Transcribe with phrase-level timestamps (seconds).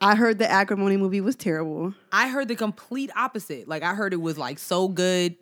[0.00, 1.94] I heard the Acrimony movie was terrible.
[2.12, 3.68] I heard the complete opposite.
[3.68, 5.36] Like I heard it was like so good.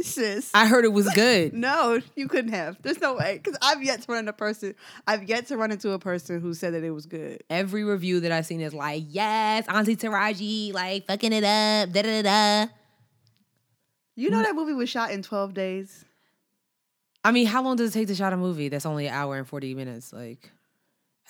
[0.00, 0.50] Sis.
[0.54, 1.52] I heard it was good.
[1.52, 2.80] no, you couldn't have.
[2.82, 3.40] There's no way.
[3.42, 4.74] Because I've yet to run into a person.
[5.06, 7.42] I've yet to run into a person who said that it was good.
[7.50, 12.02] Every review that I've seen is like, yes, Auntie Taraji, like fucking it up, da
[12.02, 12.72] da da.
[14.14, 14.44] You know mm.
[14.44, 16.04] that movie was shot in 12 days.
[17.24, 19.36] I mean, how long does it take to shot a movie that's only an hour
[19.36, 20.12] and 40 minutes?
[20.12, 20.50] Like,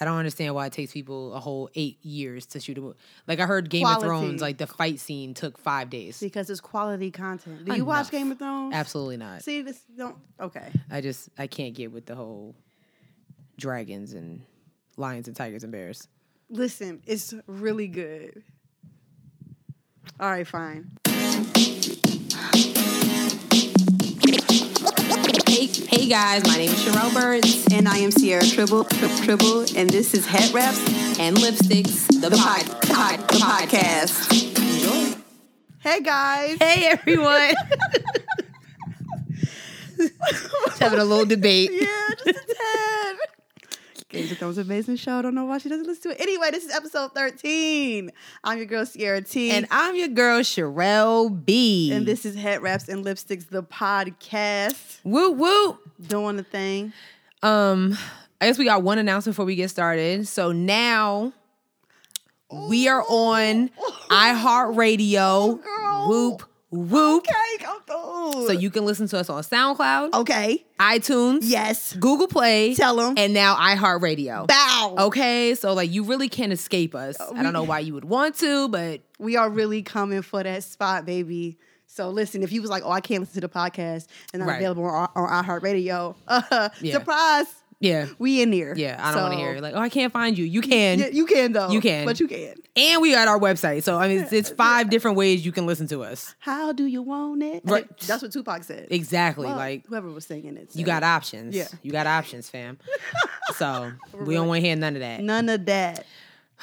[0.01, 2.99] I don't understand why it takes people a whole eight years to shoot a movie.
[3.27, 4.03] Like, I heard Game Quality.
[4.03, 6.21] of Thrones, like, the fight scene took five days.
[6.21, 7.65] Because it's quality content.
[7.65, 8.75] Do you watch Game of Thrones?
[8.75, 9.43] Absolutely not.
[9.43, 10.17] See, this don't.
[10.41, 10.71] Okay.
[10.91, 12.55] I just, I can't get with the whole
[13.57, 14.43] dragons and
[14.97, 16.07] lions and tigers and bears.
[16.49, 18.43] Listen, it's really good.
[20.21, 20.93] All right, fine.
[25.69, 27.67] Hey, hey guys, my name is Sherelle Burns.
[27.73, 30.79] And I am Sierra Tribble, Tri- Tribble, and this is Head Wraps,
[31.19, 32.65] and Lipsticks, the, the, pod.
[32.67, 34.57] pod, pod, the podcast.
[35.13, 35.19] Enjoy.
[35.81, 36.57] Hey guys.
[36.59, 37.53] Hey everyone.
[39.99, 41.71] Just having a little debate.
[41.73, 43.17] Yeah, just a tad.
[44.09, 45.19] Game of Thrones amazing show.
[45.19, 46.21] I don't know why she doesn't listen to it.
[46.23, 48.11] Anyway, this is episode 13.
[48.43, 49.51] I'm your girl Sierra T.
[49.51, 51.93] And I'm your girl Sherelle B.
[51.93, 55.01] and this is Head Wraps and Lipsticks, the podcast.
[55.05, 55.79] woo woo.
[56.01, 56.95] Doing the thing.
[57.43, 57.99] Um,
[58.41, 60.27] I guess we got one announcement before we get started.
[60.27, 61.35] So now
[62.51, 63.69] we are on
[64.09, 65.63] iHeartRadio.
[65.63, 66.09] girl.
[66.09, 67.25] Whoop whoop.
[67.29, 68.47] Okay, come through.
[68.47, 70.65] So you can listen to us on SoundCloud, Okay.
[70.79, 71.95] iTunes, Yes.
[71.95, 73.15] Google Play, Tell them.
[73.17, 74.47] and now iHeartRadio.
[74.47, 74.95] Bow.
[74.99, 77.17] Okay, so like you really can't escape us.
[77.21, 80.63] I don't know why you would want to, but We are really coming for that
[80.63, 81.59] spot, baby.
[81.89, 84.49] So listen, if you was like, "Oh, I can't listen to the podcast and not
[84.49, 84.57] Right.
[84.57, 86.93] available on, on iHeartRadio," uh, Yeah.
[86.93, 87.47] surprise,
[87.81, 88.75] yeah, we in here.
[88.77, 88.97] yeah.
[88.99, 89.63] I don't want to hear it.
[89.63, 90.45] like, oh, I can't find you.
[90.45, 91.71] You can, Yeah, you can though.
[91.71, 92.05] You can.
[92.07, 92.55] but you can.
[92.77, 93.83] and we got our website.
[93.85, 96.35] So I mean, it's, it's five different ways you can listen to us.
[96.41, 97.63] How do you want it?
[97.65, 97.87] Right.
[98.01, 98.89] That's what Tupac said.
[98.91, 99.47] Exactly.
[99.47, 100.75] Well, like whoever was singing it.
[100.75, 101.55] you got options.
[101.55, 101.69] Yeah.
[101.83, 102.79] you got options, fam.
[103.57, 105.21] so we don't want to hear none of that.
[105.23, 106.05] none of that.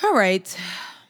[0.04, 0.58] All right,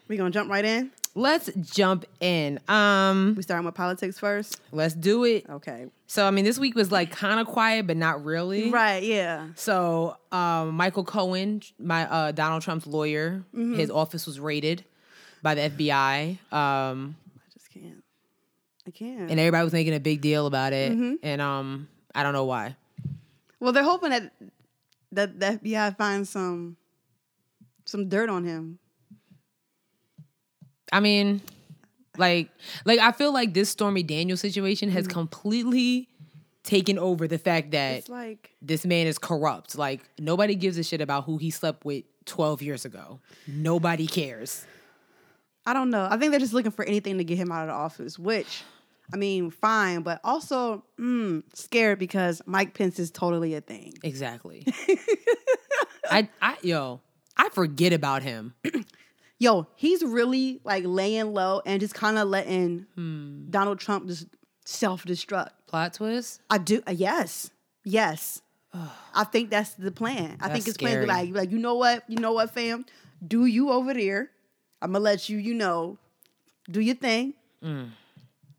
[0.08, 0.92] We gonna jump right in.
[1.16, 2.60] Let's jump in.
[2.68, 4.62] Um, We starting with politics first.
[4.72, 5.50] let's do it.
[5.50, 5.88] Okay.
[6.08, 8.70] So I mean, this week was like kind of quiet, but not really.
[8.70, 9.02] Right.
[9.04, 9.48] Yeah.
[9.56, 13.76] So, um, Michael Cohen, my uh, Donald Trump's lawyer, Mm-hmm.
[13.76, 14.84] his office was raided
[15.42, 18.04] by the FBI, um, I just can't.
[18.88, 19.30] I can't.
[19.32, 20.92] and everybody was making a big deal about it.
[20.92, 21.14] Mm-hmm.
[21.24, 22.76] And um, I don't know why.
[23.60, 24.32] well, they're hoping that
[25.12, 26.78] that the FBI finds some
[27.86, 28.80] some dirt on him.
[30.92, 31.42] I mean,
[32.18, 32.50] like,
[32.86, 36.10] like I feel like this Stormy Daniels situation has completely
[36.64, 37.98] taken over the fact that.
[37.98, 39.78] It's like this man is corrupt.
[39.78, 43.20] Like nobody gives a shit about who he slept with 12 years ago.
[43.48, 44.66] Nobody cares.
[45.66, 46.08] I don't know.
[46.10, 48.64] I think they're just looking for anything to get him out of the office, which
[49.14, 53.94] I mean, fine, but also mm, scared because Mike Pence is totally a thing.
[54.04, 54.66] Exactly.
[56.10, 57.02] I, I, yo,
[57.38, 58.54] I forget about him.
[59.40, 63.50] Yo, he's really like laying low and just kind of letting Hmm.
[63.50, 64.28] Donald Trump just
[64.66, 65.50] self destruct.
[65.68, 66.42] Plot twist.
[66.50, 66.82] I do.
[66.88, 67.52] Uh, yes,
[67.84, 68.42] yes.
[69.14, 70.36] I think that's the plan.
[70.42, 71.28] I think That's his plan is scary.
[71.28, 72.86] like, like you know what, you know what, fam,
[73.26, 74.30] do you over there?
[74.82, 75.98] I'm gonna let you, you know,
[76.70, 77.36] do your thing.
[77.64, 77.92] Mm.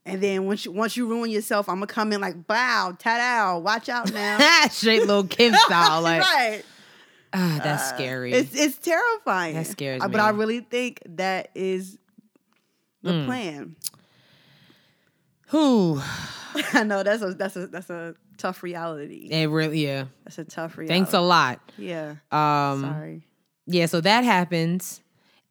[0.07, 3.19] And then once you once you ruin yourself, I'm gonna come in like, bow, ta
[3.19, 3.59] da!
[3.59, 4.39] watch out now.
[4.71, 6.01] Straight Lil' Kim style.
[6.03, 6.63] Like, right.
[7.33, 8.33] Ah, that's scary.
[8.33, 9.55] It's it's terrifying.
[9.55, 11.99] That scares Uh, But I really think that is
[13.03, 13.25] the Mm.
[13.27, 13.77] plan.
[15.49, 16.01] Who?
[16.73, 19.29] I know that's a that's a that's a tough reality.
[19.31, 20.07] It really, yeah.
[20.25, 20.95] That's a tough reality.
[20.95, 21.61] Thanks a lot.
[21.79, 22.17] Yeah.
[22.33, 23.23] Um, Sorry.
[23.67, 25.01] yeah, so that happens.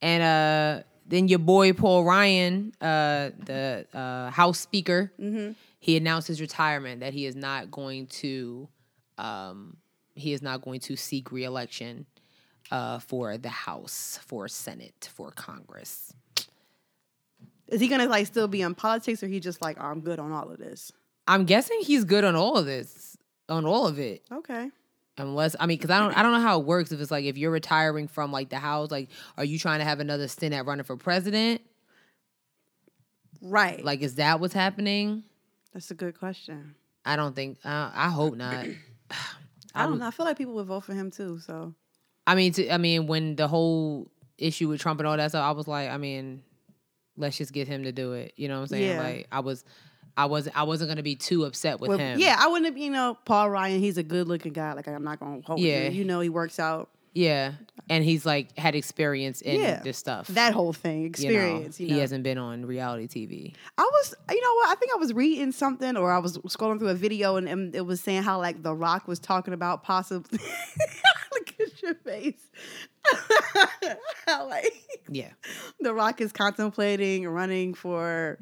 [0.01, 5.53] And uh, then your boy Paul Ryan, uh, the uh, House Speaker, Mm-hmm.
[5.79, 8.67] he announced his retirement that he is not going to,
[9.17, 9.77] um,
[10.15, 12.05] he is not going to seek reelection
[12.71, 16.13] uh, for the House, for Senate, for Congress.
[17.67, 20.19] Is he gonna like still be in politics, or he just like, oh, I'm good
[20.19, 20.91] on all of this?
[21.27, 23.17] I'm guessing he's good on all of this,
[23.49, 24.23] on all of it.
[24.31, 24.69] Okay.
[25.17, 26.91] Unless I mean, because I don't, I don't know how it works.
[26.91, 29.85] If it's like if you're retiring from like the house, like, are you trying to
[29.85, 31.61] have another stint at running for president?
[33.41, 33.83] Right.
[33.83, 35.23] Like, is that what's happening?
[35.73, 36.75] that's a good question.
[37.05, 37.57] I don't think.
[37.63, 38.65] Uh, I hope not.
[39.75, 40.07] I don't would- know.
[40.07, 41.39] I feel like people would vote for him too.
[41.39, 41.73] So
[42.27, 45.43] I mean, to, I mean, when the whole issue with Trump and all that stuff,
[45.43, 46.41] I was like, I mean,
[47.17, 48.33] let's just get him to do it.
[48.35, 48.89] You know what I'm saying?
[48.97, 49.01] Yeah.
[49.01, 49.63] Like, I was,
[50.17, 52.19] I wasn't, I wasn't gonna be too upset with Well, him.
[52.19, 52.65] yeah, I wouldn't.
[52.73, 53.79] Have, you know, Paul Ryan.
[53.79, 54.73] He's a good looking guy.
[54.73, 55.83] Like I'm not gonna hold Yeah.
[55.89, 55.91] you.
[55.99, 57.53] You know, he works out Yeah,
[57.89, 59.81] and he's like had experience in Yeah.
[59.81, 60.27] this stuff.
[60.27, 61.79] That whole thing, you know, experience.
[61.79, 63.53] You know, he hasn't been on reality TV.
[63.77, 64.69] I was, you know what?
[64.69, 67.73] I think I was reading something, or I was scrolling through a video, and, and
[67.73, 70.39] it was saying how like The Rock was talking about possibly.
[71.33, 72.41] Look at your face.
[74.27, 74.73] how like
[75.07, 75.31] Yeah,
[75.79, 78.39] The Rock is contemplating running for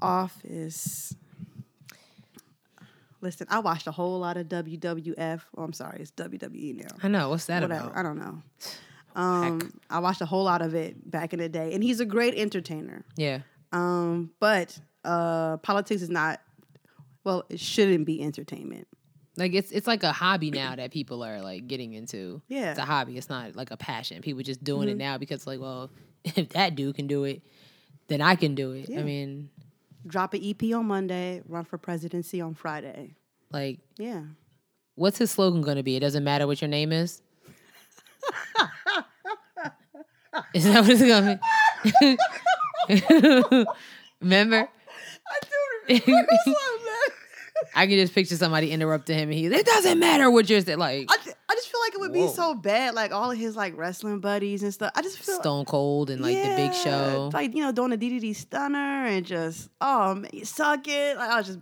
[0.00, 1.14] office.
[3.20, 5.40] Listen, I watched a whole lot of WWF.
[5.56, 6.96] Oh, I'm sorry, it's WWE now.
[7.02, 7.30] I know.
[7.30, 7.86] What's that Whatever.
[7.88, 7.96] about?
[7.96, 8.42] I don't know.
[9.16, 12.04] Um, I watched a whole lot of it back in the day, and he's a
[12.04, 13.02] great entertainer.
[13.16, 13.38] Yeah,
[13.72, 16.42] Um, but uh, politics is not.
[17.24, 18.86] Well, it shouldn't be entertainment.
[19.38, 22.42] like it's it's like a hobby now that people are like getting into.
[22.48, 22.72] Yeah.
[22.72, 23.16] it's a hobby.
[23.16, 24.20] It's not like a passion.
[24.20, 25.90] People just doing it now because like, well,
[26.24, 27.40] if that dude can do it,
[28.08, 28.90] then I can do it.
[28.90, 29.00] Yeah.
[29.00, 29.48] I mean,
[30.06, 33.16] Drop an EP on Monday, run for presidency on Friday.
[33.50, 34.22] like, Yeah.
[34.94, 35.96] what's his slogan going to be?
[35.96, 37.22] It doesn't matter what your name is.
[40.54, 42.16] is that what it's going to
[42.88, 43.64] be?
[44.20, 44.68] Remember?
[45.28, 46.32] I do remember
[47.74, 50.78] I can just picture somebody interrupting him and he, it doesn't matter what you're saying.
[50.78, 51.25] Like, I,
[51.96, 54.92] it would be so bad, like all of his like wrestling buddies and stuff.
[54.94, 57.30] I just feel Stone Cold and like the big show.
[57.32, 61.16] like you know, doing the DDD stunner and just oh man, you suck it.
[61.16, 61.58] Like I was just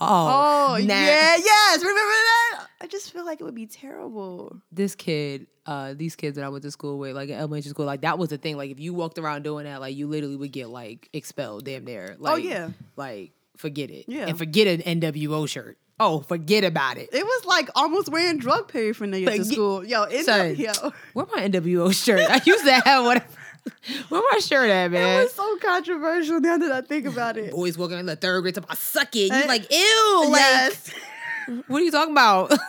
[0.00, 0.78] Oh, oh nah.
[0.94, 2.66] yeah, yes, remember that?
[2.80, 4.60] I just feel like it would be terrible.
[4.72, 7.86] This kid, uh, these kids that I went to school with, like in elementary school,
[7.86, 8.56] like that was the thing.
[8.56, 11.84] Like if you walked around doing that, like you literally would get like expelled damn
[11.84, 12.16] near.
[12.18, 12.70] Like, Oh, yeah.
[12.96, 14.06] Like forget it.
[14.08, 14.26] Yeah.
[14.26, 15.78] And forget an NWO shirt.
[16.00, 17.08] Oh, forget about it.
[17.12, 19.84] It was like almost wearing drug paraphernalia But to school.
[19.84, 20.56] Yo, it, Son.
[20.56, 20.72] yo,
[21.12, 22.28] Where my NWO shirt?
[22.28, 23.22] I used to have one.
[24.08, 25.20] Where my shirt at, man?
[25.20, 27.52] it was so controversial now that I think about it.
[27.52, 29.30] Boys walking in the third grade talking about suck it.
[29.32, 30.24] You Eh, like, ew.
[30.30, 30.90] Like, yes.
[31.68, 32.52] what are you talking about?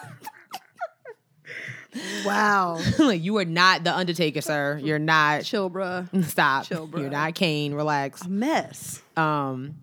[2.26, 2.78] Wow.
[3.00, 4.80] like, you are not the Undertaker, sir.
[4.84, 5.44] You're not.
[5.46, 6.26] Chill, bruh.
[6.26, 6.66] Stop.
[6.66, 7.00] Chill, bro.
[7.00, 7.74] You're not Kane.
[7.74, 8.22] Relax.
[8.26, 9.02] A mess.
[9.16, 9.76] Um,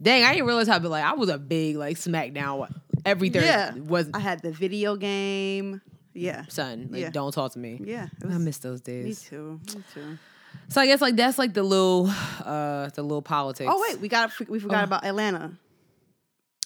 [0.00, 0.78] dang, I didn't realize how.
[0.78, 2.72] But like, I was a big like SmackDown
[3.04, 3.48] every Thursday.
[3.48, 3.74] Yeah.
[3.74, 5.80] Was I had the video game.
[6.12, 6.44] Yeah.
[6.48, 6.88] son.
[6.90, 7.10] Like, Yeah.
[7.10, 7.80] don't talk to me.
[7.84, 8.04] Yeah.
[8.06, 9.04] it I was- miss those days.
[9.04, 9.60] Me too.
[9.74, 10.18] Me too.
[10.68, 12.08] So I guess like that's like the little,
[12.44, 13.70] uh, the little politics.
[13.72, 14.84] Oh wait, we got we forgot Oh.
[14.84, 15.52] about Atlanta.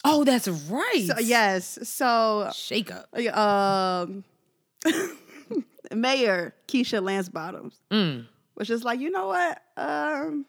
[0.06, 1.04] Oh, that's right.
[1.06, 1.78] So, yes.
[1.88, 3.08] So Shake up.
[3.36, 4.24] um
[5.94, 8.26] Mayor Keisha Lance Bottoms Mm.
[8.56, 9.62] was just like, you know what?
[9.76, 10.46] Um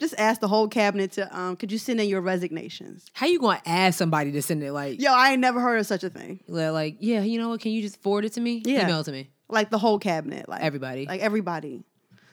[0.00, 3.06] just ask the whole cabinet to um could you send in your resignations?
[3.12, 4.72] How you gonna ask somebody to send it?
[4.72, 6.40] Like, Yo, I ain't never heard of such a thing.
[6.48, 7.60] Like, yeah, you know what?
[7.60, 8.62] Can you just forward it to me?
[8.64, 8.84] Yeah.
[8.84, 9.30] Email it to me.
[9.48, 10.48] Like the whole cabinet.
[10.48, 11.06] Like Everybody.
[11.06, 11.84] Like everybody.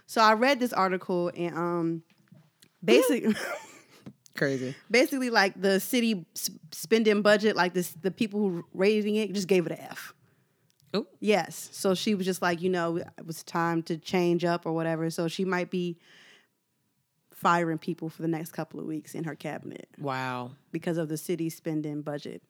[0.08, 2.04] So I read this article and um
[2.84, 3.36] basically
[4.38, 4.76] Crazy.
[4.92, 9.48] basically like the city s- spending budget, like this the people who rating it just
[9.48, 10.14] gave it an F.
[10.94, 11.70] Oh, Yes.
[11.74, 15.10] So she was just like, you know, it was time to change up or whatever.
[15.10, 15.98] So she might be
[17.38, 20.52] firing people for the next couple of weeks in her cabinet wow.
[20.72, 22.42] because of the city spending budget.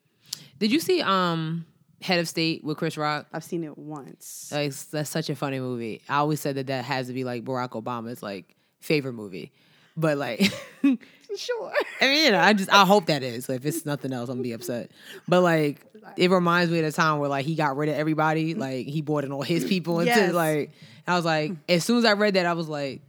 [0.59, 1.65] Did you see um
[2.01, 3.27] Head of State with Chris Rock?
[3.33, 4.49] I've seen it once.
[4.51, 6.01] Like, that's such a funny movie.
[6.07, 9.51] I always said that that has to be like Barack Obama's like favorite movie,
[9.97, 10.41] but like,
[10.83, 11.73] sure.
[11.99, 13.49] I mean, you know, I just I hope that is.
[13.49, 14.91] If it's nothing else, I'm gonna be upset.
[15.27, 15.81] But like,
[16.15, 18.53] it reminds me of the time where like he got rid of everybody.
[18.53, 20.33] Like he brought in all his people into Yes.
[20.33, 20.71] like.
[21.09, 23.01] I was like, as soon as I read that, I was like,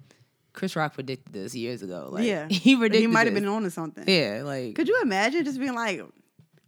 [0.59, 2.09] Chris Rock predicted this years ago.
[2.11, 2.49] Like, yeah.
[2.51, 3.01] he predicted.
[3.01, 4.05] He might have been on to something.
[4.07, 6.03] Yeah, like, Could you imagine just being like,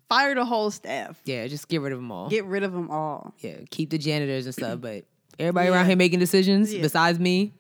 [0.08, 2.28] fire the whole staff, yeah, just get rid of them all.
[2.28, 5.04] get rid of them all, yeah, keep the janitors and stuff, but
[5.38, 5.74] everybody Yeah.
[5.74, 6.82] around here making decisions Yeah.
[6.82, 7.52] besides me,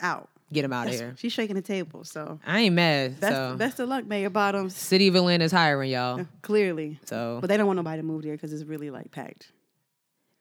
[0.00, 0.28] out.
[0.52, 1.14] get them out of here.
[1.18, 2.04] She's shaking the table.
[2.04, 3.18] So I ain't mad.
[3.20, 4.76] best, so best of luck, Mayor Bottoms.
[4.76, 6.26] City of Atlanta's hiring y'all.
[6.42, 6.98] Clearly.
[7.06, 9.50] So But they don't want nobody to move there because it's really like packed.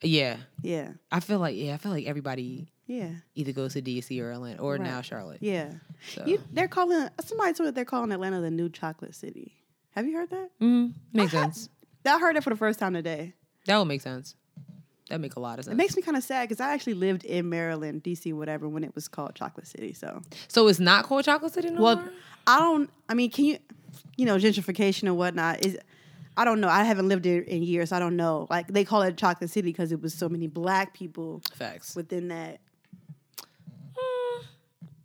[0.04, 0.92] Yeah, Yeah.
[1.12, 3.10] I feel like yeah, I feel like everybody Yeah.
[3.36, 4.82] either goes to DC or Atlanta or Right.
[4.82, 5.40] now Charlotte.
[5.42, 5.72] Yeah.
[6.14, 9.54] So You, they're calling somebody told me they're calling Atlanta the new chocolate city.
[9.92, 10.50] Have you heard that?
[10.60, 11.70] mm, makes I sense.
[12.06, 13.34] I heard it for the first time today.
[13.66, 14.36] That would make sense.
[15.10, 15.74] That make a lot of sense.
[15.74, 18.84] It makes me kind of sad because I actually lived in Maryland, DC, whatever, when
[18.84, 19.94] it was called Chocolate City.
[19.94, 22.12] So, so it's not called Chocolate City no well, more.
[22.48, 22.90] I don't.
[23.08, 23.58] I mean, can you,
[24.18, 25.78] you know, gentrification and whatnot is.
[26.36, 26.68] I don't know.
[26.68, 27.92] I haven't lived there in years.
[27.92, 28.48] I don't know.
[28.50, 31.96] Like they call it Chocolate City because it was so many black people Facts.
[31.96, 32.60] within that.
[33.96, 34.44] Mm,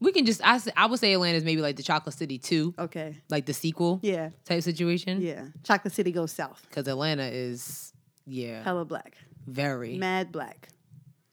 [0.00, 3.16] we can just I, I would say Atlanta's maybe like the Chocolate City two, Okay.
[3.28, 4.30] like the sequel Yeah.
[4.44, 5.20] type situation.
[5.20, 5.46] Yeah.
[5.64, 6.64] Chocolate City goes south.
[6.68, 7.92] Because Atlanta is
[8.26, 9.16] yeah Hella black.
[9.46, 10.68] very Mad black.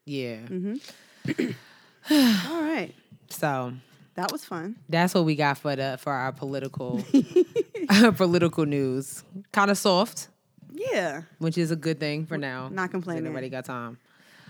[0.06, 0.40] yeah.
[2.12, 2.94] All right.
[3.30, 3.74] So
[4.16, 4.75] That was fun.
[4.90, 7.22] that's what we got for the for our political our
[8.18, 9.24] political news.
[9.51, 10.30] Kind of soft,
[10.72, 11.22] Yeah.
[11.39, 12.70] which is a good thing for now.
[12.72, 13.24] Not complaining.
[13.25, 13.98] Nobody got time.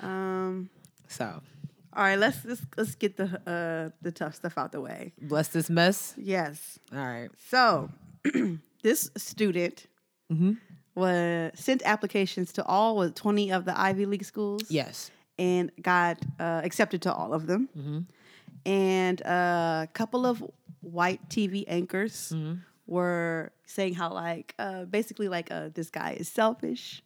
[0.01, 0.69] Um.
[1.07, 1.25] So
[1.93, 2.17] All right.
[2.19, 5.13] Let's let's let's get the uh the tough stuff out the way.
[5.21, 6.13] bless this mess.
[6.17, 6.79] Yes.
[6.91, 7.29] All right.
[7.49, 7.89] So
[8.83, 9.87] this student
[10.33, 10.53] Mm-hmm.
[10.95, 14.63] was sent applications to all what, 20 of the Ivy League schools.
[14.69, 15.11] Yes.
[15.37, 17.69] and got uh, accepted to all of them.
[17.77, 17.99] Mm-hmm.
[18.65, 20.43] And a couple of
[20.81, 22.59] white TV anchors Mm-hmm.
[22.87, 27.03] Were saying how, like, uh, basically, like, uh, this guy is selfish,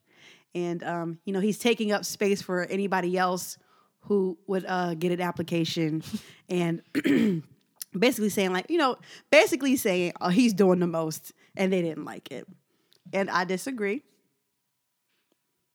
[0.56, 3.58] and um, you know, he's taking up space for anybody else
[4.02, 6.04] who would uh, get an application,
[6.50, 6.82] and
[7.98, 8.98] basically saying, like, you know,
[9.32, 12.48] basically saying oh, he's doing the most, and they didn't like it,
[13.14, 14.04] and I disagree.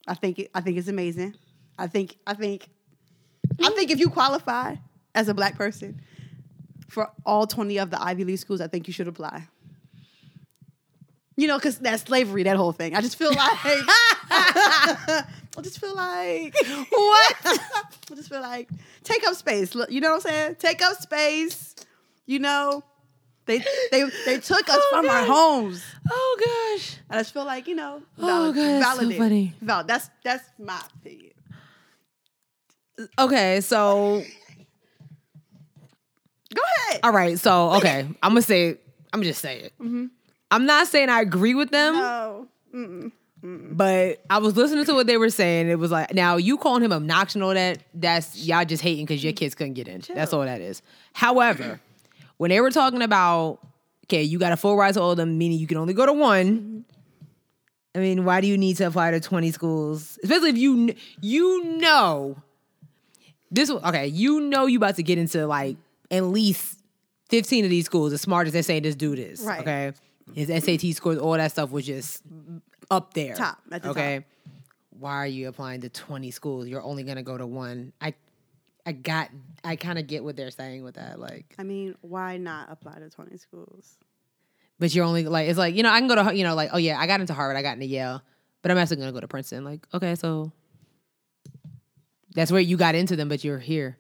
[0.07, 1.35] I think it, I think it's amazing.
[1.79, 2.69] I think I think
[3.63, 4.77] I think if you qualify
[5.15, 6.01] as a black person
[6.89, 9.49] for all 20 of the Ivy League schools, I think you should apply.
[11.37, 12.95] You know, because that's slavery, that whole thing.
[12.95, 15.25] I just feel like I
[15.63, 16.55] just feel like
[16.91, 17.35] what?
[17.45, 18.69] I just feel like
[19.03, 19.75] take up space.
[19.75, 20.57] Look, You know what I'm saying?
[20.61, 21.75] Take up space.
[22.27, 22.83] You know,
[23.47, 23.59] they
[23.91, 25.85] they they took us Oh, from our homes.
[26.11, 26.97] Oh gosh.
[27.11, 29.19] I just feel like you know, Oh, valid, God, that's so validate.
[29.19, 29.53] funny.
[29.61, 31.33] Val- that's that's my opinion.
[33.19, 34.23] Okay, so
[36.55, 37.01] Go ahead.
[37.03, 38.69] all right, so okay, I'm gonna say
[39.13, 39.73] I'm gonna just say it.
[39.81, 40.07] Mm-hmm.
[40.55, 42.49] I'm not saying I agree with them, No.
[42.75, 43.13] Mm-mm.
[43.43, 45.69] but I was listening to what they were saying.
[45.69, 49.05] It was like, now you calling him obnoxious and all that, that's y'all just hating
[49.07, 50.03] because your kids couldn't get in.
[50.15, 50.83] That's all that is.
[51.13, 51.81] However,
[52.37, 53.59] when they were talking about,
[54.07, 56.07] okay, you got a full ride to all of them, meaning you can only go
[56.07, 56.85] to one.
[57.95, 60.19] I mean, why do you need to apply to 20 schools?
[60.23, 62.37] Especially if you you know
[63.51, 65.77] this okay, you know you about to get into like
[66.11, 66.81] at least
[67.29, 69.41] 15 of these schools as smart as they're saying this dude is.
[69.43, 69.61] Right.
[69.61, 69.93] Okay.
[70.33, 72.23] His SAT scores, all that stuff was just
[72.91, 73.35] up there.
[73.35, 74.25] Top, the okay.
[74.91, 76.67] Why are you applying to 20 schools?
[76.69, 77.93] You're only gonna go to one.
[78.01, 78.15] I
[78.87, 79.31] I got
[79.63, 81.19] I kind of get what they're saying with that.
[81.19, 83.99] Like, I mean, why not apply to 20 schools?
[84.79, 86.71] but you're only like it's like, you know, I can go to you know, like,
[86.73, 88.23] oh yeah, I got into Harvard, I got into Yale,
[88.63, 89.65] but I'm actually gonna go to Princeton.
[89.65, 90.53] Like, okay, so
[92.35, 93.97] that's where you got into them, but you're here.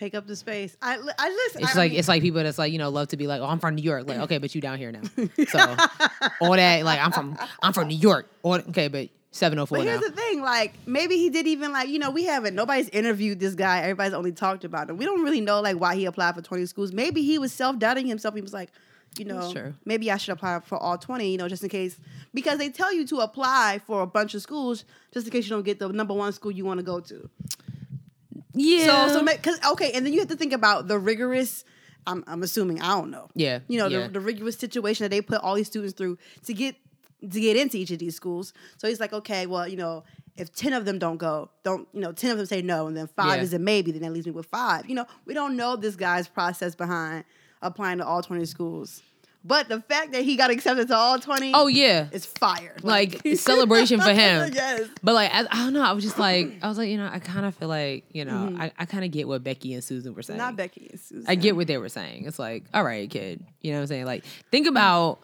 [0.00, 0.78] Take up the space.
[0.80, 1.62] I, I listen.
[1.62, 3.42] It's I like mean, it's like people that's like you know love to be like
[3.42, 5.02] oh I'm from New York like okay but you down here now
[5.46, 5.58] so
[6.40, 9.76] all that like I'm from I'm from New York or okay but seven oh four
[9.76, 12.54] But now here's the thing, like maybe he did even like you know we haven't
[12.54, 13.80] nobody's interviewed this guy.
[13.80, 14.96] Everybody's only talked about him.
[14.96, 16.92] We don't really know like why he applied for twenty schools.
[16.92, 18.34] Maybe he was self doubting himself.
[18.34, 18.70] He was like,
[19.18, 21.30] you know, maybe I should apply for all twenty.
[21.30, 21.98] You know, just in case
[22.32, 25.50] because they tell you to apply for a bunch of schools just in case you
[25.50, 27.28] don't get the number one school you want to go to.
[28.54, 31.64] Yeah So so because okay, and then you have to think about the rigorous.
[32.06, 33.28] I'm I'm assuming I don't know.
[33.34, 34.06] Yeah, you know yeah.
[34.06, 36.74] the, the rigorous situation that they put all these students through to get
[37.20, 38.52] to get into each of these schools.
[38.78, 40.04] So he's like, okay, well, you know,
[40.36, 42.96] if ten of them don't go, don't you know, ten of them say no, and
[42.96, 43.42] then five Yeah.
[43.42, 44.88] is a maybe, then that leaves me with five.
[44.88, 47.24] You know, we don't know this guy's process behind
[47.60, 49.02] applying to all twenty schools,
[49.44, 52.76] but the fact that he got accepted to all twenty, oh yeah is fire.
[52.82, 54.88] like celebration for him yes.
[55.02, 57.08] but like I, I don't know I was just like I was like you know
[57.10, 58.60] I kind of feel like you know mm-hmm.
[58.60, 61.24] I, I kind of get what Becky and Susan were saying Not Becky and Susan.
[61.28, 62.24] I get what they were saying.
[62.26, 63.44] It's like, all right, kid.
[63.60, 64.04] You know what I'm saying?
[64.06, 65.20] Like, think about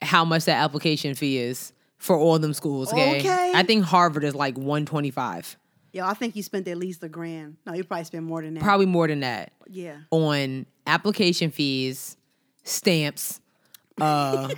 [0.00, 2.92] how much that application fee is for all them schools.
[2.92, 3.20] Okay.
[3.20, 3.52] Okay.
[3.54, 5.56] I think Harvard is like 125.
[5.92, 7.56] Yo, I think you spent at least a grand.
[7.66, 8.62] No, you probably spent more than that.
[8.62, 9.98] Probably more than that Yeah.
[10.10, 12.16] on application fees,
[12.64, 13.40] stamps,
[14.00, 14.48] uh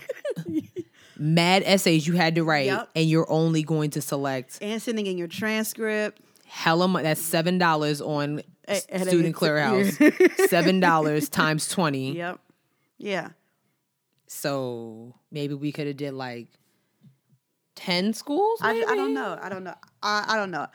[1.19, 2.91] mad essays you had to write, Yep.
[2.97, 6.21] and you're only going to select And sending in your transcript.
[6.47, 7.03] hella.
[7.03, 10.49] That's seven dollars on eh, student clearinghouse.
[10.49, 12.17] Seven dollars times twenty.
[12.17, 12.41] Yep.
[12.99, 13.29] Yeah.
[14.27, 16.49] So maybe we could have did like
[17.75, 18.61] ten schools.
[18.63, 19.39] I, I don't know.
[19.41, 19.75] I don't know.
[20.03, 20.67] I, I don't know.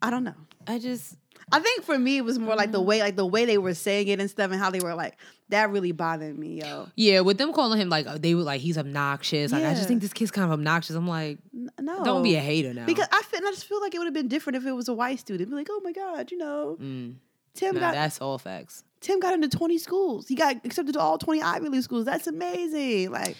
[0.00, 0.34] I don't know.
[0.66, 1.16] I just
[1.50, 3.74] I think for me it was more like the way like the way they were
[3.74, 5.16] saying it and stuff and how they were like
[5.48, 6.88] that really bothered me, yo.
[6.96, 9.52] yeah, with them calling him like they were like he's obnoxious.
[9.52, 10.94] Like I just think this kid's kind of obnoxious.
[10.96, 11.38] I'm like,
[11.80, 12.04] No.
[12.04, 12.86] don't be a hater now.
[12.86, 14.88] Because I feel I just feel like it would have been different if it was
[14.88, 15.50] a white student.
[15.50, 17.14] Be like, oh my God, you know, Mm,
[17.54, 18.84] Tim nah, got that's all facts.
[19.00, 20.28] Tim got into 20 schools.
[20.28, 22.04] He got accepted to all 20 Ivy League schools.
[22.06, 23.10] That's amazing.
[23.10, 23.36] Like,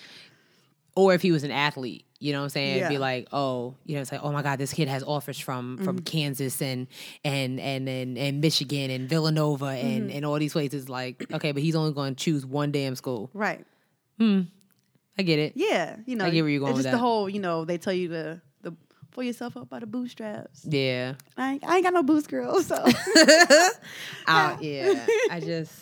[0.97, 2.77] Or if he was an athlete, you know what I'm saying?
[2.79, 5.39] It'd Be like, oh, you know, it's like, oh my God, this kid has offers
[5.39, 6.05] from from Mm-hmm.
[6.05, 6.87] Kansas and
[7.25, 10.17] and and and and Michigan and Villanova and Mm-hmm.
[10.17, 10.89] and all these places.
[10.89, 13.29] Like, okay, but he's only going to choose one damn school.
[13.35, 13.65] right.
[14.19, 14.43] Hmm.
[15.19, 15.53] I get it.
[15.57, 15.97] Yeah.
[16.07, 17.77] You know, I get where you're going it's with just the whole, you know, they
[17.77, 18.75] tell you to, the
[19.11, 20.65] pull yourself up by the bootstraps.
[20.65, 21.15] Yeah.
[21.37, 22.63] I ain't, I ain't got no boots, girl.
[22.63, 22.77] So
[24.27, 25.05] Uh, yeah.
[25.31, 25.73] I just.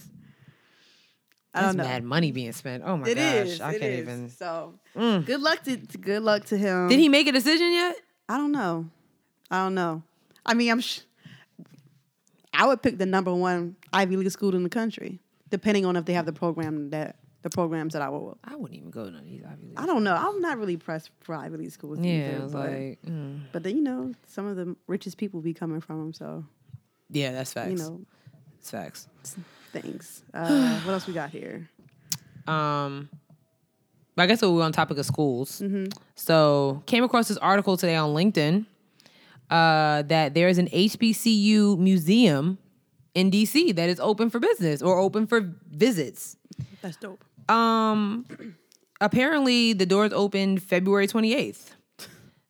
[1.53, 1.85] I That's don't know.
[1.91, 2.85] mad money being spent.
[2.87, 3.61] Oh my It gosh, is.
[3.61, 3.99] I it can't is.
[4.01, 4.29] even.
[4.31, 5.27] So Mm.
[5.27, 6.89] good luck to good luck to him.
[6.89, 7.97] Did he make a decision yet?
[8.29, 8.87] I don't know.
[9.51, 10.03] I don't know.
[10.47, 10.81] I mean, I'm.
[10.81, 11.01] Sh-
[12.53, 16.05] I would pick the number one Ivy League school in the country, depending on if
[16.05, 18.37] they have the program that the programs that I will.
[18.45, 19.75] I wouldn't even go to none of these Ivy League.
[19.79, 20.15] I don't know.
[20.15, 21.99] I'm not really pressed for Ivy League schools.
[22.01, 23.41] Yeah, either, but, like, mm.
[23.53, 26.13] but then you know, some of the richest people be coming from them.
[26.13, 26.45] So
[27.11, 27.71] yeah, that's facts.
[27.71, 28.01] you know,
[28.59, 29.09] it's facts.
[29.73, 30.23] Things.
[30.35, 31.69] Uh, what else we got here?
[32.47, 33.09] Um,
[34.17, 35.63] I guess we're on topic of schools.
[36.15, 38.67] So came across this article today on LinkedIn
[39.51, 42.59] uh, that there is an HBCU museum
[43.15, 46.37] in DC that is open for business or open for visits.
[46.83, 47.25] That's dope.
[47.49, 48.27] Um,
[49.01, 51.75] apparently the doors opened February twenty eighth.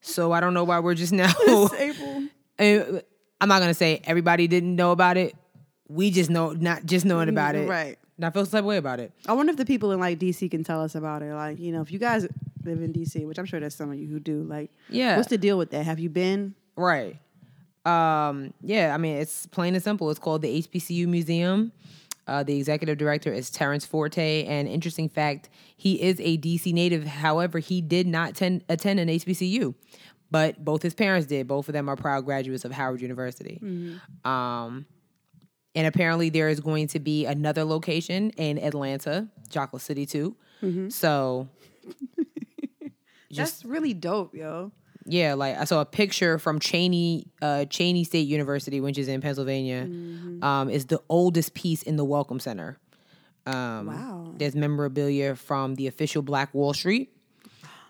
[0.02, 1.32] So I don't know why we're just now.
[1.78, 2.24] April.
[2.58, 3.00] Uh,
[3.40, 5.34] I'm not gonna say everybody didn't know about it.
[5.90, 7.68] We just know, not just knowing about it.
[7.68, 7.98] Right.
[8.16, 9.12] And I feel some type of way about it.
[9.26, 11.32] I wonder if the people in like DC can tell us about it.
[11.34, 12.26] Like, you know, if you guys
[12.64, 15.16] live in DC, which I'm sure there's some of you who do, like, Yeah.
[15.16, 15.84] what's the deal with that?
[15.84, 16.54] Have you been?
[16.76, 17.16] Right.
[17.86, 20.10] Um, yeah, I mean, it's plain and simple.
[20.10, 21.72] It's called the HBCU Museum.
[22.26, 24.44] Uh, the executive director is Terrence Forte.
[24.44, 27.04] And interesting fact, he is a DC native.
[27.06, 29.74] However, he did not ten- attend an HBCU,
[30.30, 31.48] but both his parents did.
[31.48, 33.58] Both of them are proud graduates of Howard University.
[34.24, 34.84] Um,
[35.74, 40.36] and apparently, there is going to be another location in Atlanta, Chocolate City, too.
[40.90, 41.48] So,
[43.32, 44.72] That's really dope, yo.
[45.06, 49.20] Yeah, like I saw a picture from Cheyney, uh, Cheyney State University, which is in
[49.20, 49.88] Pennsylvania.
[50.42, 52.78] Um, is the oldest piece in the Welcome Center.
[53.46, 54.34] Um, Wow.
[54.36, 57.12] There's memorabilia from the official Black Wall Street,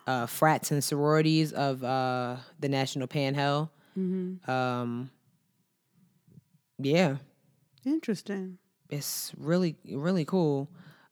[0.06, 3.68] uh, frats and sororities of uh, the National Pan-Hellenic.
[4.48, 5.10] Um,
[6.78, 7.16] yeah,
[7.84, 8.58] Interesting.
[8.88, 10.68] it's really really cool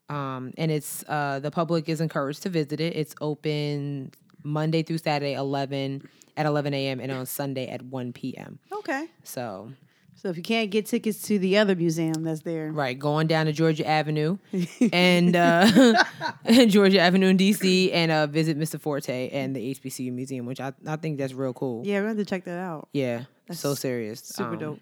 [0.09, 4.11] um and it's uh the public is encouraged to visit it it's open
[4.43, 6.07] monday through saturday 11
[6.37, 9.07] at 11 a.m and on sunday at 1 p.m Okay.
[9.23, 9.71] so
[10.15, 13.45] So if you can't get tickets to the other museum that's there, right going down
[13.47, 14.37] to georgia avenue
[14.93, 16.03] and uh
[16.67, 20.73] georgia avenue in dc and uh visit mr forte and the hbcu museum which i,
[20.87, 22.89] I think that's real cool yeah, we're going to check that out.
[22.93, 24.79] yeah that's so serious Super Um, dope.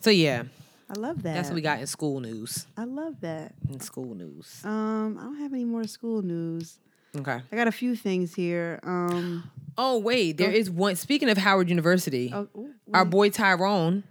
[0.00, 0.44] so yeah
[0.90, 1.34] I love that.
[1.34, 3.54] that's what we got in school news I love that.
[3.70, 6.78] in school news Um, I don't have any more school news.
[7.16, 8.80] okay I got a few things here.
[8.82, 10.94] Um, Oh wait, there is one.
[10.94, 14.04] Speaking of Howard University, oh, ooh, our boy Tyrone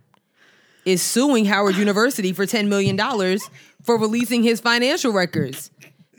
[0.83, 3.49] is suing Howard University for ten million dollars
[3.81, 5.71] for releasing his financial records.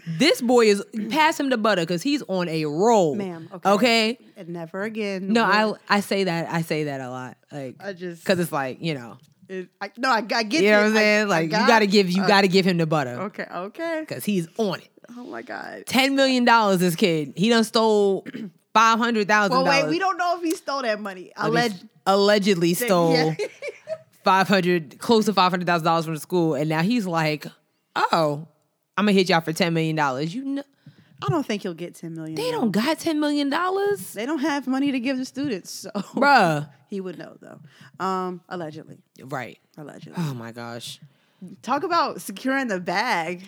[0.06, 3.70] This boy is pass him the butter because he's on a roll, Ma'am, okay.
[3.70, 4.18] Okay.
[4.38, 5.30] and never again.
[5.30, 8.52] No, I I say that I say that a lot, like I just because it's
[8.52, 11.20] like you know, it, I, no, I, I get you know what I'm saying.
[11.22, 13.20] I Like got- you got to give you uh, got to give him the butter
[13.22, 14.00] Okay, okay.
[14.00, 14.88] because he's on it.
[15.16, 15.84] Oh my god.
[15.86, 17.34] Ten million dollars, this kid.
[17.36, 18.26] He done stole
[18.74, 21.30] five hundred thousand Well, wait, we don't know if he stole that money.
[21.36, 21.86] Alleged.
[22.06, 23.12] allegedly stole.
[23.12, 23.34] Yeah.
[24.24, 27.46] five hundred, close to five hundred thousand dollars from the school, and now he's like,
[27.94, 28.48] "Oh,
[28.96, 30.62] I'm gonna hit y'all for ten million dollars." You know,
[31.22, 32.34] I don't think he'll get ten million.
[32.36, 35.90] they don't got ten million dollars, They don't have money to give the students, so
[35.92, 36.68] bruh.
[36.94, 37.60] He would know though.
[38.04, 39.58] Um, allegedly, Right?
[39.76, 40.14] allegedly.
[40.16, 41.00] Oh my gosh.
[41.62, 43.42] Talk about securing the bag.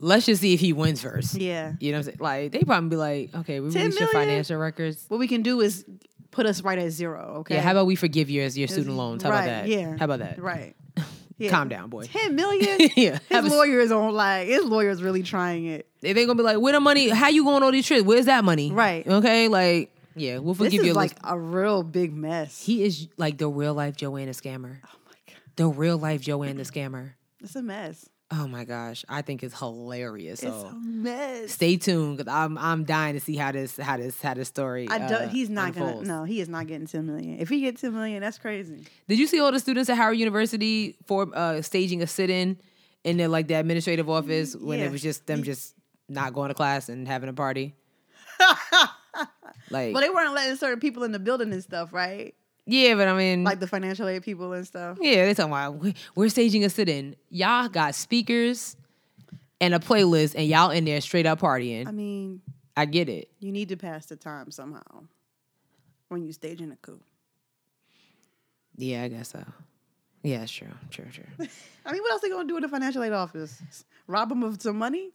[0.00, 1.34] Let's just see if he wins first.
[1.36, 1.72] Yeah.
[1.80, 2.16] You know what I'm saying?
[2.20, 4.28] Like they probably be like, "Okay, we 10 release your million?
[4.28, 5.84] financial records." What we can do is
[6.30, 7.36] put us right at zero.
[7.40, 7.54] Okay.
[7.54, 7.62] Yeah.
[7.62, 9.22] How about we forgive you as your student loans?
[9.22, 9.68] How right, about that?
[9.68, 9.96] Yeah.
[9.98, 10.38] How about that?
[10.40, 10.74] Right.
[11.38, 11.50] Yeah.
[11.50, 12.04] Calm down, boy.
[12.04, 12.78] Ten million.
[12.96, 13.18] yeah.
[13.28, 15.86] His a- lawyers on like his lawyers really trying it.
[16.00, 17.10] they they gonna be like, "Where the money?
[17.10, 18.04] How you going on all these trips?
[18.04, 19.06] Where's that money?" Right.
[19.06, 19.46] Okay.
[19.48, 20.92] Like, yeah, we'll This forgive is you.
[20.94, 22.64] like a real big mess.
[22.64, 24.78] He is like the real life Joanna scammer.
[24.84, 27.12] oh my god, The real life Joanna scammer.
[27.42, 28.08] it's a mess.
[28.32, 30.42] Oh my gosh, I think it's hilarious.
[30.42, 31.52] It's So a mess.
[31.52, 34.88] stay tuned because I'm I'm dying to see how this how this how this story.
[34.88, 35.28] I uh, don't.
[35.28, 36.08] He's not unfolds.
[36.08, 36.20] gonna.
[36.22, 37.38] No, he is not getting ten million.
[37.38, 38.84] If he gets ten million, that's crazy.
[39.06, 42.58] Did you see all the students at Howard University for uh, staging a sit-in
[43.04, 44.86] in the like the administrative office when Yeah.
[44.86, 45.74] it was just them just
[46.08, 47.76] not going to class and having a party?
[49.70, 52.34] like But they weren't letting certain people in the building and stuff, right?
[52.66, 54.98] yeah, but I mean, Like the financial aid people and stuff.
[55.00, 57.14] yeah, they talking about "We- we're staging a sit-in.
[57.30, 58.76] Y'all got speakers
[59.60, 61.86] and a playlist, and y'all in there straight up partying.
[61.86, 62.42] I mean,
[62.76, 63.30] I get it.
[63.40, 65.04] you need to pass the time somehow
[66.08, 67.00] when you staging a coup.
[68.76, 69.42] Yeah, I guess so.
[70.22, 70.68] Yeah, it's true.
[70.90, 71.24] True, true.
[71.86, 73.62] I mean, what else are they gonna do in the financial aid office?
[74.08, 75.10] Rob them of some money?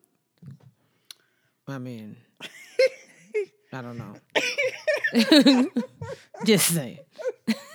[1.68, 2.16] I mean,
[3.74, 5.70] I don't know.
[6.46, 7.00] Just saying.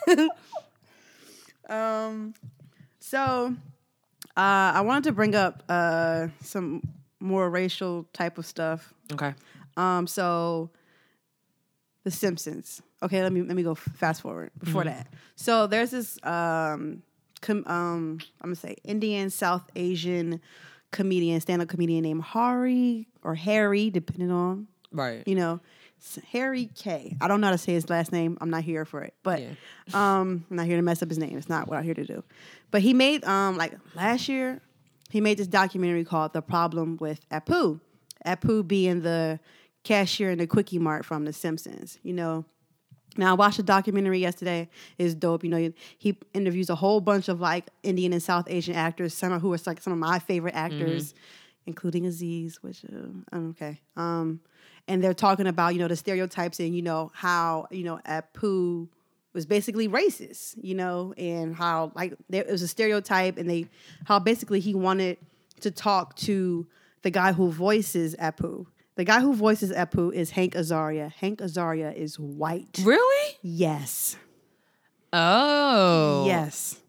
[1.69, 2.35] Um,
[3.01, 3.53] so
[4.37, 6.81] uh, I wanted to bring up uh, some
[7.19, 8.93] more racial type of stuff.
[9.13, 9.35] Okay.
[9.77, 10.71] Um, so
[12.05, 12.83] The Simpsons.
[13.03, 15.09] okay, let me let me go fast forward before that.
[15.35, 17.03] So there's this um,
[17.41, 20.41] com- um, I'm gonna say Indian South Asian
[20.93, 25.25] comedian, stand up comedian named Hari or Harry, depending on Right.
[25.27, 25.61] you know,
[26.33, 27.17] Harry K.
[27.21, 28.39] I don't know how to say his last name.
[28.41, 29.49] I'm not here for it, but Yeah.
[29.95, 31.37] um, I'm not here to mess up his name.
[31.37, 32.23] It's not what I'm here to do.
[32.71, 34.61] But he made um like last year,
[35.11, 37.81] he made this documentary called "The Problem with Apu."
[38.25, 39.39] Apu being the
[39.85, 41.99] cashier in the quickie mart from The Simpsons.
[42.03, 42.45] You know.
[43.19, 44.69] Now I watched a documentary yesterday.
[44.99, 45.43] It's dope.
[45.43, 49.33] You know, he interviews a whole bunch of like Indian and South Asian actors, some
[49.33, 51.15] of who are like some of my favorite actors,
[51.65, 53.81] including Aziz, which uh, okay.
[53.97, 54.41] Um,
[54.89, 58.89] and they're talking about you know the stereotypes and you know how you know Apu
[59.33, 63.67] was basically racist, you know, and how like there it was a stereotype, and they
[64.05, 65.19] how basically he wanted
[65.61, 66.67] to talk to
[67.03, 68.67] the guy who voices Apu.
[68.97, 71.13] The guy who voices Apu is Hank Azaria.
[71.13, 72.81] Hank Azaria is white.
[72.83, 73.37] Really?
[73.43, 74.17] Yes.
[75.13, 76.25] Oh.
[76.27, 76.81] Yes.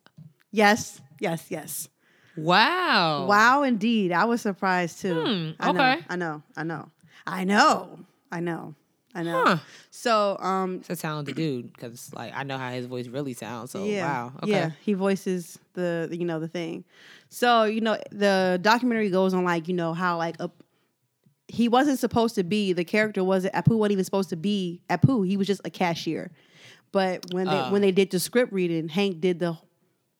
[0.52, 1.02] Yes.
[1.20, 1.46] Yes.
[1.50, 1.90] Yes.
[2.38, 3.26] Wow.
[3.26, 4.12] Wow, indeed.
[4.12, 5.22] I was surprised too.
[5.22, 6.06] Hmm, I know, okay.
[6.08, 6.44] I know.
[6.56, 6.90] I know.
[7.28, 8.00] I know.
[8.32, 8.74] I know.
[9.14, 9.44] I know.
[9.46, 9.58] Huh.
[9.90, 13.72] So, um, It's a talented dude because, like, I know how his voice really sounds.
[13.72, 14.34] So, yeah, wow.
[14.44, 14.52] Okay.
[14.52, 16.84] yeah, he voices the, you know, the thing.
[17.30, 20.52] So, you know, the documentary goes on like, you know, how like a,
[21.48, 25.26] he wasn't supposed to be the character wasn't Apu wasn't even supposed to be Apu.
[25.28, 26.32] He was just a cashier.
[26.92, 27.72] But when they Oh.
[27.72, 29.58] when they did the script reading, Hank did the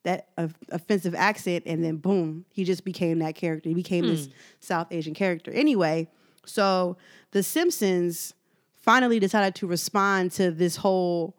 [0.04, 3.68] that of offensive accent, and then boom, he just became that character.
[3.70, 4.30] He became this
[4.62, 5.52] South Asian character.
[5.52, 6.08] Anyway,
[6.48, 6.98] so
[7.32, 8.34] The Simpsons
[8.76, 11.36] finally decided to respond to this whole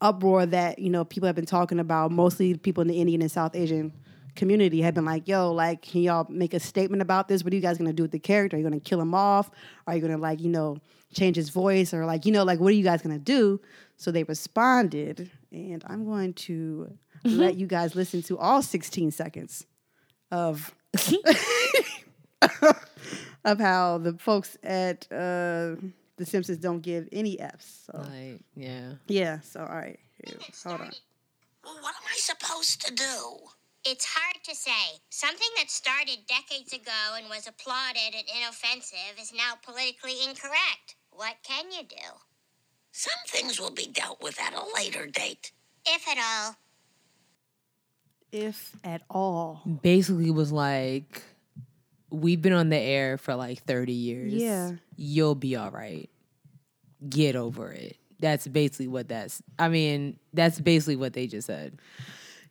[0.00, 2.10] uproar that you know people have been talking about.
[2.10, 3.92] Mostly people in the Indian and South Asian
[4.34, 7.44] community have been like, "Yo, like, can y'all make a statement about this?
[7.44, 8.56] What are you guys gonna do with the character?
[8.56, 9.50] Are you gonna kill him off?
[9.86, 10.78] Are you gonna like, you know,
[11.14, 13.60] change his voice or like, you know, like, what are you guys gonna do?"
[13.96, 16.92] So they responded, and I'm going to
[17.24, 17.38] mm-hmm.
[17.38, 19.66] let you guys listen to all 16 seconds
[20.30, 20.74] of
[23.44, 25.76] of how the folks at uh,
[26.16, 27.84] the Simpsons don't give any F's.
[27.86, 28.94] So Like, yeah.
[29.08, 30.90] yeah, so all right, here, hold on.
[31.64, 33.38] Well, what am I supposed to do?
[33.84, 35.00] It's hard to say.
[35.10, 40.96] Something that started decades ago and was applauded and inoffensive is now politically incorrect.
[41.10, 41.96] What can you do?
[42.92, 45.52] Some things will be dealt with at a later date.
[45.84, 46.56] If at all.
[48.30, 49.62] If at all.
[49.82, 51.22] Basically, was like,
[52.12, 54.32] we've been on the air for like 30 years.
[54.34, 54.72] Yeah.
[54.96, 56.08] You'll be all right.
[57.08, 57.96] Get over it.
[58.20, 61.80] That's basically what that's, I mean, that's basically what they just said.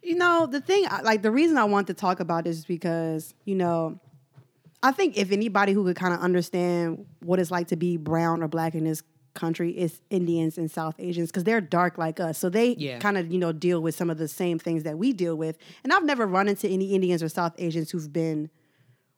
[0.03, 3.33] You know, the thing, like the reason I want to talk about this is because,
[3.45, 3.99] you know,
[4.83, 8.41] I think if anybody who could kind of understand what it's like to be brown
[8.41, 9.03] or black in this
[9.35, 12.37] country is Indians and South Asians because they're dark like us.
[12.39, 12.97] So they Yeah.
[12.99, 15.57] kind of, you know, deal with some of the same things that we deal with.
[15.83, 18.49] And I've never run into any Indians or South Asians who've been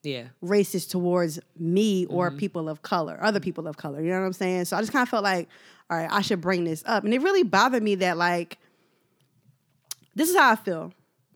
[0.04, 0.26] Yeah.
[0.44, 2.38] racist towards me or mm-hmm.
[2.38, 3.46] people of color, other mm-hmm.
[3.46, 4.02] people of color.
[4.02, 4.66] You know what I'm saying?
[4.66, 5.48] So I just kind of felt like,
[5.90, 7.06] all right, I should bring this up.
[7.06, 8.58] And it really bothered me that, like,
[10.14, 10.94] this is how I feel.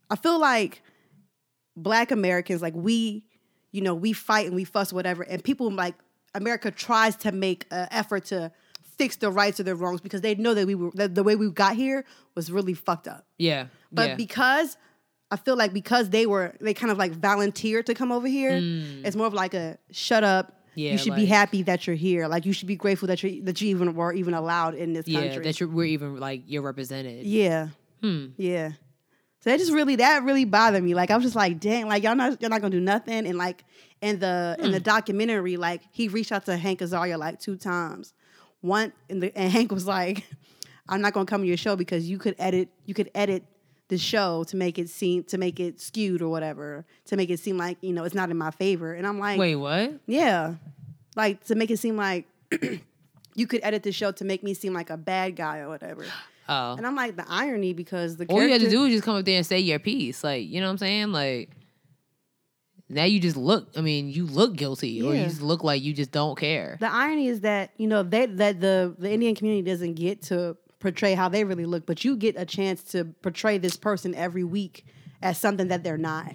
[0.10, 0.82] I feel like
[1.76, 3.24] black Americans, like, we,
[3.72, 5.24] you know, we fight and we fuss, whatever.
[5.24, 5.96] And people, like,
[6.36, 8.52] America tries to make an effort to
[8.98, 11.36] fix the rights or the wrongs because they know that we were, that the way
[11.36, 12.04] we got here
[12.36, 13.26] was really fucked up.
[13.38, 13.68] Yeah.
[13.92, 14.16] But yeah.
[14.16, 14.76] because
[15.30, 18.60] I feel like because they were they kind of like volunteered to come over here,
[19.04, 20.48] it's more of like a shut up.
[20.48, 20.54] Mm.
[20.76, 22.28] Yeah, you should be happy that you're here.
[22.28, 25.08] Like you should be grateful that you that you even were even allowed in this
[25.08, 25.44] yeah, country.
[25.44, 27.26] that you're, we're even like, you're represented.
[27.26, 27.70] yeah,
[28.02, 28.28] Hmm.
[28.38, 28.74] yeah.
[29.42, 30.94] So that just really that really bothered me.
[30.94, 33.26] Like I was just like, dang, like y'all not y'all not gonna do nothing.
[33.26, 33.64] And like
[34.02, 34.72] in the in Hmm.
[34.72, 38.14] the documentary, like he reached out to Hank Azaria like two times.
[38.62, 40.26] One and the and Hank was like,
[40.90, 43.44] I'm not gonna come to your show because you could edit you could edit
[43.90, 47.40] the show to make it seem to make it skewed or whatever to make it
[47.40, 48.94] seem like you know it's not in my favor.
[48.94, 49.94] And I'm like, Wait, what?
[50.08, 50.56] yeah,
[51.16, 52.26] like to make it seem like
[53.36, 56.06] you could edit the show to make me seem like a bad guy or whatever.
[56.50, 56.76] Oh.
[56.76, 59.16] And I'm like the irony because the All you had to do is just come
[59.16, 60.24] up there and say your piece.
[60.24, 61.12] Like, you know what I'm saying?
[61.12, 61.50] Like,
[62.90, 65.94] now you just look, I mean, you look guilty or you just look like you
[65.94, 66.78] just don't care.
[66.80, 70.56] the irony is that you know they that the the Indian community doesn't get to
[70.80, 74.44] portray how they really look, but you get a chance to portray this person every
[74.44, 74.86] week
[75.22, 76.34] as something that they're not.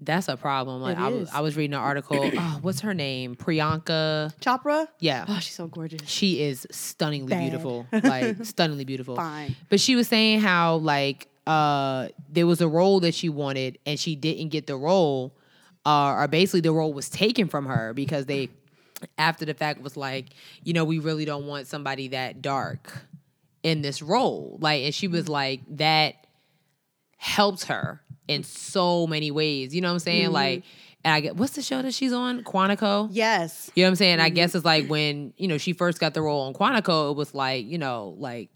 [0.00, 0.80] That's a problem.
[0.80, 1.28] Like, I was.
[1.30, 2.18] I was reading an article.
[2.38, 3.36] oh, what's her name?
[3.36, 4.32] Priyanka.
[4.40, 5.26] Chopra, Yeah.
[5.28, 6.08] oh, she's so gorgeous.
[6.08, 7.40] She is stunningly Bad.
[7.40, 7.86] beautiful.
[7.92, 9.16] Like, stunningly beautiful.
[9.16, 9.54] Fine.
[9.68, 13.98] But she was saying how like uh there was a role that she wanted and
[13.98, 15.34] she didn't get the role,
[15.84, 18.48] uh, or basically the role was taken from her because they
[19.18, 20.26] after the fact was like,
[20.64, 23.02] you know, we really don't want somebody that dark
[23.68, 24.58] in this role.
[24.60, 25.32] Like, and she was mm-hmm.
[25.32, 26.26] like, that
[27.18, 29.74] helped her in so many ways.
[29.74, 30.24] You know what I'm saying?
[30.24, 30.32] Mm-hmm.
[30.32, 30.64] Like,
[31.04, 32.42] and I get what's the show that she's on?
[32.44, 33.08] Quantico.
[33.12, 33.70] Yes.
[33.74, 34.20] You know what I'm saying?
[34.20, 34.34] I mm-hmm.
[34.34, 37.34] guess it's like when, you know, she first got the role on Quantico, it was
[37.34, 38.50] like, you know, like,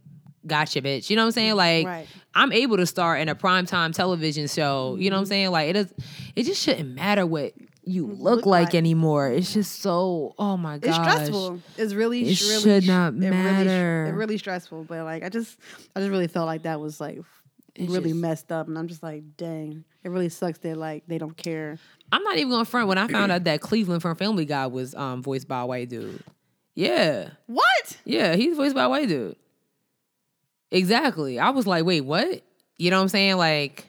[0.47, 1.09] gotcha, bitch.
[1.11, 1.55] You know what I'm saying?
[1.55, 2.07] Like, Right.
[2.35, 4.97] I'm able to star in a primetime television show.
[4.99, 5.51] You know what I'm saying?
[5.51, 5.95] Like, it is,
[6.35, 7.53] it just shouldn't matter what
[7.85, 8.75] you look, Look like, like.
[8.77, 9.29] anymore.
[9.31, 10.89] It's just so, oh my gosh.
[10.89, 11.61] It's stressful.
[11.77, 14.07] It's really, It really should not it really, matter.
[14.07, 14.85] it really stressful.
[14.85, 15.59] But like, I just,
[15.97, 17.19] I just really felt like that was like
[17.75, 21.05] It's really just- messed up, and I'm just like, dang, it really sucks that like
[21.09, 21.79] they don't care.
[22.13, 24.67] I'm not even going to front when I found out that Cleveland from Family Guy
[24.67, 26.23] was um, voiced by a white dude.
[26.75, 27.31] Yeah.
[27.47, 27.97] What?
[28.05, 29.37] Yeah, he's voiced by a white dude.
[30.71, 31.39] Exactly.
[31.39, 32.43] I was like, wait, what?
[32.79, 33.37] You know what I'm saying?
[33.37, 33.89] Like,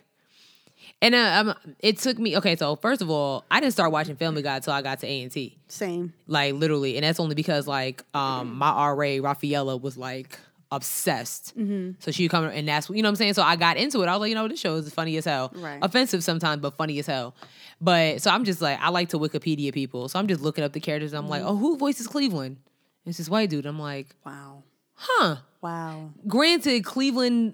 [1.04, 2.36] and uh, um, it took me.
[2.38, 5.08] Okay, so first of all, I didn't start watching Family Guy until I got to
[5.08, 5.58] A and T.
[5.68, 6.14] Same.
[6.28, 10.40] Like literally, and that's only because like um my RA Rafaela was like
[10.72, 11.54] obsessed.
[12.00, 13.34] So she come and that's you know what I'm saying.
[13.36, 14.08] So I got into it.
[14.08, 15.52] I was like, you know, this show is funny as hell.
[15.56, 15.80] Right.
[15.82, 17.36] Offensive sometimes, but funny as hell.
[17.80, 20.10] But so I'm just like, I like to Wikipedia people.
[20.10, 21.14] So I'm just looking up the characters.
[21.14, 22.58] I'm like, oh, who voices Cleveland?
[23.06, 23.66] It's this white dude.
[23.66, 24.64] I'm like, Wow.
[24.94, 25.36] huh.
[25.62, 26.12] Wow.
[26.28, 27.54] Granted, Cleveland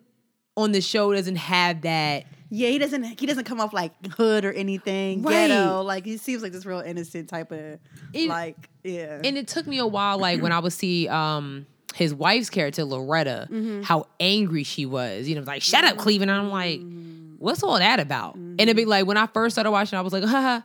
[0.56, 2.26] on the show doesn't have that.
[2.52, 3.04] Yeah, he doesn't.
[3.20, 5.22] He doesn't come off like hood or anything.
[5.22, 5.48] Right.
[5.48, 5.82] Ghetto.
[5.82, 7.80] Like he seems like this real innocent type of
[8.14, 8.70] It- like.
[8.84, 9.22] Yeah.
[9.24, 12.84] And it took me a while, like when I would see um his wife's character
[12.84, 13.82] Loretta, mm-hmm.
[13.82, 15.28] how angry she was.
[15.28, 16.32] You know, like shut up, Cleveland.
[16.32, 17.36] And I'm like, mm-hmm.
[17.38, 18.36] what's all that about?
[18.36, 18.90] And it'd be mm-hmm.
[18.90, 20.62] like when I first started watching, I was like, haha,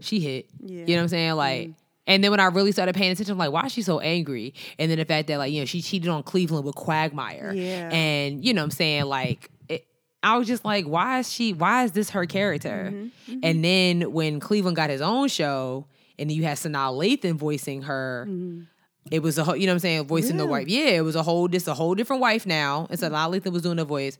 [0.00, 0.46] she hit.
[0.60, 0.80] Yeah.
[0.80, 1.32] You know what I'm saying?
[1.34, 1.70] Like.
[2.06, 4.54] And then when I really started paying attention, I'm like, why is she so angry?
[4.78, 7.52] And then the fact that, like, you know, she cheated on Cleveland with Quagmire.
[7.52, 7.90] Yeah.
[7.92, 9.04] And, you know what I'm saying?
[9.04, 9.50] Like,
[10.22, 12.92] I was just like, why is she, why is this her character?
[12.92, 13.38] Mm-hmm.
[13.42, 15.86] And then when Cleveland got his own show,
[16.18, 18.28] and you had Sanaa Lathan voicing her,
[19.10, 20.50] it was a whole, you know what I'm saying, voicing the Mm-hmm.
[20.50, 20.68] Wife.
[20.68, 22.88] Yeah, it was a whole, this a whole different wife now.
[22.90, 24.18] And Sanaa Lathan was doing the voice.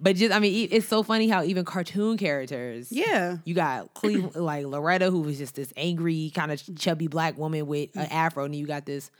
[0.00, 3.36] But just, I mean, it's so funny how even cartoon characters, yeah.
[3.44, 7.66] you got Cleveland, like Loretta, who was just this angry, kind of chubby black woman
[7.66, 9.10] with an afro, and then you got this,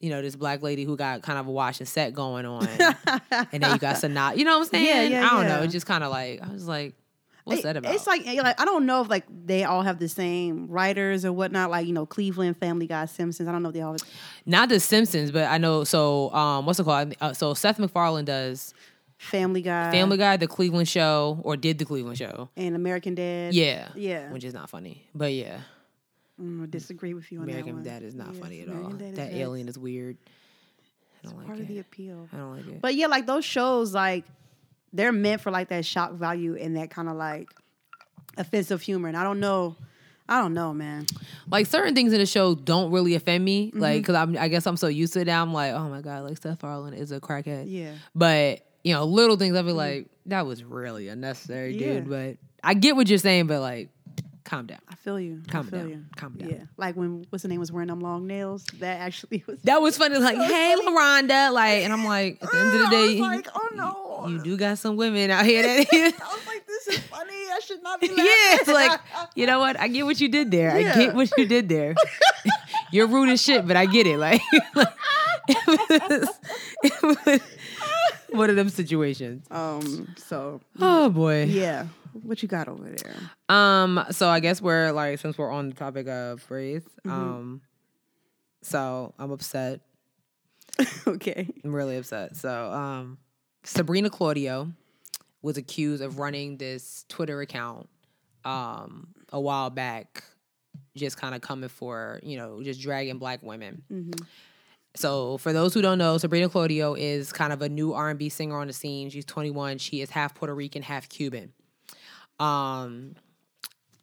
[0.00, 2.66] you know, this black lady who got kind of a wash and set going on,
[3.30, 4.36] and then you got Sanaa.
[4.36, 5.10] You know what I'm saying?
[5.12, 5.62] Yeah, yeah, I don't know.
[5.62, 6.94] It's just kind of like I was like,
[7.44, 7.94] what's It- that about?
[7.94, 11.32] It's like, like I don't know if like they all have the same writers or
[11.32, 11.70] whatnot.
[11.70, 13.48] Like you know, Cleveland, Family Guy, Simpsons.
[13.48, 13.96] I don't know if they all.
[14.44, 15.84] not the Simpsons, but I know.
[15.84, 17.14] So, um, what's it called?
[17.20, 18.74] Uh, so Seth MacFarlane does
[19.18, 22.50] Family Guy, Family Guy, the Cleveland Show, or did the Cleveland Show?
[22.54, 23.54] and American Dad.
[23.54, 24.30] Yeah, Yeah.
[24.30, 25.60] which is not funny, but yeah,
[26.40, 27.84] Mm, I disagree with you on that American one.
[27.84, 28.90] Dad is not Yes, funny at all.
[28.90, 30.16] Dad is That alien is weird.
[31.24, 32.28] I don't part like of the appeal.
[32.32, 32.80] I don't like it.
[32.82, 34.24] But yeah, like those shows, like
[34.92, 37.48] they're meant for like that shock value and that kind of like
[38.36, 39.08] offensive humor.
[39.08, 39.76] And I don't know,
[40.28, 41.06] I don't know, man.
[41.50, 43.80] like certain things in the show don't really offend me, Mm-hmm.
[43.80, 45.42] like because I'm I guess I'm so used to it now.
[45.42, 47.64] I'm like, oh my god, like Seth Farland is a crackhead.
[47.68, 47.92] Yeah.
[48.14, 51.94] But you know, little things I be like, that was really unnecessary, Yeah.
[51.94, 52.08] dude.
[52.10, 53.88] But I get what you're saying, but like,
[54.46, 54.78] calm down.
[54.88, 55.42] I feel you.
[55.48, 55.88] Calm feel down.
[55.90, 56.04] You.
[56.16, 56.48] Calm down.
[56.48, 58.64] Yeah, like when what's the name was wearing them long nails.
[58.78, 59.60] That actually was.
[59.64, 60.16] That was funny.
[60.18, 61.52] Like, hey, LaRonda.
[61.52, 64.28] Like, and I'm like, at the end of the I day, was like, oh no.
[64.28, 65.86] you do got some women out here that.
[65.92, 67.32] I was like, this is funny.
[67.32, 68.24] I should not be laughing.
[68.24, 69.00] yeah, it's like,
[69.34, 69.78] you know what?
[69.78, 70.70] I get what you did there.
[70.70, 71.94] I get what you did there.
[72.92, 74.16] You're rude as shit, but I get it.
[74.18, 74.40] Like,
[75.48, 76.28] it was,
[76.82, 77.40] it was
[78.30, 79.46] one of them situations.
[79.50, 80.14] um.
[80.18, 81.44] So Oh boy.
[81.44, 81.86] yeah,
[82.22, 83.16] what you got over there?
[83.48, 84.04] Um.
[84.10, 87.10] So I guess we're like, since we're on the topic of race, Mm-hmm.
[87.10, 87.60] um,
[88.62, 89.80] so I'm upset.
[91.06, 91.48] okay.
[91.64, 92.36] I'm really upset.
[92.36, 93.18] So, um,
[93.64, 94.72] Sabrina Claudio
[95.42, 97.88] was accused of running this Twitter account
[98.44, 100.24] um, a while back,
[100.96, 103.82] just kind of coming for, you know, just dragging black women.
[104.96, 108.58] So, for those who don't know, Sabrina Claudio is kind of a new R&B singer
[108.58, 109.10] on the scene.
[109.10, 109.78] She's 21.
[109.78, 111.52] She is half Puerto Rican, half Cuban.
[112.38, 113.16] Um,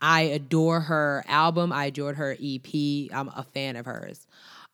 [0.02, 1.72] I adore her album.
[1.72, 2.65] I adored her EP.
[3.13, 4.26] I'm a fan of hers.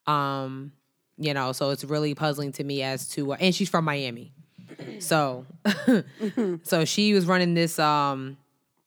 [0.07, 0.71] Um,
[1.17, 4.31] you know, so it's really puzzling to me as to, and she's from Miami.
[4.99, 5.45] So,
[6.63, 8.37] so she was running this um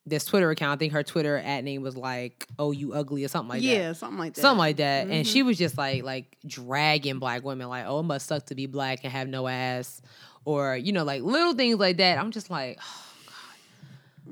[0.06, 0.78] this Twitter account.
[0.78, 3.66] I think her Twitter at name was like, "Oh, you ugly" or something like that
[3.66, 4.40] yeah, something like that.
[4.40, 5.08] something like that.
[5.08, 8.54] And she was just like like dragging black women, like, oh, it must suck to
[8.54, 10.02] be black and have no ass,
[10.44, 12.18] or you know, like little things like that.
[12.18, 13.06] I'm just like, oh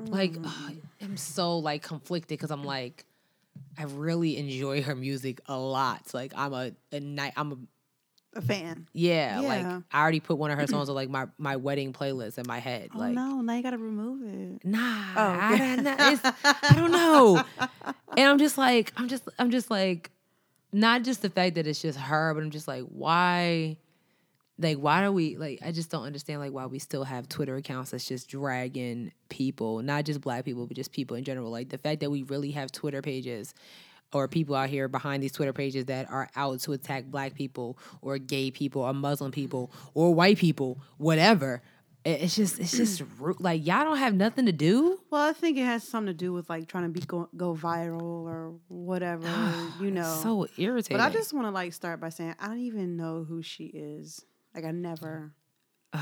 [0.06, 0.42] like mm.
[0.46, 0.70] oh,
[1.02, 3.04] I'm so like conflicted because I'm like,
[3.78, 6.02] I really enjoy her music a lot.
[6.14, 7.56] Like I'm a, a night, I'm a
[8.32, 8.86] a fan.
[8.92, 12.38] yeah, like I already put one of her songs on like my my wedding playlist
[12.38, 12.90] in my head.
[12.94, 14.64] Oh like no, now you gotta remove it.
[14.64, 14.78] nah,
[15.16, 15.54] Oh, I.
[16.12, 17.42] It's- I don't know.
[18.16, 20.10] And I'm just like, I'm just, I'm just like,
[20.72, 23.76] not just the fact that it's just her, but I'm just like, why
[24.60, 27.56] like why do we like I just don't understand like why we still have Twitter
[27.56, 31.50] accounts that's just dragging people, not just black people, but just people in general.
[31.50, 33.54] Like the fact that we really have Twitter pages
[34.12, 37.78] or people out here behind these Twitter pages that are out to attack black people
[38.02, 41.62] or gay people or Muslim people or white people, whatever.
[42.02, 43.02] It's just it's just
[43.40, 44.98] like y'all don't have nothing to do.
[45.10, 47.54] Well, I think it has something to do with like trying to be go, go
[47.54, 49.28] viral or whatever,
[49.80, 50.18] you know.
[50.22, 50.96] So irritating.
[50.96, 53.64] but I just want to like start by saying I don't even know who she
[53.64, 54.24] is.
[54.54, 55.32] Like I never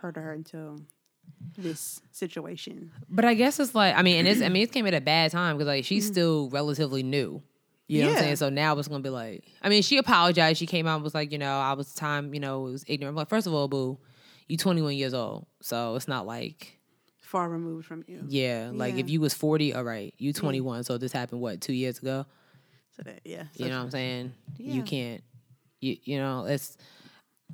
[0.00, 0.80] heard of her until
[1.56, 2.90] this situation.
[3.08, 5.00] But I guess it's like I mean, and it's I mean it came at a
[5.00, 6.12] bad time because like she's mm-hmm.
[6.12, 7.42] still relatively new.
[7.86, 8.20] You know what I'm Yeah.
[8.22, 8.36] saying?
[8.36, 10.58] So now it's gonna be like I mean, she apologized.
[10.58, 12.84] She came out and was like, you know, I was time, you know, it was
[12.88, 13.12] ignorant.
[13.12, 13.98] I'm like, first of all, boo,
[14.48, 16.78] you 21 years old, so it's not like
[17.20, 18.24] Far removed from you.
[18.28, 20.84] yeah, like if you was 40, all right, you 21.
[20.84, 22.26] So this happened what two years ago?
[22.96, 23.44] So that, yeah.
[23.56, 24.32] You know what I'm saying?
[24.56, 25.22] You can't.
[25.80, 26.76] You you know it's.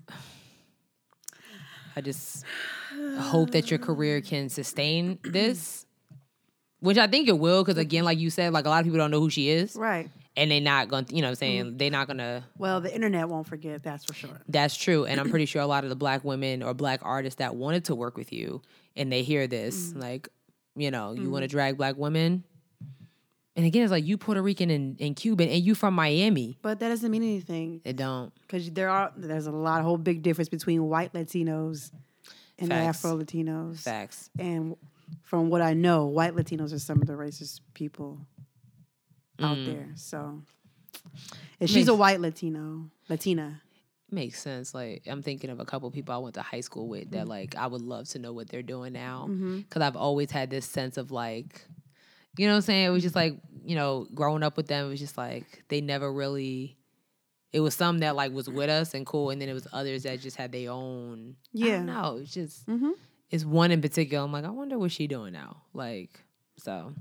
[1.96, 2.44] I just
[3.18, 5.86] hope that your career can sustain this,
[6.80, 7.64] which I think it will.
[7.64, 9.76] Because again, like you said, like a lot of people don't know who she is,
[9.76, 10.08] Right.
[10.36, 11.04] and they're not going.
[11.06, 11.78] to You know, what I'm saying mm.
[11.78, 12.44] they're not gonna.
[12.58, 13.82] Well, the internet won't forget.
[13.82, 14.40] That's for sure.
[14.48, 17.38] That's true, and I'm pretty sure a lot of the black women or black artists
[17.38, 18.62] that wanted to work with you,
[18.96, 20.00] and they hear this, mm.
[20.00, 20.28] like,
[20.76, 21.56] you know, you want to mm-hmm.
[21.56, 22.44] drag black women.
[23.56, 26.56] And again, it's like you Puerto Rican and, and Cuban, and you from Miami.
[26.62, 28.32] But that doesn't mean anything It don't.
[28.42, 31.90] because there are there's a lot, whole big difference between white Latinos
[32.58, 33.80] and Afro Latinos.
[33.80, 34.30] Facts.
[34.38, 34.76] And
[35.24, 38.20] from what I know, white Latinos are some of the racist people
[39.40, 39.66] out Mm.
[39.66, 39.88] there.
[39.96, 40.42] So
[41.58, 43.62] if she's a white Latino, Latina,
[44.12, 44.74] Makes sense.
[44.74, 47.54] Like I'm thinking of a couple people I went to high school with that like
[47.56, 50.96] I would love to know what they're doing now because I've always had this sense
[50.96, 51.64] of like,
[52.37, 52.87] you know what I'm saying?
[52.87, 54.87] It was just like you know growing up with them.
[54.87, 56.77] It was just like they never really.
[57.53, 60.05] It was some that like was with us and cool, and then it was others
[60.05, 61.35] that just had their own.
[61.53, 62.93] Yeah, no, it's just Mhm.
[63.31, 64.25] it's one in particular.
[64.25, 65.62] I'm like, I wonder what she doing now.
[65.75, 66.21] Like,
[66.59, 66.93] so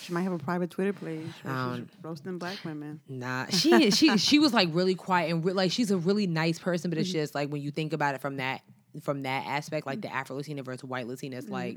[0.00, 3.00] she might have a private Twitter page Um, roasting black women.
[3.08, 6.58] Nah, she she she was like really quiet and re- like she's a really nice
[6.58, 8.62] person, but it's just like when you think about it from that
[9.02, 11.76] from that aspect, like the Afro Latina versus white Latina, it's like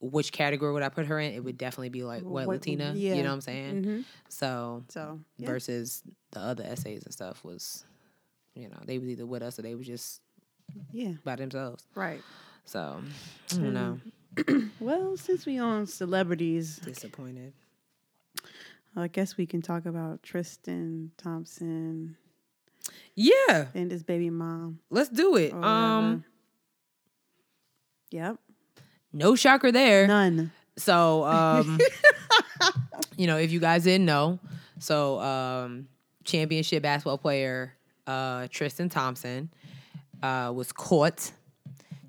[0.00, 1.32] which category would I put her in?
[1.32, 2.92] It would definitely be like white White- Latina.
[2.94, 3.14] yeah.
[3.14, 3.82] You know what I'm saying?
[3.84, 4.04] Mhm.
[4.28, 5.46] So So yeah.
[5.46, 7.84] versus the other essays and stuff was,
[8.54, 10.20] you know, they was either with us or they was just
[10.92, 11.84] yeah, by themselves.
[11.94, 12.20] right.
[12.64, 13.00] So
[13.52, 14.00] I don't know.
[14.80, 17.54] Well, since we on celebrities, Disappointed.
[18.94, 22.16] I guess we can talk about Tristan Thompson
[23.14, 24.80] Yeah, and his baby mom.
[24.90, 25.52] let's do it.
[25.54, 26.24] or Um.
[28.10, 28.36] Yep.
[29.12, 30.06] No shocker there.
[30.06, 30.52] None.
[30.76, 31.78] So, um,
[33.16, 34.38] you know, if you guys didn't know,
[34.78, 35.88] so um,
[36.24, 37.72] championship basketball player
[38.06, 39.50] uh, Tristan Thompson
[40.22, 41.32] uh, was caught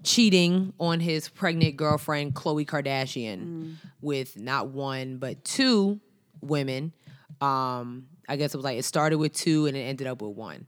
[0.04, 6.00] cheating on his pregnant girlfriend Khloe Kardashian with not one but two
[6.42, 6.94] women.
[7.42, 10.36] Um, I guess it was like it started with two and it ended up with
[10.36, 10.68] one.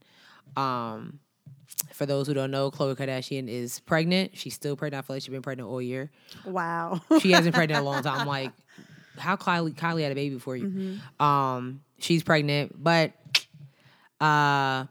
[0.56, 1.20] Um,
[1.94, 4.38] for those who don't know, Khloe Kardashian is pregnant.
[4.38, 5.04] She's still pregnant.
[5.04, 6.12] I feel like she's been pregnant all year
[6.46, 7.02] Wow.
[7.22, 8.22] she hasn't pregnant a long time.
[8.22, 8.52] I'm like,
[9.18, 10.98] how Kylie Kylie had a baby for you?
[11.20, 13.14] Um, she's pregnant, but
[14.22, 14.86] uh,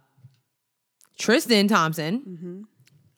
[1.18, 2.66] Tristan Thompson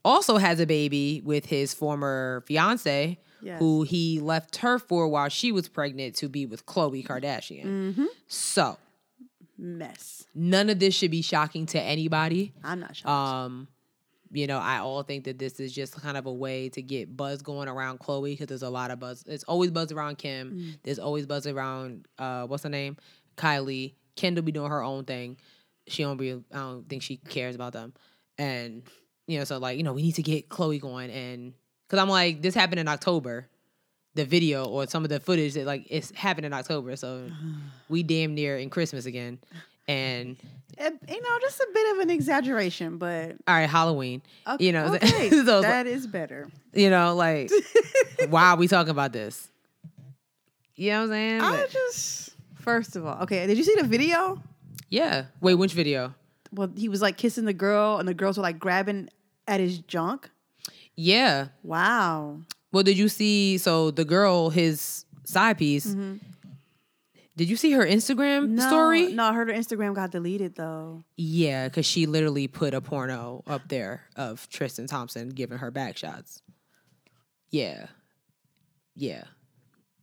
[0.04, 3.58] also has a baby with his former fiance, Yes.
[3.58, 8.06] who he left her for while she was pregnant to be with Khloe Kardashian.
[8.28, 8.76] So
[9.60, 10.24] Mess.
[10.34, 12.52] none of this should be shocking to anybody.
[12.64, 13.08] I'm not shocked.
[13.08, 13.68] Um,
[14.32, 17.16] you know, I all think that this is just kind of a way to get
[17.16, 19.24] buzz going around Khloe because there's a lot of buzz.
[19.26, 20.76] It's always buzz around Kim.
[20.82, 22.96] There's always buzz around uh, what's her name,
[23.36, 23.94] Kylie.
[24.16, 25.36] Kendall be doing her own thing.
[25.88, 26.32] She don't be.
[26.32, 27.92] I don't think she cares about them.
[28.38, 28.82] And
[29.26, 31.10] you know, so like you know, we need to get Khloe going.
[31.10, 31.54] And
[31.86, 33.48] because I'm like, this happened in October.
[34.14, 37.30] The video or some of the footage that like it's happened in October, so
[37.88, 39.38] we damn near in Christmas again.
[39.86, 40.36] And
[40.80, 44.22] you know, just a bit of an exaggeration, but all right, Halloween.
[44.48, 46.48] okay, You know, okay, so that is better.
[46.72, 47.50] You know, like,
[48.28, 49.48] why are we talking about this?
[50.76, 51.40] You know what I'm saying?
[51.42, 53.46] I Like, just first of all, okay.
[53.46, 54.42] Did you see the video?
[54.88, 55.26] yeah.
[55.40, 56.14] Wait, which video?
[56.52, 59.08] Well, he was like kissing the girl, and the girls were like grabbing
[59.46, 60.30] at his junk.
[60.96, 61.48] Yeah.
[61.62, 62.40] Wow.
[62.72, 63.58] Well, did you see?
[63.58, 65.94] So the girl, his side piece.
[67.36, 69.12] Did you see her Instagram No, story?
[69.14, 71.04] No, I heard her Instagram got deleted though.
[71.16, 75.96] Yeah, because she literally put a porno up there of Tristan Thompson giving her back
[75.96, 76.42] shots.
[77.50, 77.86] Yeah.
[78.94, 79.24] Yeah.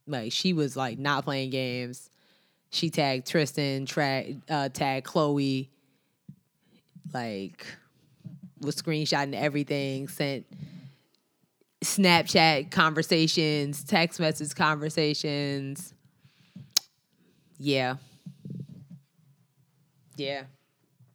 [0.07, 2.09] Like she was like not playing games.
[2.71, 5.69] She tagged Tristan, tra- uh, tagged Khloe.
[7.13, 7.65] Like,
[8.61, 10.45] was screenshotting everything, sent
[11.83, 15.93] Snapchat conversations, text message conversations.
[17.59, 17.95] Yeah.
[20.15, 20.43] Yeah.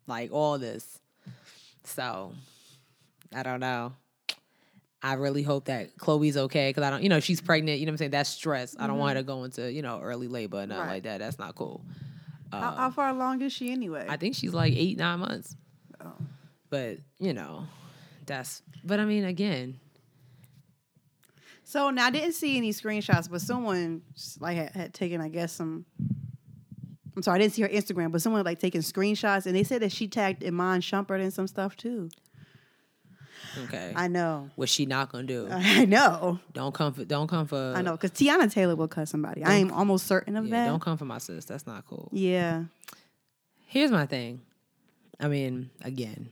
[0.07, 1.01] Like all this.
[1.85, 2.33] So,
[3.35, 3.93] I don't know.
[5.03, 7.81] I really hope that Khloe's okay because I don't, you know, she's pregnant.
[7.81, 8.11] You know what I'm saying?
[8.13, 8.77] That's stress.
[8.79, 9.29] I don't want her mm-hmm.
[9.29, 10.93] to go into, you know, early labor and nothing Right.
[10.95, 11.19] like that.
[11.19, 11.85] That's not cool.
[12.53, 14.07] how, how um, far along is she anyway?
[14.09, 15.57] I think she's like eight, nine months.
[16.01, 16.13] Oh.
[16.71, 17.65] But, you know,
[18.27, 19.81] that's, but I mean, again,
[21.73, 24.03] So now I didn't see any screenshots, but someone
[24.41, 25.87] like had, had taken, I guess, some.
[27.17, 29.81] I'm sorry, I didn't see her Instagram, but someone like taking screenshots, and they said
[29.81, 32.11] that she tagged Iman Shumpert and some stuff too.
[33.65, 33.95] okay.
[33.97, 35.49] I know, What's she not gonna do?
[35.51, 39.09] I know, Don't come for, don't come for, I know, because Teyana Taylor will cut
[39.09, 39.43] somebody.
[39.43, 40.67] I am almost certain of Yeah, that.
[40.67, 41.47] don't come for my sis.
[41.47, 42.11] That's not cool.
[42.13, 42.65] yeah,
[43.67, 44.43] Here's my thing.
[45.19, 46.29] I mean, again,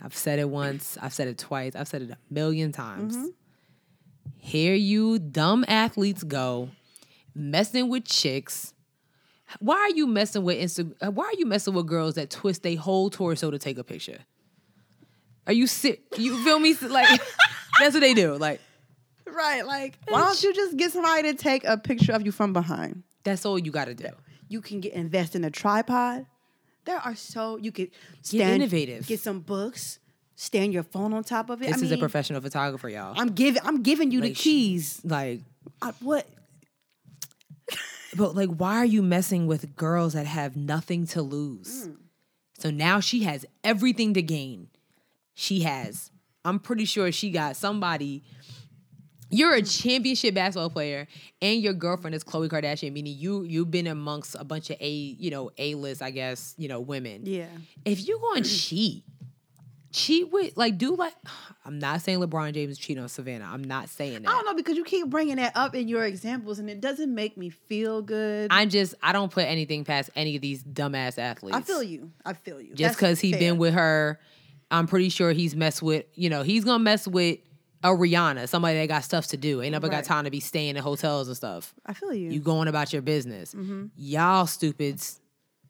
[0.00, 3.16] I've said it once, I've said it twice, I've said it a million times.
[3.16, 3.26] Mm-hmm.
[4.36, 6.70] Here you dumb athletes go,
[7.34, 8.72] messing with chicks.
[9.60, 10.92] Why are you messing with Insta?
[11.00, 13.84] uh, Why are you messing with girls that twist their whole torso to take a
[13.84, 14.18] picture?
[15.46, 16.02] Are you sick?
[16.16, 16.74] You feel me?
[16.82, 17.20] Like
[17.80, 18.34] that's what they do.
[18.36, 18.60] Like
[19.26, 19.64] right.
[19.66, 23.04] Like, why don't you just get somebody to take a picture of you from behind?
[23.24, 24.08] that's all you got to do.
[24.48, 26.24] You can get invest in a tripod.
[26.86, 27.90] There are so you could
[28.22, 29.06] stand innovative.
[29.06, 29.98] Get some books.
[30.40, 31.66] Stand your phone on top of it.
[31.66, 33.12] This I is a professional photographer, y'all.
[33.18, 33.60] I'm giving.
[33.64, 35.00] I'm giving you the Like, she- keys.
[35.02, 35.40] like
[35.82, 36.28] I, what?
[38.16, 41.88] But like, why are you messing with girls that have nothing to lose?
[41.88, 41.96] Mm.
[42.58, 44.68] So now she has everything to gain.
[45.34, 46.10] She has,
[46.44, 48.22] I'm pretty sure she got somebody.
[49.30, 51.08] You're a championship basketball player,
[51.42, 52.92] and your girlfriend is Khloe Kardashian.
[52.92, 56.54] Meaning you you've been amongst a bunch of a you know a list, I guess
[56.56, 57.22] you know women.
[57.24, 57.46] Yeah.
[57.84, 59.02] If you going to cheat,
[59.92, 61.14] cheat with like do like.
[61.64, 63.46] I'm not saying LeBron James cheat on Savannah.
[63.52, 64.28] I'm not saying that.
[64.28, 67.14] I don't know because you keep bringing that up in your examples, and it doesn't
[67.14, 68.50] make me feel good.
[68.50, 71.56] I just I don't put anything past any of these dumbass athletes.
[71.56, 72.10] I feel you.
[72.24, 72.74] I feel you.
[72.74, 73.40] Just because he fair.
[73.40, 74.18] been with her,
[74.70, 76.06] I'm pretty sure he's messed with.
[76.14, 77.38] You know, he's gonna mess with
[77.84, 79.62] a Rihanna, somebody that got stuff to do.
[79.62, 79.98] Ain't nobody Right.
[80.02, 81.74] got time to be staying in hotels and stuff.
[81.86, 82.30] I feel you.
[82.30, 83.54] You going about your business.
[83.54, 83.86] Mm-hmm.
[83.96, 85.20] Y'all stupids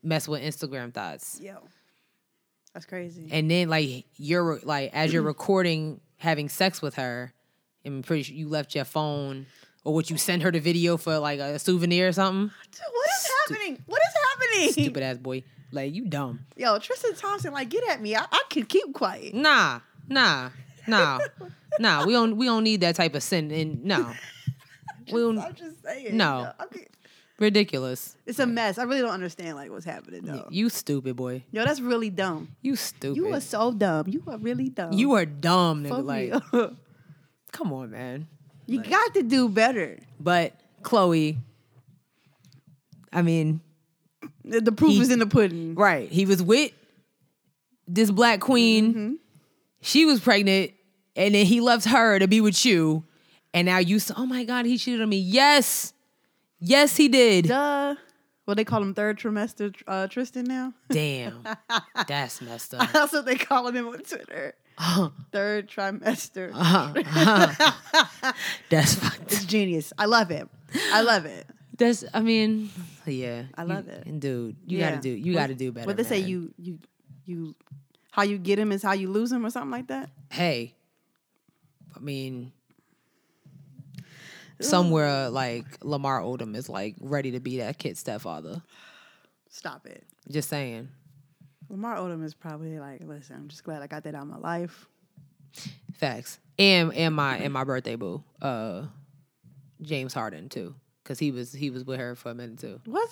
[0.03, 1.59] mess with Instagram thoughts, Yo,
[2.79, 3.29] that's crazy.
[3.33, 7.33] and then like you're like as you're recording having sex with her,
[7.85, 9.47] I'm pretty sure you left your phone.
[9.85, 12.51] Or would you send her the video for like a souvenir or something?
[12.71, 13.83] Dude, what is happening?
[13.87, 14.73] What is happening?
[14.73, 15.43] Stupid ass boy.
[15.73, 16.41] Like you dumb.
[16.57, 18.15] Yo, Tristan Thompson, like, get at me.
[18.17, 19.35] I, I can keep quiet.
[19.35, 20.51] Nah, nah,
[20.87, 21.19] nah,
[21.81, 22.07] nah.
[22.07, 23.51] We don't we don't need that type of sin.
[23.51, 24.13] And no,
[25.13, 25.39] we don't.
[25.39, 26.17] I'm just saying.
[26.17, 26.53] No.
[26.59, 26.91] I'm get-
[27.41, 28.17] Ridiculous.
[28.27, 28.79] It's a mess.
[28.79, 30.47] I really don't understand like what's happening though.
[30.51, 31.45] You stupid boy.
[31.53, 32.49] Yo, that's really dumb.
[32.63, 33.17] You stupid.
[33.17, 34.07] You are so dumb.
[34.09, 34.93] You are really dumb.
[34.93, 35.89] You are dumb, nigga.
[35.91, 36.77] Fuck Like, me
[37.53, 38.27] come on, man.
[38.67, 39.99] you got to do better.
[40.19, 41.37] But Khloe,
[43.13, 43.61] I mean,
[44.45, 45.75] The the proof He- is in the pudding.
[45.75, 46.11] right?
[46.11, 46.73] He was with
[47.87, 48.91] this black queen.
[48.91, 49.13] Mm-hmm.
[49.81, 50.73] She was pregnant,
[51.15, 53.05] and then he left her to be with you.
[53.55, 55.19] And now you, say, oh my god, he cheated on me.
[55.19, 55.93] Yes,
[56.61, 57.47] yes, he did.
[57.49, 57.95] Duh.
[58.47, 60.73] Well, they call him third trimester uh, Tristan now.
[60.89, 61.45] Damn,
[62.09, 62.91] that's messed up.
[62.93, 64.55] That's what they call him on Twitter.
[64.79, 65.11] Uh-huh.
[65.33, 66.51] Third trimester.
[66.55, 66.93] Uh-huh.
[66.97, 68.33] Uh-huh.
[68.71, 69.33] That's fucked.
[69.33, 69.93] It's genius.
[69.99, 70.49] I love it.
[70.93, 71.47] I love it.
[71.77, 72.05] That's.
[72.15, 72.71] I mean,
[73.05, 73.43] yeah.
[73.57, 74.07] I you- love it.
[74.07, 74.91] And dude, you Yeah.
[74.91, 75.11] gotta do.
[75.11, 75.87] You What- gotta do better.
[75.87, 76.79] What they say, you you
[77.27, 77.55] you,
[78.13, 80.11] how you get him is how you lose him, or something like that.
[80.31, 80.75] Hey,
[81.95, 82.53] I mean,
[84.61, 88.63] somewhere like Lamar Odom is like ready to be that kid's stepfather.
[89.51, 90.05] Stop it.
[90.31, 90.89] Just saying.
[91.69, 94.39] Lamar Odom is probably like, listen, I'm just glad I got that out of my
[94.39, 94.87] life.
[95.95, 96.39] Facts.
[96.59, 98.85] And and my and my birthday boo, uh,
[99.81, 102.81] James Harden too, because he was he was with her for a minute too.
[102.87, 103.11] Was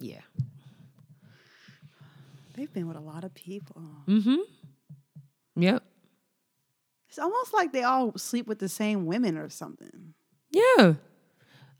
[0.00, 0.08] he?
[0.08, 0.20] Yeah.
[2.54, 3.82] They've been with a lot of people.
[4.06, 4.36] Mm-hmm.
[5.56, 5.82] Yep.
[7.08, 10.14] It's almost like they all sleep with the same women or something.
[10.52, 10.94] Yeah.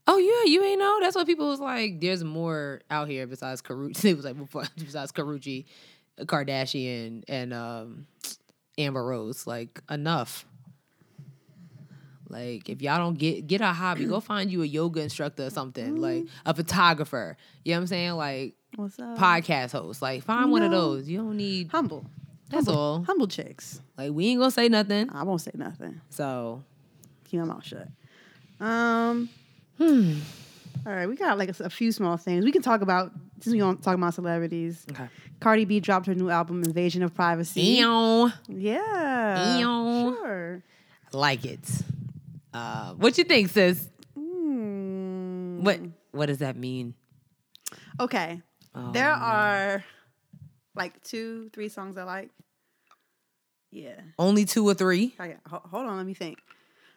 [0.06, 0.98] Oh yeah, you ain't know.
[1.00, 2.00] That's what people was like.
[2.00, 4.04] There's more out here besides Karuchi.
[4.06, 4.36] It was like
[4.76, 5.66] besides Karuchi,
[6.20, 8.06] Kardashian, and um,
[8.78, 9.46] Amber Rose.
[9.46, 10.44] Like enough.
[12.28, 15.50] Like if y'all don't get get a hobby, go find you a yoga instructor or
[15.50, 15.96] something.
[15.96, 17.36] Like a photographer.
[17.64, 18.12] You know what I'm saying?
[18.12, 19.18] Like What's up?
[19.18, 20.00] podcast host.
[20.00, 21.08] Like find You one of those.
[21.08, 21.70] You don't need.
[21.70, 22.06] Humble.
[22.48, 23.04] That's humble, all.
[23.04, 23.80] Humble chicks.
[23.98, 25.10] Like we ain't gonna say nothing.
[25.12, 26.00] I won't say nothing.
[26.08, 26.64] So
[27.24, 27.88] Keep my mouth shut.
[28.62, 29.28] Um.
[29.78, 30.14] Hmm.
[30.86, 33.52] All right, we got like a, a few small things we can talk about since
[33.52, 35.08] we don't talk about celebrities, Okay.
[35.40, 37.60] Cardi B dropped her new album, Invasion of Privacy.
[37.62, 38.30] Ew.
[38.48, 39.58] Yeah.
[39.58, 40.16] Ew.
[40.16, 40.62] Sure.
[41.12, 41.60] Like it.
[42.54, 43.88] Uh, what you think, sis?
[44.16, 45.62] Hmm.
[45.64, 45.80] What
[46.12, 46.94] What does that mean?
[47.98, 48.40] Okay.
[48.74, 49.84] Oh, there are
[50.74, 52.30] like two, three songs I like.
[53.70, 54.00] Yeah.
[54.18, 55.14] Only two or three.
[55.18, 55.34] Oh, yeah.
[55.48, 56.38] Ho- hold on, let me think.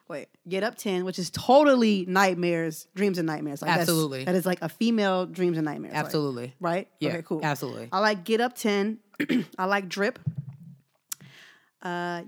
[0.08, 3.62] Wait, Get Up 10, which is totally nightmares, dreams and nightmares.
[3.62, 4.24] Like Absolutely.
[4.26, 5.96] That is like a female dreams and nightmares.
[5.96, 6.54] like, Absolutely.
[6.60, 6.88] right?
[7.00, 7.10] Yeah.
[7.10, 7.42] Okay, cool.
[7.44, 7.90] Absolutely.
[7.92, 9.00] I like Get Up 10.
[9.58, 10.20] I like Drip.
[11.82, 12.24] Uh,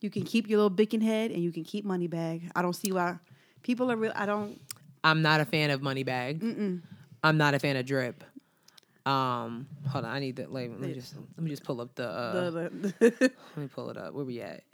[0.00, 2.50] you can keep your little Bickenhead and you can keep Money Bag.
[2.54, 3.16] I don't see why
[3.62, 4.12] people are real.
[4.14, 4.60] I don't.
[5.02, 6.80] I'm not a fan of Moneybag.
[7.22, 8.22] I'm not a fan of Drip.
[9.06, 11.94] Um, hold on, I need to like let me just let me just pull up
[11.94, 12.94] the uh the, the,
[13.56, 14.12] let me pull it up.
[14.12, 14.64] Where we at?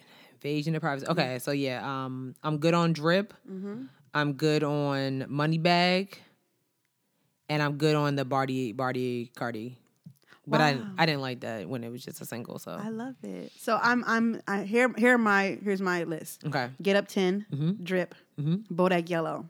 [0.45, 1.07] Invasion of privacy.
[1.09, 3.33] Okay, so yeah, um I'm good on Drip.
[4.13, 6.15] I'm good on Moneybag.
[7.49, 9.79] And I'm good on the Barty Barty Cardi.
[10.47, 10.87] But I Wow.
[10.99, 13.53] I didn't like that when it was just a single, so I love it.
[13.59, 14.93] So I'm I'm I, here.
[14.99, 16.45] Here are my here's my list.
[16.47, 16.69] okay.
[16.83, 17.83] Get Up 10, Mm-hmm.
[17.85, 19.49] Drip, Bodak Yellow,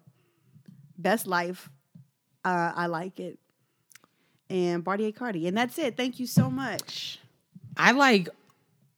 [0.97, 1.69] Best Life.
[2.45, 3.39] Uh, I like it,
[4.51, 5.97] and Bartier Cardi, and that's it.
[5.97, 7.19] Thank you so much.
[7.77, 8.29] I like,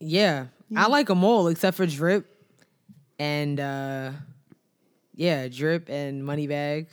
[0.01, 2.27] yeah, I like them all except for Drip,
[3.19, 4.12] and uh
[5.14, 6.87] yeah, Drip and Moneybag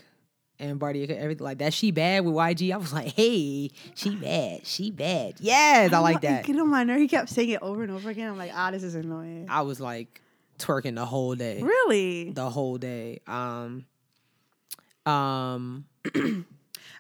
[0.60, 1.74] and Barty, everything like that.
[1.74, 2.72] She bad with YG.
[2.74, 5.36] I was like, hey, she bad, she bad.
[5.40, 6.46] Yes, I like that.
[6.46, 7.00] Get on my nerve.
[7.00, 8.30] He kept saying it over and over again.
[8.30, 9.48] I'm like, ah, this is annoying.
[9.50, 10.22] I was like
[10.60, 12.30] twerking the whole day, Really?
[12.32, 13.20] the whole day.
[13.28, 13.86] Um,
[15.06, 15.86] um,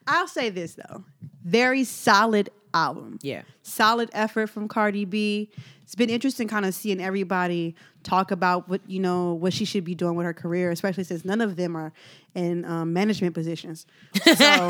[0.08, 1.06] I'll say this though.
[1.46, 3.20] Very solid album.
[3.22, 5.50] yeah, solid effort from Cardi B.
[5.84, 9.84] It's been interesting kind of seeing everybody talk about what you know what she should
[9.84, 11.94] be doing with her career, especially since none of them are
[12.36, 13.86] in um, management positions.
[14.24, 14.70] So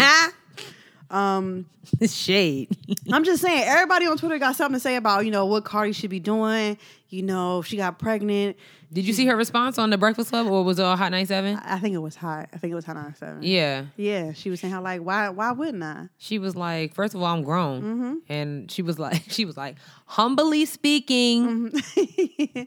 [2.08, 2.76] shade.
[3.12, 5.92] I'm just saying, everybody on Twitter got something to say about you know what Cardi
[5.94, 6.78] should be doing.
[7.10, 8.58] You know, if she got pregnant.
[8.92, 11.58] Did you see her response on the Breakfast Club, or was it on Hot 97?
[11.64, 12.48] I think it was Hot.
[12.54, 13.42] I think it was Hot nine seven.
[13.42, 16.10] Yeah, Yeah, she was saying how like why why wouldn't I?
[16.18, 18.14] she was like, first of all, I'm grown, Mm-hmm.
[18.30, 22.62] and she was like, she was like, humbly speaking, Mm-hmm.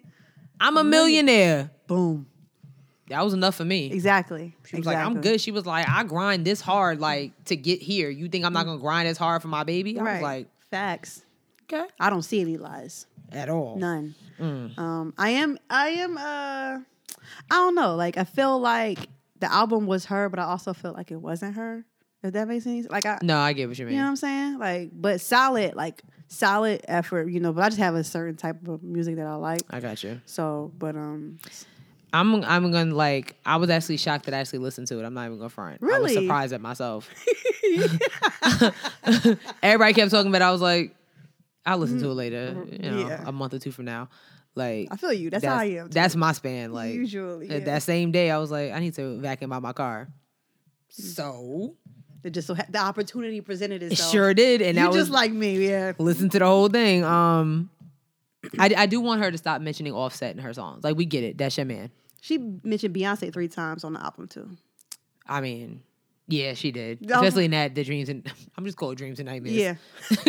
[0.61, 1.70] I'm a millionaire.
[1.86, 2.26] Boom.
[3.09, 3.86] That was enough for me.
[3.92, 4.54] Exactly.
[4.66, 5.40] She was like, I'm good.
[5.40, 8.11] She was like, I grind this hard, like to get here.
[8.11, 9.98] You think I'm not gonna grind as hard for my baby?
[9.98, 10.12] I Right.
[10.14, 11.22] was like, facts.
[11.72, 13.07] okay, I don't see any lies.
[13.32, 13.76] at all.
[13.76, 14.14] None.
[14.40, 14.78] Mm.
[14.78, 15.59] Um, I am.
[15.70, 16.16] I am.
[16.18, 16.80] Uh, I
[17.50, 17.94] don't know.
[17.96, 18.98] Like I feel like
[19.38, 21.84] the album was her, but I also feel like it wasn't her.
[22.22, 22.90] If that makes any sense.
[22.90, 23.94] Like I, No, I get what you mean.
[23.94, 24.59] you know what I'm saying?
[24.59, 27.28] Like, but solid, like solid effort.
[27.30, 29.61] You know, but I just have a certain type of music that I like.
[29.70, 30.20] I got you.
[30.26, 31.38] So, but um,
[32.21, 33.37] I'm I'm gonna like.
[33.45, 35.05] I was actually shocked that I actually listened to it.
[35.05, 35.81] I'm not even gonna front.
[35.81, 35.97] Really?
[35.97, 37.09] I was surprised at myself.
[39.62, 40.43] Everybody kept talking about.
[40.43, 40.47] it.
[40.47, 40.95] I was like,
[41.64, 42.67] I'll listen to it later.
[42.71, 43.09] You know, Mm-hmm.
[43.09, 43.25] Yeah.
[43.27, 44.09] a month or two from now.
[44.55, 45.31] Like I feel you.
[45.31, 45.89] That's, how I am.
[45.89, 45.95] too.
[45.95, 46.73] That's my span.
[46.73, 47.59] Like Usually, yeah.
[47.61, 50.09] that same day, I was like, I need to vacuum out my car.
[50.89, 51.75] So
[52.25, 54.11] It just so ha- the opportunity presented it itself.
[54.12, 55.93] sure did, and you just like me, yeah.
[55.99, 57.05] listen to the whole thing.
[57.05, 57.69] Um,
[58.59, 60.85] I, I do want her to stop mentioning Offset in her songs.
[60.85, 61.91] Like we get it, that's your man.
[62.21, 64.57] She mentioned Beyonce three times on the album too.
[65.29, 65.83] I mean,
[66.29, 69.29] yeah, she did, Um, especially in that the dreams and I'm just called dreams and
[69.29, 69.55] nightmares.
[69.55, 69.75] Yeah,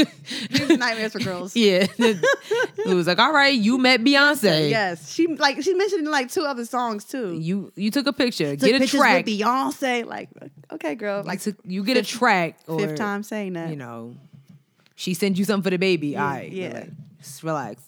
[0.50, 1.56] Dreams and nightmares for girls.
[1.56, 1.88] yeah.
[1.98, 4.70] it was like, all right, you met Beyonce.
[4.70, 7.38] Yes, she like she mentioned in like two other songs too.
[7.40, 8.56] You you took a picture.
[8.56, 9.26] Took get a track.
[9.26, 10.06] with Beyonce.
[10.06, 10.30] Like,
[10.72, 11.18] okay, girl.
[11.18, 12.60] like Like took, you get a track.
[12.68, 13.70] Or, fifth time saying that.
[13.72, 14.16] You know,
[14.96, 16.10] she sent you something for the baby.
[16.10, 16.68] Yeah, all right, yeah.
[16.68, 16.92] relax.
[17.20, 17.82] just relax.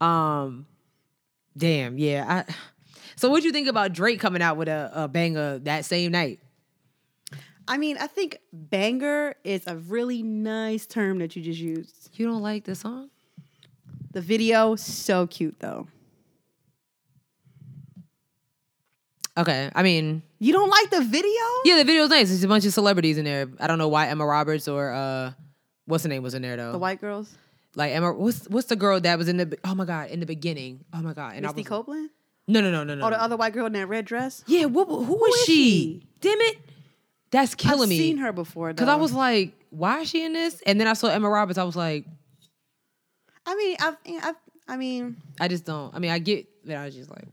[0.00, 0.66] Um,
[1.56, 2.44] damn, yeah.
[2.48, 2.54] I,
[3.22, 6.10] so what do you think about Drake coming out with a, a banger that same
[6.10, 6.40] night?
[7.68, 12.10] I mean, I think banger is a really nice term that you just used.
[12.14, 13.10] You don't like the song?
[14.10, 15.86] The video so cute though.
[19.38, 21.42] Okay, I mean, You don't like the video?
[21.64, 22.26] yeah, the video's nice.
[22.26, 23.46] There's a bunch of celebrities in there.
[23.60, 25.30] I don't know why Emma Roberts or uh,
[25.86, 26.72] what's the name was in there though.
[26.72, 27.32] The white girls.
[27.76, 29.56] like Emma, what's what's the girl that was in the?
[29.62, 30.84] Oh my god, in the beginning.
[30.92, 32.10] Oh my god, and I Misty was, Copeland.
[32.52, 33.06] No, no, no, no, no.
[33.06, 34.44] Oh, the other white girl in that red dress.
[34.46, 35.52] yeah, what, who was is she?
[35.70, 36.06] she?
[36.20, 36.58] Damn it,
[37.30, 37.96] that's killing me.
[37.96, 38.08] I've me.
[38.08, 38.68] seen her before.
[38.72, 40.60] Because I was like, why is she in this?
[40.66, 41.58] And then I saw Emma Roberts.
[41.58, 42.04] I was like,
[43.46, 44.34] I mean, I've, I've,
[44.68, 45.94] I mean, I just don't.
[45.94, 46.76] I mean, I get that.
[46.76, 47.26] I was just like,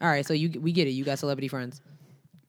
[0.00, 0.90] all right, so you we get it.
[0.90, 1.80] You got celebrity friends.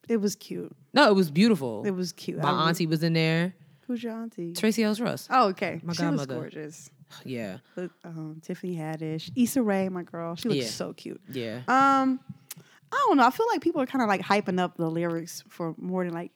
[0.08, 0.76] it was cute.
[0.94, 1.84] No, it was beautiful.
[1.86, 2.40] It was cute.
[2.40, 3.54] My I auntie was in there.
[3.88, 4.54] Who's your auntie?
[4.54, 5.28] Tracee Ellis Ross.
[5.30, 5.82] Oh, okay.
[5.84, 6.36] My she was godmother.
[6.36, 6.90] gorgeous.
[7.26, 10.36] Yeah, Look, um, Tiffany Haddish, Issa Rae, my girl.
[10.36, 10.68] She looks Yeah.
[10.70, 11.22] so cute.
[11.32, 11.58] yeah.
[11.68, 12.20] Um,
[12.92, 13.26] I don't know.
[13.26, 16.14] I feel like people are kind of like hyping up the lyrics for more than
[16.14, 16.32] like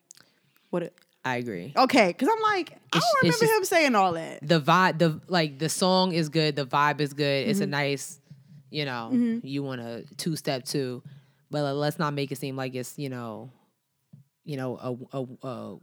[0.70, 0.94] what it.
[1.26, 1.74] I agree.
[1.78, 4.46] Okay, because I'm like, I don't remember just- him saying all that.
[4.48, 6.56] The vibe, the like, the song is good.
[6.56, 7.44] The vibe is good.
[7.44, 7.52] Mm-hmm.
[7.52, 8.20] It's a nice,
[8.70, 11.02] you know, you want a two step two,
[11.50, 13.52] but uh, let's not make it seem like it's you know,
[14.44, 15.76] you know, a a a,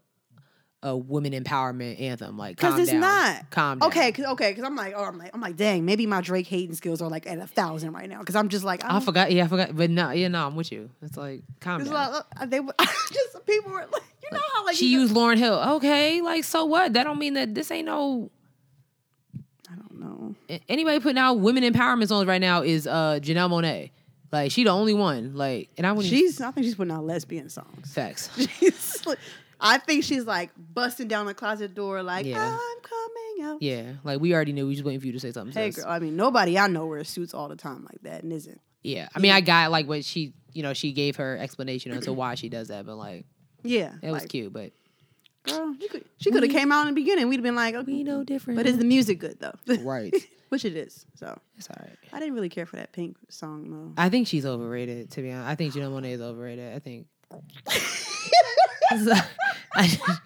[0.83, 2.39] a women empowerment anthem.
[2.39, 3.01] Like, Because it's down.
[3.01, 3.51] not.
[3.51, 3.89] Calm down.
[3.89, 6.47] Okay, cause, okay, because I'm like, oh, I'm like, I'm like, dang, maybe my Drake
[6.47, 8.21] hating skills are like at a thousand right now.
[8.21, 9.31] Because I'm just like, I don't- forgot.
[9.31, 9.77] Yeah, I forgot.
[9.77, 10.89] But no, yeah, no, I'm with you.
[11.03, 11.93] It's like calm down.
[11.93, 12.75] like, uh, they were
[13.13, 15.55] just people were like, you know how like she used Lauryn Hill.
[15.77, 16.95] Okay, like so what?
[16.95, 18.31] That don't mean that this ain't no
[19.71, 20.35] I don't know.
[20.69, 23.91] anybody putting out women empowerment songs right now is uh Janelle Monáe.
[24.33, 25.35] Like she the only one.
[25.35, 27.93] Like and I wouldn't She's, I think she's putting out lesbian songs.
[27.93, 28.31] facts.
[28.59, 29.19] She's like-
[29.61, 32.39] I think she's like busting down the closet door, like Yeah.
[32.39, 33.63] I'm coming out.
[33.63, 34.67] Yeah, like we already knew.
[34.67, 35.53] We just waiting for you to say something.
[35.53, 35.87] Hey, girl.
[35.89, 38.61] I mean, nobody I know wears suits all the time like that, and isn't.
[38.83, 42.05] Yeah, I mean, I got like what she, you know, she gave her explanation as
[42.05, 43.27] to why she does that, but like
[43.63, 44.53] Yeah, it was like, cute.
[44.53, 44.73] But
[45.43, 47.29] Girl, could, she could have came out in the beginning.
[47.29, 47.91] We'd have been like, okay.
[47.91, 48.59] we know different.
[48.59, 49.55] But is the music good though?
[49.81, 50.15] right?
[50.51, 51.07] Which it is.
[51.15, 51.97] So It's all right.
[52.13, 54.03] I didn't really care for that PYNK song though.
[54.03, 55.13] I think she's overrated.
[55.13, 56.75] To be honest, I think Janelle Monáe is overrated.
[56.75, 57.07] I think.
[57.31, 57.39] I-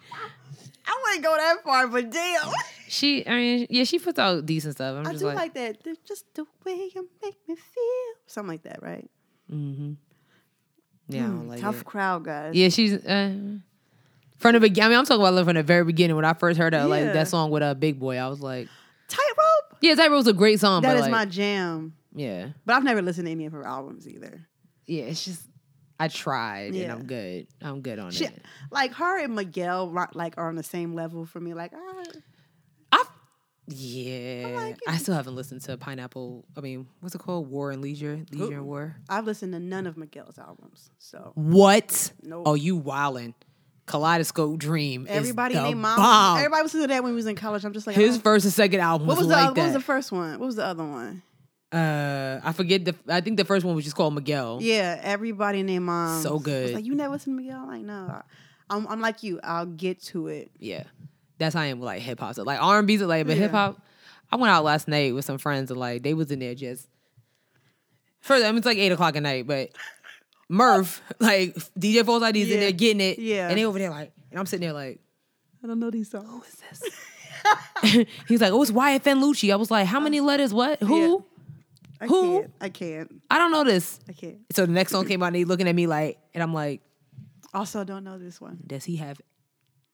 [0.86, 2.50] I wouldn't go that far, but damn.
[2.88, 4.96] she, I mean, yeah, she puts out decent stuff.
[4.96, 5.84] I'm I just do like, like, that.
[5.84, 8.14] Th- Just the way you make me feel.
[8.26, 9.08] Something like that, right?
[9.50, 9.92] mm-hmm.
[11.08, 11.84] Yeah, don't like Tough it.
[11.84, 12.54] crowd, guys.
[12.54, 13.34] Yeah, she's uh,
[14.38, 14.86] from the beginning.
[14.86, 16.84] I mean, I'm talking about love from the very beginning when I first heard her,
[16.86, 18.16] like that song with a uh, Big Boi.
[18.16, 18.68] I was like,
[19.08, 19.78] Tightrope.
[19.82, 20.80] yeah, was a great song.
[20.82, 21.94] That but is like, my jam.
[22.14, 24.46] yeah, But I've never listened to any of her albums either.
[24.86, 25.04] yeah.
[25.04, 25.42] It's just
[25.98, 27.46] I tried and I'm good.
[27.62, 28.42] I'm good on She, it.
[28.70, 31.54] like her and Miguel, like are on the same level for me.
[31.54, 32.04] Like, ah,
[32.92, 33.04] I
[33.66, 36.44] yeah, like I still haven't listened to Pineapple.
[36.56, 37.48] I mean, what's it called?
[37.48, 38.96] War and Leisure, Leisure and War.
[39.08, 40.90] I've listened to none of Miguel's albums.
[40.98, 42.12] So What?
[42.22, 42.42] Nope.
[42.46, 43.34] Oh, you wildin'.
[43.86, 45.06] Kaleidoscope Dream.
[45.08, 45.96] everybody named mom.
[45.96, 46.38] bomb.
[46.38, 47.64] Everybody was listening to that when we was in college.
[47.64, 48.20] I'm just like, His oh.
[48.20, 50.38] first and second album what was, was the like what was the first one?
[50.38, 51.22] What was the other one?
[51.74, 52.94] Uh, I forget the.
[53.08, 54.58] I think the first one was just called Miguel.
[54.62, 56.22] Yeah, everybody named mom.
[56.22, 56.64] So good.
[56.64, 57.60] Was like you never listen to Miguel?
[57.62, 58.22] I'm like no, I,
[58.70, 59.40] I'm, I'm like you.
[59.42, 60.50] I'll get to it.
[60.58, 60.84] Yeah,
[61.38, 62.34] that's how I am with like hip hop.
[62.34, 63.42] So like R and B's like, but Yeah.
[63.42, 63.80] hip hop.
[64.32, 66.88] I went out last night with some friends and like they was in there just.
[68.20, 69.70] First, I mean, it's like eight o'clock at night, but
[70.48, 73.48] Murph, like DJ Foles ID's in there getting it, Yeah.
[73.48, 74.98] and they over there like, and I'm sitting there like,
[75.62, 76.26] I don't know these songs.
[76.30, 78.06] Who is this?
[78.28, 79.52] He's like, oh, it's YFN Lucci.
[79.52, 80.54] I was like, how many letters?
[80.54, 80.82] What?
[80.82, 81.24] Who?
[82.04, 82.40] I Who?
[82.40, 82.52] can't.
[82.60, 83.22] I can't.
[83.30, 83.98] I don't know this.
[84.08, 84.38] I can't.
[84.52, 86.82] So the next song came out and he looking at me like, and I'm like,
[87.54, 88.58] Also, don't know this one.
[88.66, 89.20] does he have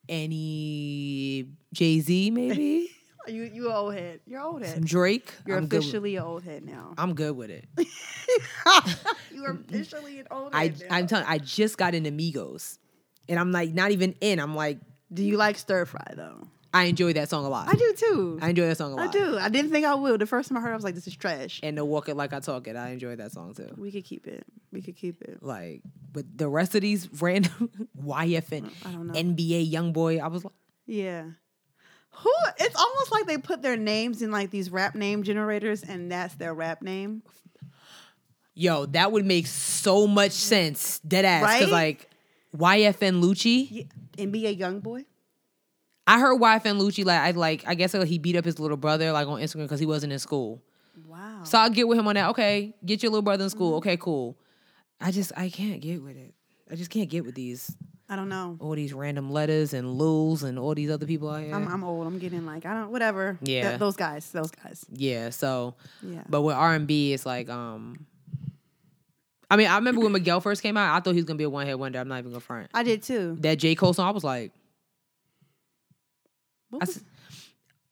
[0.09, 2.89] any Jay Z maybe?
[3.27, 4.19] You you old head.
[4.25, 4.85] You're old Some head.
[4.85, 5.31] Drake?
[5.45, 6.95] You're I'm officially an old head now.
[6.97, 7.65] I'm good with it.
[9.31, 10.95] you are officially an old I head now.
[10.95, 12.79] I'm telling I just got into Migos.
[13.29, 14.39] And I'm like not even in.
[14.39, 14.79] I'm like,
[15.13, 16.47] Do you like stir fry though?
[16.73, 17.67] I enjoy that song a lot.
[17.67, 18.39] I do too.
[18.41, 19.09] I enjoy that song a lot.
[19.09, 19.37] I do.
[19.37, 20.21] I didn't think I would.
[20.21, 22.07] The first time I heard, it, I was like, "This is trash." And the Walk
[22.07, 23.67] It Like I Talk It, I enjoy that song too.
[23.77, 24.45] We could keep it.
[24.71, 25.39] We could keep it.
[25.43, 25.81] Like,
[26.13, 27.69] but the rest of these random
[28.01, 29.13] YFN, I don't know.
[29.13, 30.53] NBA young boy, I was like,
[30.85, 31.23] Yeah.
[32.13, 32.31] Who?
[32.59, 36.35] It's almost like they put their names in like these rap name generators, and that's
[36.35, 37.23] their rap name.
[38.53, 40.99] yo, that would make so much sense.
[40.99, 41.43] Dead ass.
[41.43, 41.67] Right?
[41.69, 42.09] Like
[42.55, 43.83] YFN Lucci, Yeah.
[44.17, 45.05] NBA YoungBoy.
[46.07, 48.77] I heard YFN Lucci like I like I guess like, he beat up his little
[48.77, 50.61] brother like on Instagram because he wasn't in school.
[51.07, 51.43] Wow.
[51.43, 52.29] So I'll get with him on that.
[52.31, 53.57] Okay, get your little brother in Mm-hmm.
[53.57, 53.75] school.
[53.75, 54.37] Okay, cool.
[54.99, 56.33] I just I can't get with it.
[56.69, 57.75] I just can't get with these
[58.09, 58.57] I don't know.
[58.59, 61.55] all these random letters and Luls and all these other people out here.
[61.55, 62.05] I'm, I'm old.
[62.07, 63.37] I'm getting like I don't whatever.
[63.41, 63.69] Yeah.
[63.69, 64.29] Th- those guys.
[64.31, 64.85] Those guys.
[64.91, 66.23] yeah, so Yeah.
[66.29, 68.05] but with R and B, it's like um.
[69.49, 70.95] I mean, I remember when Miguel first came out.
[70.95, 71.99] I thought he was gonna be a one hit wonder.
[71.99, 72.69] I'm not even gonna front.
[72.73, 73.37] I did too.
[73.41, 74.51] That J Cole song, I was like,
[76.71, 77.03] What I was- s-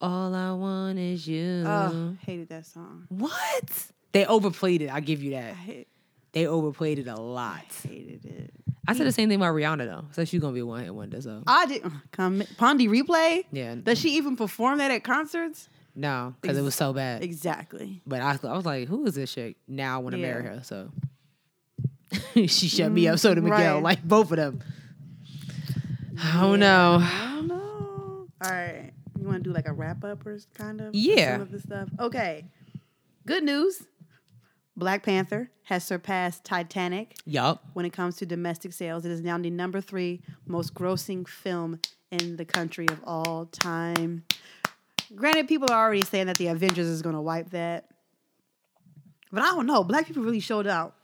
[0.02, 1.64] all I want is you.
[1.68, 3.06] oh, hated that song.
[3.10, 3.88] What?
[4.14, 4.90] They overplayed it.
[4.90, 5.54] I give you I that.
[5.54, 5.88] hate,
[6.32, 7.62] They overplayed it a lot.
[7.88, 8.52] hated it.
[8.88, 10.06] I said the same thing about Rihanna though.
[10.14, 11.22] So she's gonna be a one hit wonder.
[11.22, 11.86] So I did.
[11.86, 13.44] Uh, come Pon de Replay.
[13.52, 15.70] yeah, Does she even perform that at concerts?
[15.96, 17.22] no, because it was so bad.
[17.24, 18.02] Exactly.
[18.08, 19.58] But I, I was like, who is this chick?
[19.68, 20.62] Now I want to marry her.
[20.64, 20.90] So
[22.34, 23.20] she shut me up.
[23.20, 23.76] So mm, did Miguel.
[23.76, 23.84] right.
[23.84, 24.62] Like both of them.
[26.24, 26.98] I don't know.
[27.02, 27.59] I don't know.
[28.44, 28.92] All right.
[29.20, 30.96] You want to do like a wrap up or kind of?
[30.96, 31.34] Yeah.
[31.34, 31.90] Some of the stuff.
[32.00, 32.46] Okay.
[33.26, 33.84] Good news.
[34.78, 37.64] Black Panther has surpassed Titanic Yup.
[37.74, 39.06] when it comes to domestic sales.
[39.06, 41.82] It is now the number three most grossing film
[42.12, 44.24] in the country of all time.
[45.14, 47.90] Granted, people are already saying that the Avengers is going to wipe that.
[49.32, 49.84] But I don't know.
[49.84, 50.96] Black people really showed out.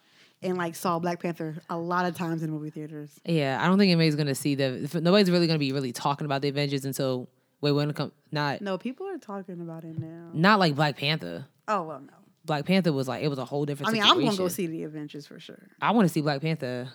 [0.42, 3.10] And like saw Black Panther a lot of times in movie theaters.
[3.26, 4.90] Yeah, I don't think anybody's gonna see the.
[5.02, 7.30] Nobody's really gonna be really talking about the Avengers until
[7.62, 10.30] wait when it come not No, people are talking about it now.
[10.34, 11.46] not like Black Panther.
[11.68, 12.14] Oh well, no.
[12.46, 13.90] Black Panther was like it was a whole different.
[13.90, 15.68] I mean, I'm gonna go see the Avengers for sure.
[15.82, 16.90] I want to see Black Panther.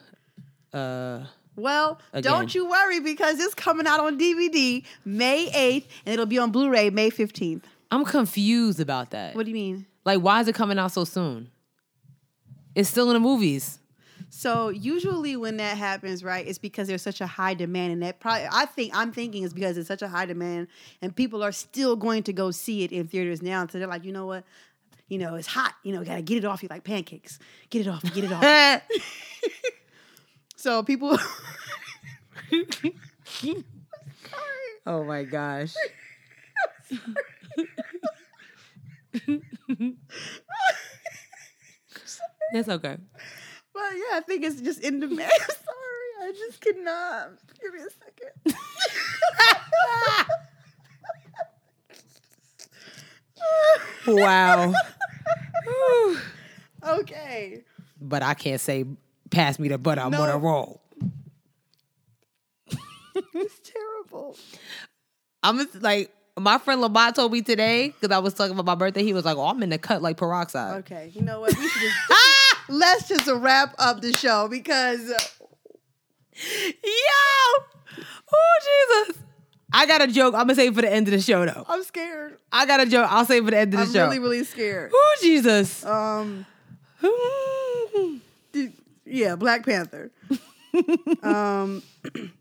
[0.73, 1.25] Uh,
[1.57, 2.33] Well, Again.
[2.33, 6.53] don't you worry because it's coming out on DVD May 8th and it'll be on
[6.53, 7.63] Blu-ray May 15th.
[7.91, 9.35] I'm confused about that.
[9.35, 9.87] What do you mean?
[10.05, 11.51] Like, why is it coming out so soon?
[12.81, 13.79] It's still in the movies.
[14.31, 18.21] So usually when that happens, right, it's because there's such a high demand, and that
[18.21, 20.69] probably I think I'm thinking is because it's such a high demand,
[21.03, 23.67] and people are still going to go see it in theaters now.
[23.67, 24.45] So they're like, you know what,
[25.09, 27.91] you know, it's hot, you know, gotta get it off you like pancakes, get it
[27.91, 28.45] off, get it off.
[30.57, 31.19] so people,
[34.87, 35.75] oh my gosh.
[42.53, 42.97] That's okay.
[43.73, 45.31] but yeah, I think it's just in demand.
[45.39, 47.31] Sorry, I just cannot.
[47.63, 48.57] Give me a second.
[54.07, 54.73] Wow.
[56.87, 57.63] okay.
[58.01, 58.85] but I can't say
[59.31, 60.01] pass me the butter.
[60.01, 60.23] I'm No.
[60.23, 60.81] on a roll.
[63.35, 64.37] It's terrible.
[65.43, 68.75] I'm just, like my friend Lamont told me today because I was talking about my
[68.75, 69.03] birthday.
[69.03, 71.57] He was like, "Oh, I'm in the cut like peroxide." Okay, you know what?
[71.57, 71.97] We should just
[72.71, 75.19] let's just wrap up the show because uh,
[76.43, 77.65] Yo,
[78.33, 79.19] oh Jesus!
[79.73, 80.35] I got a joke.
[80.35, 81.65] I'm gonna save for the end of the show though.
[81.69, 82.39] I'm scared.
[82.51, 83.07] I got a joke.
[83.11, 84.05] I'll save for the end of the show.
[84.05, 84.91] I'm really, really scared.
[84.95, 85.85] oh Jesus!
[85.85, 86.47] Um,
[89.05, 90.11] yeah, Black Panther.
[91.23, 91.83] um,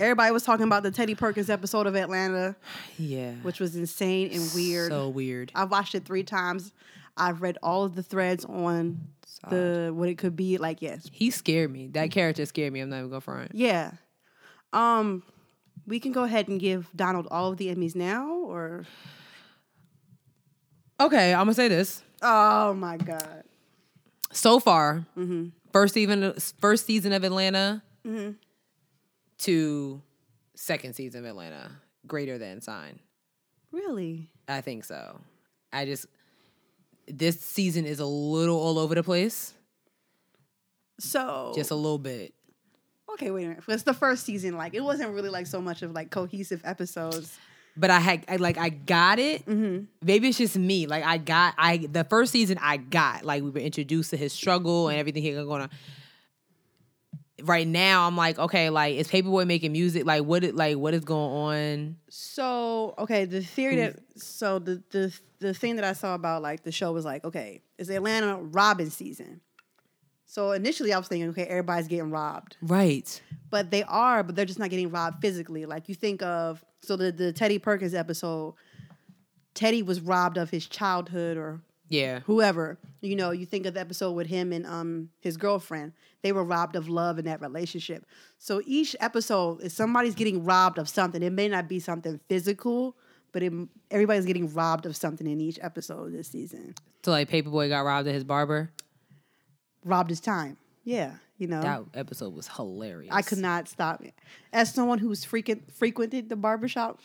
[0.00, 2.56] everybody was talking about the Teddy Perkins episode of Atlanta,
[2.98, 4.90] yeah, which was insane and weird.
[4.90, 5.52] So weird.
[5.54, 6.72] I've watched it three times.
[7.16, 9.08] I've read all of the threads on
[9.48, 10.58] the what it could be.
[10.58, 11.88] Like, yes, He scared me.
[11.88, 12.80] That character scared me.
[12.80, 13.52] I'm not even gonna front.
[13.54, 13.92] yeah.
[14.72, 15.22] Um,
[15.86, 18.84] we can go ahead and give Donald all of the Emmys now, or
[21.00, 22.02] Okay, I'm gonna say this.
[22.22, 23.44] oh my god,
[24.32, 25.48] So far, Mm-hmm.
[25.72, 28.32] first even first season of Atlanta Mm-hmm.
[29.38, 30.02] to
[30.54, 31.70] second season of Atlanta,
[32.06, 32.98] greater than sign.
[33.70, 34.30] really?
[34.48, 35.20] I think so.
[35.72, 36.06] I just
[37.10, 39.54] this season is a little all over the place,
[40.98, 42.34] So just a little bit.
[43.14, 43.64] Okay, wait a minute.
[43.68, 44.56] It's the first season.
[44.56, 47.38] Like it wasn't really like so much of like cohesive episodes.
[47.76, 49.46] But I had I, like I got it.
[49.46, 49.84] Mm-hmm.
[50.02, 50.86] Maybe it's just me.
[50.86, 54.32] Like I got I the first season I got like we were introduced to his
[54.32, 55.70] struggle and everything he was going on.
[57.42, 60.76] Right now I'm like okay like is Paper Boi making music like what it like
[60.76, 61.96] what is going on?
[62.08, 63.96] So okay, the theory mm-hmm.
[63.96, 67.24] that so the the the thing that I saw about like the show was like
[67.24, 69.40] okay, it's Atlanta robbing season.
[70.26, 73.20] So initially I was thinking okay, everybody's getting robbed, Right.
[73.50, 75.64] but they are, but they're just not getting robbed physically.
[75.64, 78.54] Like you think of so the the Teddy Perkins episode,
[79.54, 81.60] Teddy was robbed of his childhood or
[81.90, 82.20] Yeah.
[82.20, 86.32] whoever you know you think of the episode with him and um his girlfriend they
[86.32, 88.04] were robbed of love in that relationship
[88.38, 92.96] so each episode is somebody's getting robbed of something it may not be something physical
[93.32, 93.52] but it,
[93.90, 96.74] everybody's getting robbed of something in each episode of this season
[97.04, 98.70] So like Paper Boi got robbed at his barber.
[99.84, 103.14] robbed his time yeah you know That episode was hilarious.
[103.14, 104.14] i could not stop it
[104.52, 107.00] as someone who's frequent frequented the barbershop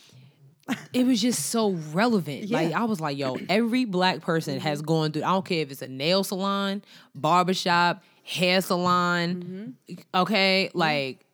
[0.94, 2.44] it was just so relevant.
[2.46, 2.58] Yeah.
[2.58, 5.24] Like I was like, yo, every black person has gone through.
[5.24, 6.84] I don't care if it's a nail salon,
[7.16, 9.76] barbershop, hair salon.
[10.14, 11.26] Okay, like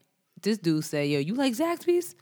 [0.42, 2.16] this dude said, yo, you like Zaxby's,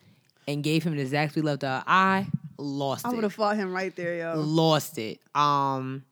[0.47, 1.83] and gave him the Zaxby left eye.
[1.85, 2.27] I
[2.59, 5.19] lost i would have fought him right there yo Lost it.
[5.35, 6.03] Um,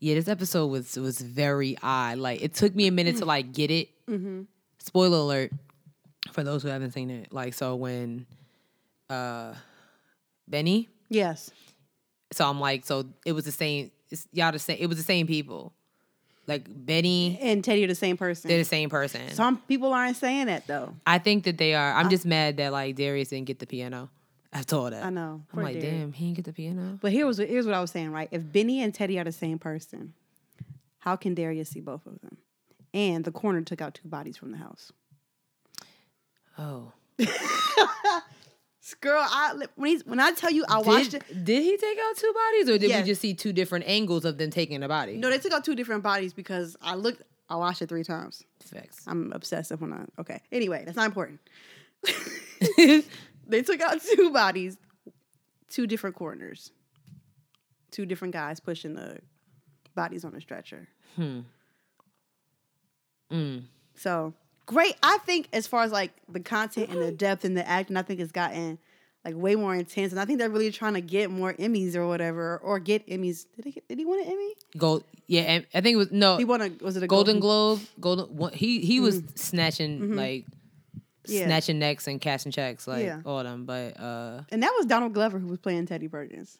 [0.00, 2.18] yeah, this episode was was very odd.
[2.18, 3.88] Like it took me a minute to like get it.
[4.78, 5.52] Spoiler alert
[6.32, 7.32] for those who haven't seen it.
[7.32, 8.26] Like so when
[9.08, 9.54] uh
[10.52, 11.50] Benny yes
[12.32, 13.90] so I'm like, so it was the same.
[14.10, 14.78] It's, y'all the same.
[14.80, 15.72] It was the same people.
[16.48, 19.30] Like Benny, and teddy are the same person they're the same person.
[19.30, 21.92] some people aren't saying that though I think that they are.
[21.92, 24.10] I'm just mad that like Darius didn't get the piano.
[24.52, 25.04] I told that.
[25.04, 25.42] I know.
[25.54, 26.00] I'm like, Darius.
[26.00, 26.98] damn, he didn't get the piano.
[27.00, 28.28] But here was here's what I was saying, right?
[28.32, 30.14] If Benny and Teddy are the same person,
[30.98, 32.38] how can Darius see both of them?
[32.92, 34.90] And the coroner took out two bodies from the house.
[36.58, 36.92] Oh,
[39.00, 41.22] Girl, I when he's when I tell you I watched it.
[41.44, 43.02] did he take out two bodies, or did Yes.
[43.02, 45.16] we just see two different angles of them taking a body?
[45.16, 47.22] No, they took out two different bodies because I looked.
[47.48, 48.42] I watched it three times.
[48.60, 49.04] Facts.
[49.06, 50.04] I'm obsessive when I.
[50.20, 50.40] Okay.
[50.50, 51.38] Anyway, that's not important.
[53.46, 54.76] they took out two bodies,
[55.70, 56.72] two different coroners,
[57.92, 59.18] two different guys pushing the
[59.94, 60.88] bodies on a stretcher.
[61.14, 61.40] Hmm.
[63.30, 63.62] Mm.
[63.94, 64.34] So
[64.66, 64.96] great.
[65.02, 68.02] I think as far as like the content and the depth and the acting, I
[68.02, 68.78] think it's gotten
[69.24, 70.12] like way more intense.
[70.12, 73.46] And I think they're really trying to get more Emmys or whatever, or get Emmys.
[73.56, 74.54] Did he get, did he win an Emmy?
[74.76, 75.04] Gold.
[75.28, 77.80] Yeah, and I think it was no He won a was it a Golden Globe.
[78.00, 78.52] Golden.
[78.52, 80.46] He he was snatching like
[81.24, 81.32] Mm-hmm.
[81.34, 81.44] Yeah.
[81.46, 83.20] snatching necks and cashing checks like Yeah.
[83.24, 83.64] all of them.
[83.64, 86.58] But uh, And that was Donald Glover who was playing Teddy Perkins.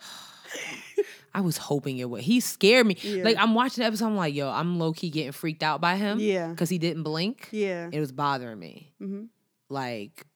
[1.34, 2.22] I was hoping it would.
[2.22, 2.96] He scared me.
[3.02, 3.24] Yeah.
[3.24, 4.06] Like I'm watching the episode.
[4.06, 6.18] I'm like, yo, I'm low key getting freaked out by him.
[6.20, 6.48] Yeah.
[6.48, 7.48] because he didn't blink.
[7.50, 7.88] Yeah.
[7.92, 8.92] It was bothering me.
[9.02, 9.28] Mhm.
[9.68, 10.26] Like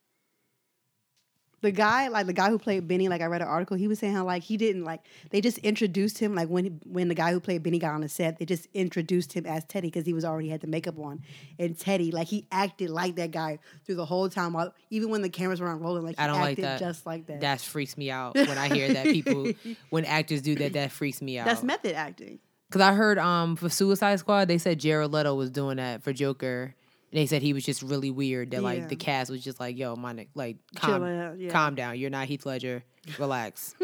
[1.61, 3.98] the guy, like the guy who played Benny, like I read an article, he was
[3.98, 5.00] saying how like he didn't like
[5.30, 8.00] they just introduced him like when he, when the guy who played Benny got on
[8.00, 10.98] the set, they just introduced him as Teddy because he was already had the makeup
[10.98, 11.22] on,
[11.59, 15.22] and Teddy like he acted like that guy through the whole time while even when
[15.22, 16.80] the cameras weren't rolling, like he I don't like acted that.
[16.80, 17.40] just like that.
[17.40, 19.52] that freaks me out when I hear that people
[19.90, 20.74] when actors do that.
[20.74, 21.46] That freaks me out.
[21.46, 22.38] That's method acting.
[22.68, 26.12] Because I heard um for Suicide Squad, they said Jared Leto was doing that for
[26.12, 26.74] Joker.
[27.11, 28.50] They said he was just really weird.
[28.50, 28.86] That like Yeah.
[28.86, 31.50] the cast was just like, "Yo, my neck, like calm, out, yeah.
[31.50, 31.98] calm down.
[31.98, 32.84] You're not Heath Ledger.
[33.18, 33.74] Relax,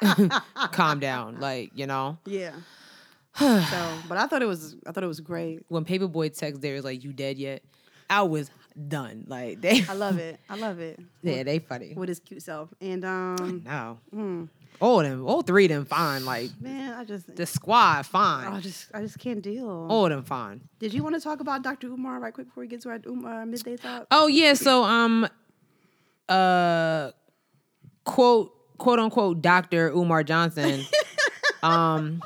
[0.72, 1.40] calm down.
[1.40, 2.52] Like you know." Yeah.
[3.36, 5.64] so, but I thought it was I thought it was great.
[5.68, 7.62] When Paper Boi text there is like, "You dead yet?"
[8.08, 8.50] I was
[8.88, 9.24] done.
[9.28, 10.40] Like they, I love it.
[10.48, 10.98] I love it.
[11.22, 11.94] yeah, they funny.
[11.94, 12.68] With his cute self.
[12.80, 14.44] And um No, hmm,
[14.80, 16.24] all of them, all three of them fine.
[16.24, 18.52] Like man, I just the squad fine.
[18.52, 19.68] I just I just can't deal.
[19.68, 20.62] all of them fine.
[20.78, 21.88] Did you want to talk about Dr.
[21.88, 24.06] Umar right quick before we get to our um, uh, midday thought?
[24.10, 25.28] Oh yeah, so um
[26.28, 27.10] uh
[28.04, 29.88] quote quote unquote Dr.
[29.90, 30.84] Umar Johnson
[31.62, 32.22] um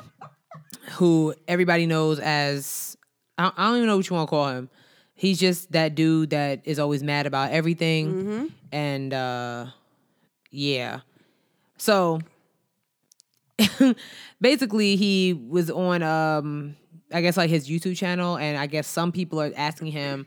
[0.93, 2.95] who everybody knows as
[3.37, 4.69] I, I don't even know what you want to call him.
[5.15, 9.65] He's just that dude that is always mad about everything and uh
[10.51, 11.01] yeah.
[11.77, 12.21] So
[14.41, 16.75] basically he was on um
[17.11, 20.25] I guess like his YouTube channel and I guess some people are asking him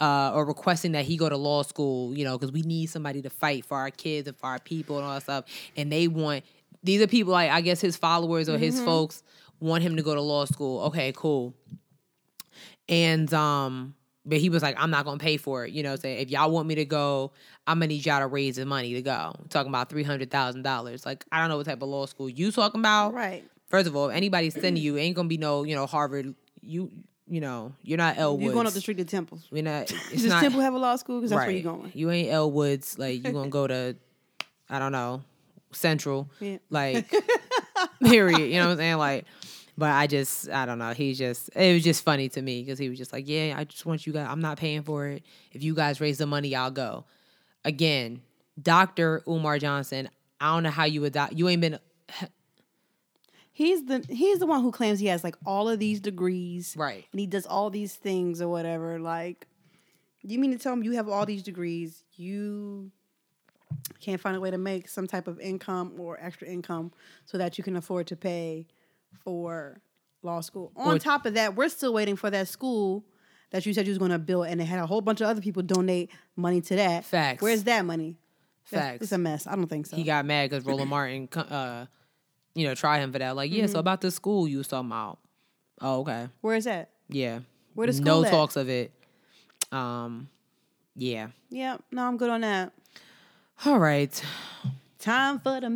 [0.00, 3.22] uh, or requesting that he go to law school, you know, because we need somebody
[3.22, 5.44] to fight for our kids and for our people and all that stuff.
[5.76, 6.44] And they want
[6.82, 9.22] these are people like I guess his followers or his folks
[9.60, 10.82] want him to go to law school.
[10.86, 11.54] Okay, cool.
[12.88, 13.94] And um,
[14.24, 15.72] but he was like, I'm not gonna pay for it.
[15.72, 17.32] You know, say if y'all want me to go,
[17.66, 19.34] I'm gonna need y'all to raise the money to go.
[19.48, 21.04] talking about three hundred thousand dollars.
[21.04, 23.14] Like I don't know what type of law school you talking about.
[23.14, 23.44] Right.
[23.68, 26.34] First of all, if anybody's sending you, ain't gonna be no, you know, Harvard.
[26.60, 26.90] You,
[27.26, 28.40] you know, you're not Elwood.
[28.40, 28.44] Woods.
[28.44, 29.38] You're going up the street to Temple.
[29.50, 29.90] We're not.
[30.12, 30.42] It's Does not.
[30.42, 31.18] Temple have a law school?
[31.18, 31.90] Because that's where you're going.
[31.94, 32.98] You ain't Elle Woods.
[32.98, 33.96] Like you gonna go to,
[34.68, 35.22] I don't know,
[35.72, 36.30] Central.
[36.38, 36.58] Yeah.
[36.70, 37.10] Like,
[38.04, 38.40] period.
[38.40, 38.98] You know what I'm saying?
[38.98, 39.24] Like,
[39.82, 40.92] but I just, I don't know.
[40.92, 43.64] He's just, it was just funny to me because he was just like, yeah, I
[43.64, 44.28] just want you guys.
[44.30, 45.24] I'm not paying for it.
[45.50, 47.04] If you guys raise the money, I'll go.
[47.64, 48.22] Again,
[48.62, 50.08] Doctor Umar Johnson.
[50.40, 51.14] I don't know how you would.
[51.14, 51.80] doc- You ain't been.
[53.50, 56.76] He's the he's the one who claims he has like all of these degrees.
[56.78, 57.04] Right.
[57.10, 59.00] And he does all these things or whatever.
[59.00, 59.48] Like,
[60.24, 62.92] do you mean to tell me you have all these degrees, you
[64.00, 66.92] can't find a way to make some type of income or extra income
[67.24, 68.68] so that you can afford to pay
[69.24, 69.80] for
[70.22, 70.72] law school.
[70.76, 73.04] On Or- top of that, we're still waiting for that school
[73.50, 75.26] that you said you was going to build, and they had a whole bunch of
[75.28, 77.04] other people donate money to that.
[77.04, 77.42] Facts.
[77.42, 78.16] Where's that money?
[78.70, 79.02] That's- Facts.
[79.02, 79.46] It's a mess.
[79.46, 79.96] I don't think so.
[79.96, 81.86] he got mad because Roland Martin, uh,
[82.54, 83.36] you know, tried him for that.
[83.36, 83.72] Like, yeah, Mm-hmm.
[83.72, 85.18] so about the school you was talking about.
[85.80, 86.28] Oh, okay.
[86.40, 86.90] Where's that?
[87.08, 87.40] Yeah.
[87.74, 88.30] Where the No school at?
[88.30, 88.92] talks of it.
[89.72, 90.28] Um,
[90.94, 91.28] yeah.
[91.50, 92.72] Yeah, no, I'm good on that.
[93.66, 94.22] All right.
[94.98, 95.68] Time for the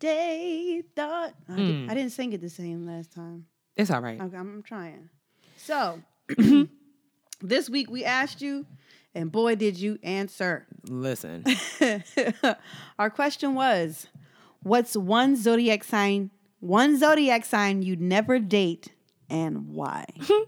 [0.00, 1.34] midday thought.
[1.48, 1.66] I, Hmm.
[1.66, 3.46] did, I didn't sing it the same last time.
[3.76, 4.20] It's all right.
[4.20, 5.08] Okay, I'm, I'm trying.
[5.56, 6.00] So,
[7.42, 8.66] this week we asked you,
[9.14, 10.66] and boy, did you answer.
[10.88, 11.44] Listen.
[12.98, 14.06] Our question was,
[14.62, 16.30] "What's one zodiac sign?
[16.60, 18.92] One zodiac sign you'd never date,
[19.28, 20.06] and why?"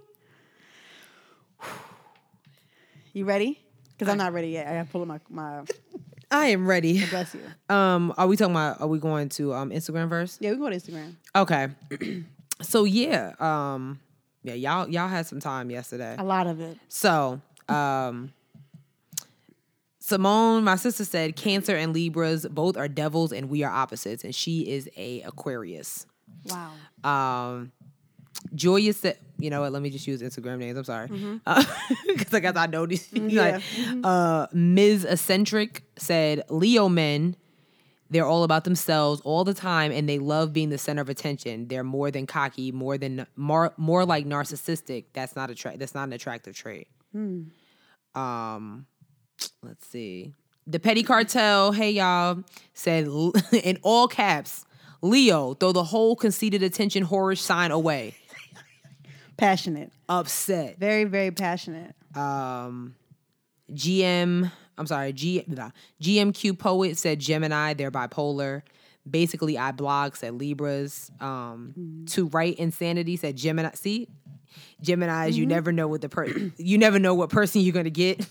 [3.13, 3.61] you ready?
[3.97, 4.67] Because I'm not ready yet.
[4.69, 5.63] I gotta pull up my my.
[6.31, 7.05] I am ready.
[7.07, 7.41] Bless you.
[7.71, 8.81] Um, are we talking about?
[8.81, 10.41] Are we going to um Instagram first?
[10.41, 11.17] Yeah, we go to Instagram.
[11.37, 11.69] Okay.
[12.63, 13.35] so yeah.
[13.39, 14.01] Um.
[14.43, 14.55] Yeah.
[14.55, 14.89] Y'all.
[14.89, 16.17] Y'all had some time yesterday.
[16.19, 16.79] A lot of it.
[16.89, 18.33] So, um,
[19.99, 24.35] Simone, my sister said Cancer and Libras both are devils and we are opposites, and
[24.35, 26.07] she is a Aquarius.
[26.47, 26.73] Wow.
[27.05, 27.73] Um,
[28.55, 29.73] Joya said, you know what?
[29.73, 30.79] Let me just use Instagram names.
[30.79, 32.07] I'm sorry, Mm-hmm.
[32.17, 33.09] because I guess I know these.
[33.13, 33.59] Yeah.
[33.59, 33.63] like,
[34.05, 35.05] uh, Ms.
[35.05, 37.37] Eccentric said Leo men.
[38.11, 41.69] They're all about themselves all the time, and they love being the center of attention.
[41.69, 45.05] They're more than cocky, more than more, more like narcissistic.
[45.13, 46.89] That's not a tra- That's not an attractive trait.
[48.15, 48.87] Um,
[49.63, 50.33] let's see.
[50.67, 52.43] The Petty Cartel, hey y'all,
[52.75, 53.09] said
[53.53, 54.65] in all caps,
[55.03, 58.15] Leo, throw the whole conceited attention whorish sign away.
[59.39, 59.93] Passionate.
[60.09, 60.79] upset.
[60.79, 61.95] Very, very passionate.
[62.15, 62.97] Um,
[63.73, 65.71] GM, I'm sorry, G, blah,
[66.03, 68.63] GMQ Poet said Gemini, they're bipolar.
[69.09, 71.11] Basically, I blog said Libras.
[71.21, 73.71] Um, To Write Insanity said Gemini.
[73.75, 74.09] See,
[74.83, 76.27] Gemini's, you never know what the per,
[76.57, 78.27] you never know what person you're gonna get.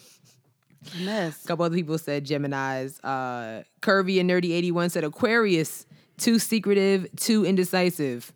[1.01, 1.43] Mess.
[1.43, 2.99] A couple other people said Gemini's.
[3.03, 5.85] Uh, Curvy and Nerdy 81 said Aquarius,
[6.17, 8.31] too secretive, too indecisive.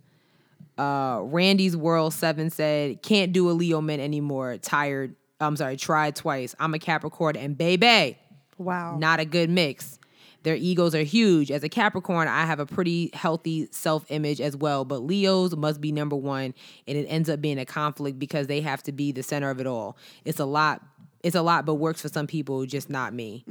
[0.81, 4.57] Uh, Randy's World 7 said, can't do a Leo man anymore.
[4.57, 5.15] Tired.
[5.39, 6.55] I'm sorry, tried twice.
[6.59, 8.17] I'm a Capricorn and baby,
[8.57, 8.97] Wow.
[8.97, 9.99] not a good mix.
[10.43, 11.51] Their egos are huge.
[11.51, 15.81] As a Capricorn, I have a pretty healthy self image as well, but Leos must
[15.81, 16.55] be number one,
[16.87, 19.59] and it ends up being a conflict because they have to be the center of
[19.59, 19.97] it all.
[20.25, 20.81] It's a lot.
[21.21, 23.43] It's a lot, but works for some people, just not me.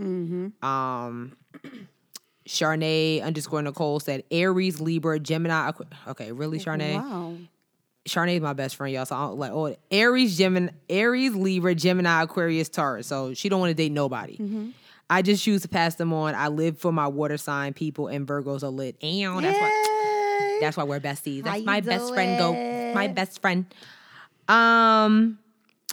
[0.62, 1.36] Um,
[2.48, 5.70] Charnay underscore Nicole said Aries, Libra, Gemini.
[5.70, 6.94] Aqu- Okay, really, Charnay?
[6.96, 7.34] Wow.
[8.08, 9.04] Charnay is my best friend, y'all.
[9.06, 13.06] So I don't like oh Aries, Gemini, Aries, Libra, Gemini, Aquarius, Taurus.
[13.06, 14.72] So she don't want to date nobody.
[15.10, 16.34] I just choose to pass them on.
[16.34, 18.96] I live for my water sign people, and Virgos are lit.
[19.02, 21.44] And that's why that's why we're besties.
[21.44, 22.38] That's my best friend.
[22.38, 22.52] Go,
[22.94, 23.66] my best friend.
[24.48, 25.38] Um,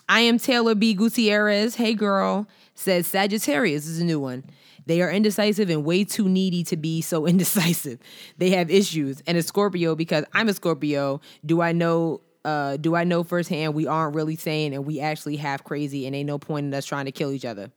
[0.10, 0.94] I am Taylor B.
[0.94, 1.76] Gutierrez.
[1.76, 2.48] Hey, girl.
[2.76, 4.44] Says Sagittarius this is a new one.
[4.88, 8.00] They are indecisive and way too needy to be so indecisive.
[8.38, 9.22] They have issues.
[9.28, 13.74] And a Scorpio, because I'm a Scorpio, do I know uh do I know firsthand
[13.74, 16.86] we aren't really sane and we actually have crazy and ain't no point in us
[16.86, 17.72] trying to kill each other.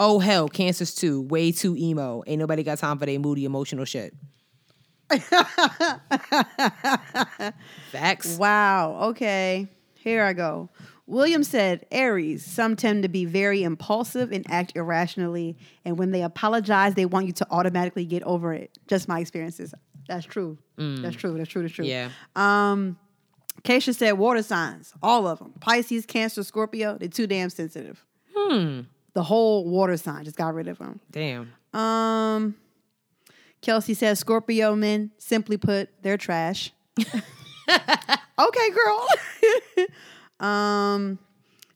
[0.00, 1.22] Oh hell, cancers too.
[1.22, 2.22] Way too emo.
[2.26, 4.14] Ain't nobody got time for their moody emotional shit.
[7.90, 8.36] Facts.
[8.36, 8.98] Wow.
[9.10, 9.68] Okay.
[9.94, 10.68] Here I go.
[11.08, 15.56] William said, Aries, some tend to be very impulsive and act irrationally.
[15.84, 18.76] And when they apologize, they want you to automatically get over it.
[18.88, 19.74] Just my experiences.
[20.06, 20.58] That's true.
[20.76, 21.36] That's true.
[21.36, 21.62] That's true.
[21.62, 21.86] That's true.
[21.86, 22.10] Yeah.
[22.36, 22.98] Um,
[23.62, 25.54] Keisha said, water signs, all of them.
[25.60, 28.04] Pisces, Cancer, Scorpio, they're too damn sensitive.
[28.36, 28.82] Hmm.
[29.14, 31.00] The whole water sign just got rid of them.
[31.10, 31.50] Damn.
[31.72, 32.54] Um,
[33.62, 36.70] Kelsey says Scorpio men, simply put, they're trash.
[36.98, 39.08] okay, girl.
[40.40, 41.18] um,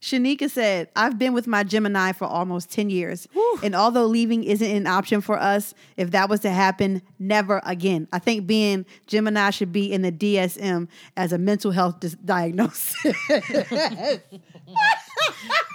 [0.01, 3.29] Shanika said, I've been with my Gemini for almost 10 years.
[3.63, 8.09] And although leaving isn't an option for us, if that was to happen, never again.
[8.13, 12.97] I think being Gemini should be in the DSM as a mental health dis- diagnosis.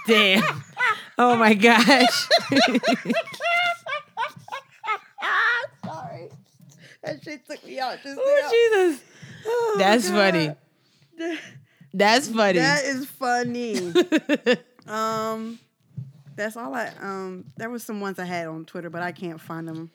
[0.06, 0.62] Damn.
[1.16, 2.28] Oh my gosh.
[5.84, 6.28] Sorry.
[7.02, 8.48] That shit took me out just oh
[8.90, 9.02] Jesus.
[9.46, 10.34] Oh, That's God.
[10.34, 10.54] funny.
[11.94, 12.58] That's funny.
[12.58, 13.92] That is funny.
[14.86, 15.58] um,
[16.36, 17.44] that's all I um.
[17.56, 19.90] There was some ones I had on Twitter, but I can't find them.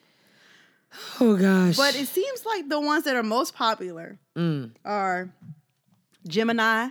[1.22, 1.78] oh gosh.
[1.78, 4.72] But it seems like the ones that are most popular Mm.
[4.84, 5.30] are
[6.28, 6.90] Gemini,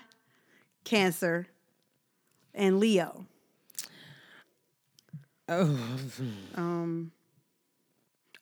[0.85, 1.47] Cancer,
[2.55, 3.27] and Leo.
[5.49, 5.99] Oh.
[6.55, 7.13] Um.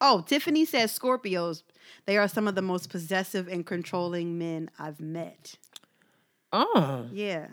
[0.00, 1.62] Oh, Tiffany says Scorpios.
[2.06, 5.54] They are some of the most possessive and controlling men I've met.
[6.52, 7.06] Oh.
[7.12, 7.46] Yeah.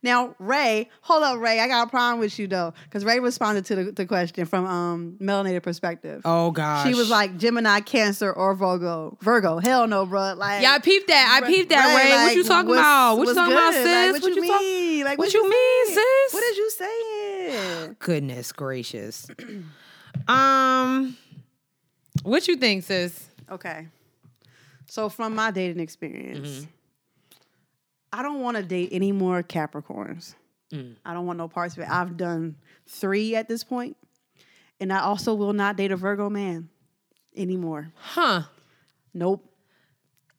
[0.00, 1.58] Now, Ray, hold up, Ray.
[1.58, 4.64] I got a problem with you though, because Ray responded to the, the question from
[4.64, 6.22] um melanated perspective.
[6.24, 6.86] Oh gosh.
[6.86, 9.18] She was like Gemini, Cancer, or Virgo.
[9.20, 9.58] Virgo.
[9.58, 10.34] Hell no, bro.
[10.34, 11.40] Like Yeah, I peeped that.
[11.42, 12.10] I peeped that, Ray.
[12.12, 13.16] what like, you talking what's- about?
[13.18, 13.84] What you talking about, sis?
[13.84, 15.04] Like, what, what you you talk- mean?
[15.04, 15.96] Like, what you mean, saying?
[16.28, 16.34] sis?
[16.34, 17.96] What is you saying?
[17.98, 19.26] Goodness gracious.
[20.28, 21.16] um
[22.22, 23.26] what you think, sis?
[23.50, 23.88] Okay.
[24.86, 26.70] So from my dating experience, Mm-hmm.
[28.12, 30.34] I don't want to date any more Capricorns.
[30.72, 30.96] Mm.
[31.04, 31.88] I don't want no parts of it.
[31.90, 32.56] I've done
[32.86, 33.96] three at this point,
[34.80, 36.68] and I also will not date a Virgo man
[37.36, 37.92] anymore.
[37.96, 38.42] Huh.
[39.14, 39.44] Nope.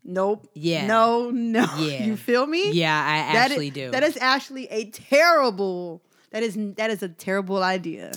[0.04, 0.48] Nope.
[0.54, 0.88] Yeah.
[0.88, 1.66] No, no.
[1.80, 2.06] Yeah.
[2.06, 2.72] You feel me?
[2.72, 2.96] Yeah,
[3.30, 3.92] I That actually is- do.
[3.92, 6.02] That is actually a terrible.
[6.32, 8.12] That is that is a terrible idea.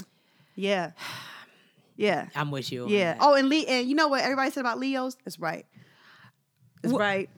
[0.54, 0.92] Yeah.
[1.96, 2.28] Yeah.
[2.34, 2.88] I'm with you.
[2.88, 3.16] Yeah.
[3.20, 5.16] Oh, and Lee, and you know what everybody said about Leos?
[5.26, 5.64] It's right.
[6.84, 7.30] It's Wh- right.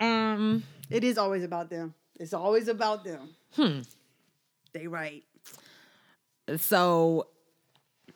[0.00, 1.94] Um It is always about them.
[2.18, 3.30] It's always about them.
[3.54, 3.80] Hmm.
[4.72, 5.24] They right.
[6.56, 7.28] so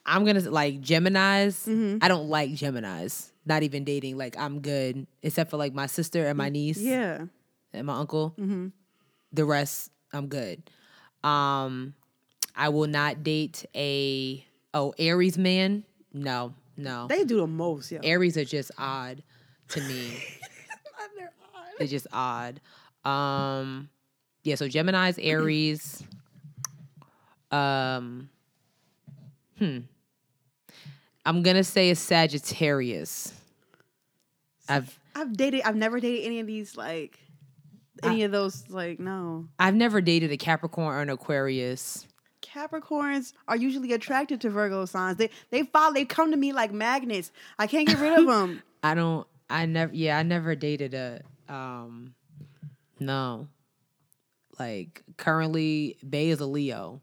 [0.06, 1.66] I'm gonna like Gemini's.
[1.66, 1.98] Mm-hmm.
[2.02, 3.32] I don't like Gemini's.
[3.46, 4.16] Not even dating.
[4.16, 7.24] Like I'm good, except for like my sister and my niece Yeah.
[7.72, 8.34] and my uncle.
[8.38, 8.68] Mm-hmm.
[9.32, 10.62] The rest, I'm good.
[11.22, 11.94] Um,
[12.56, 14.44] I will not date a
[14.74, 15.84] oh Aries man.
[16.12, 17.06] No, no.
[17.08, 18.00] They do the most, yeah.
[18.02, 19.22] Aries are just odd
[19.68, 20.12] to me.
[21.80, 22.60] They're just odd.
[23.06, 23.88] Um,
[24.44, 24.54] yeah.
[24.54, 26.04] So Gemini's Aries.
[27.50, 28.28] Um,
[29.58, 29.78] hmm.
[31.24, 33.32] I'm gonna say a Sagittarius.
[34.68, 35.62] I've I've dated.
[35.62, 37.18] I've never dated any of these like
[38.02, 38.68] any of those.
[38.68, 39.48] Like no.
[39.58, 42.06] I've never dated a Capricorn or an Aquarius.
[42.42, 45.16] Capricorns are usually attracted to Virgo signs.
[45.16, 45.94] They they follow.
[45.94, 47.32] They come to me like magnets.
[47.58, 48.62] I can't get rid of them.
[48.82, 49.26] I don't.
[49.48, 49.94] I never.
[49.94, 51.22] Yeah, I never dated a.
[51.50, 52.14] Um,
[52.98, 53.48] no.
[54.58, 57.00] Like currently, Bay is a Leo,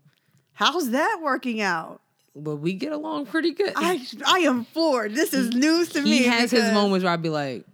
[0.54, 2.02] How's that working out?
[2.36, 3.74] but we get along pretty good.
[3.76, 5.14] I I am floored.
[5.14, 6.20] This is news to me.
[6.20, 7.66] he has his moments where I'd be like,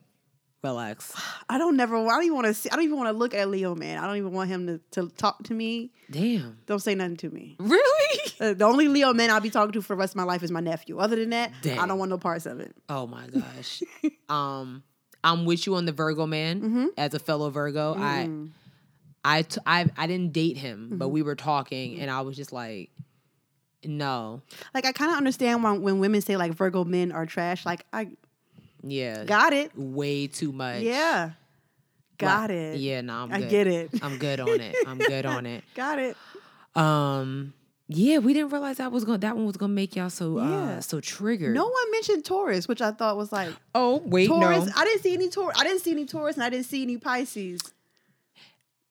[0.63, 1.13] relax.
[1.49, 1.97] I don't never.
[1.97, 2.69] I don't even want to see.
[2.69, 4.01] I don't even want to look at Leo man.
[4.01, 5.91] I don't even want him to, to talk to me.
[6.09, 6.57] Damn.
[6.65, 7.55] Don't say nothing to me.
[7.59, 8.31] Really?
[8.39, 10.43] Uh, the only Leo man I'll be talking to for the rest of my life
[10.43, 10.97] is my nephew.
[10.97, 12.75] Other than that, I don't want no parts of it.
[12.89, 13.83] Oh my gosh.
[14.29, 14.83] um,
[15.23, 16.61] I'm with you on the Virgo man.
[16.61, 16.85] Mm-hmm.
[16.97, 18.29] As a fellow Virgo, I,
[19.23, 21.13] I, t- I, I didn't date him, but Mm-hmm.
[21.13, 22.89] we were talking, and I was just like,
[23.85, 24.41] no,
[24.73, 27.65] Like I kind of understand when when women say like Virgo men are trash.
[27.65, 28.09] Like I
[28.81, 29.71] yeah, got it.
[29.75, 30.81] way too much.
[30.83, 31.31] Yeah,
[32.17, 32.79] got it.
[32.79, 33.49] Yeah, no, I'm I good.
[33.49, 33.89] get it.
[34.01, 34.75] I'm good on it.
[34.87, 35.63] I'm good on it.
[35.75, 36.15] Got it.
[36.75, 37.53] Um,
[37.87, 39.19] yeah, we didn't realize that was going.
[39.21, 40.43] That one was gonna make y'all so Yeah.
[40.77, 41.53] uh so triggered.
[41.53, 44.65] No one mentioned Taurus, which I thought was like Oh wait, Taurus.
[44.65, 44.71] no.
[44.75, 45.57] I didn't see any Taurus.
[45.59, 47.61] I didn't see any Taurus, and I didn't see any Pisces.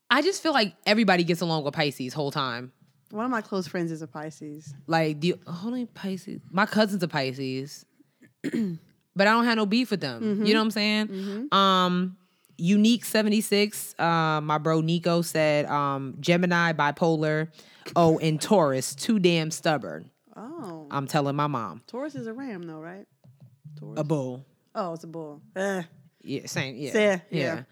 [0.09, 2.71] I just feel like everybody gets along with Pisces whole time.
[3.09, 4.73] One of my close friends is a Pisces.
[4.87, 7.85] Like the only Pisces, my cousin's a Pisces,
[8.43, 8.51] but
[9.27, 10.45] I don't have no beef with them.
[10.45, 11.47] You know what I'm saying?
[11.51, 12.17] Um,
[12.57, 13.97] unique seventy six.
[13.99, 17.49] Uh, my bro Nico said, um, Gemini bipolar.
[17.95, 20.09] Oh, and Taurus too damn stubborn.
[20.35, 23.05] Oh, I'm telling my mom Taurus is a ram, though, right?
[23.77, 23.99] Taurus.
[23.99, 24.45] a bull.
[24.73, 25.41] oh, it's a bull.
[25.55, 25.83] Eh.
[26.21, 26.75] Yeah, same.
[26.77, 27.63] Yeah, yeah, yeah.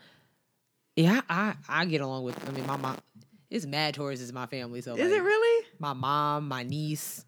[0.95, 1.21] yeah.
[1.29, 2.47] I, I I get along with.
[2.47, 2.97] I mean, my mom.
[3.49, 4.81] It's mad Taurus is my family.
[4.81, 5.65] So Is like, it really?
[5.79, 7.25] my mom, my niece.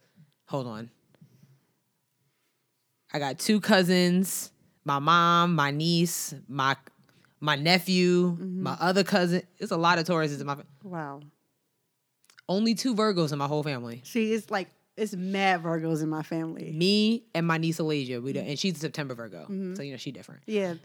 [0.48, 0.90] Hold on.
[3.14, 4.52] I got two cousins,
[4.86, 6.76] my mom, my niece, my
[7.44, 8.64] my nephew, Mm-hmm.
[8.64, 9.44] my other cousin.
[9.60, 11.22] It's a lot of Tauruses in my fa- Wow.
[12.50, 14.02] only two Virgos in my whole family.
[14.06, 16.72] See, it's like it's mad Virgos in my family.
[16.72, 18.22] Me and my niece Alasia.
[18.22, 19.44] We do, and she's a September Virgo.
[19.44, 19.76] Mm-hmm.
[19.76, 20.44] So you know she different.
[20.46, 20.76] Yeah,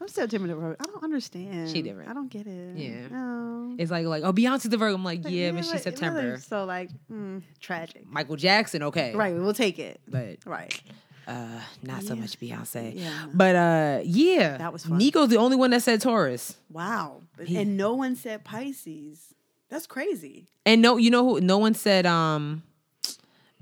[0.00, 0.54] I'm September.
[0.54, 0.76] Virgo.
[0.80, 1.70] I don't understand.
[1.70, 2.08] She different.
[2.10, 2.76] I don't get it.
[2.76, 3.08] Yeah.
[3.10, 3.74] No.
[3.78, 4.94] It's like like, oh Beyonce's the Virgo.
[4.94, 6.38] I'm like, yeah, but but- she's September.
[6.38, 8.06] So like, mm, tragic.
[8.06, 9.14] Michael Jackson, okay.
[9.14, 9.34] Right.
[9.34, 10.00] We'll take it.
[10.08, 10.80] But Right.
[11.28, 12.94] Uh not so much Beyonce.
[12.96, 13.26] Yeah.
[13.32, 14.56] But uh yeah.
[14.56, 14.98] That was fun.
[14.98, 16.56] Nico's the only one that said Taurus.
[16.70, 17.22] Wow.
[17.44, 19.34] He- and no one said Pisces.
[19.68, 20.46] That's crazy.
[20.64, 21.40] And no, you know who?
[21.40, 22.06] No one said.
[22.06, 22.62] Um,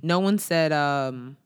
[0.02, 1.36] no one said um,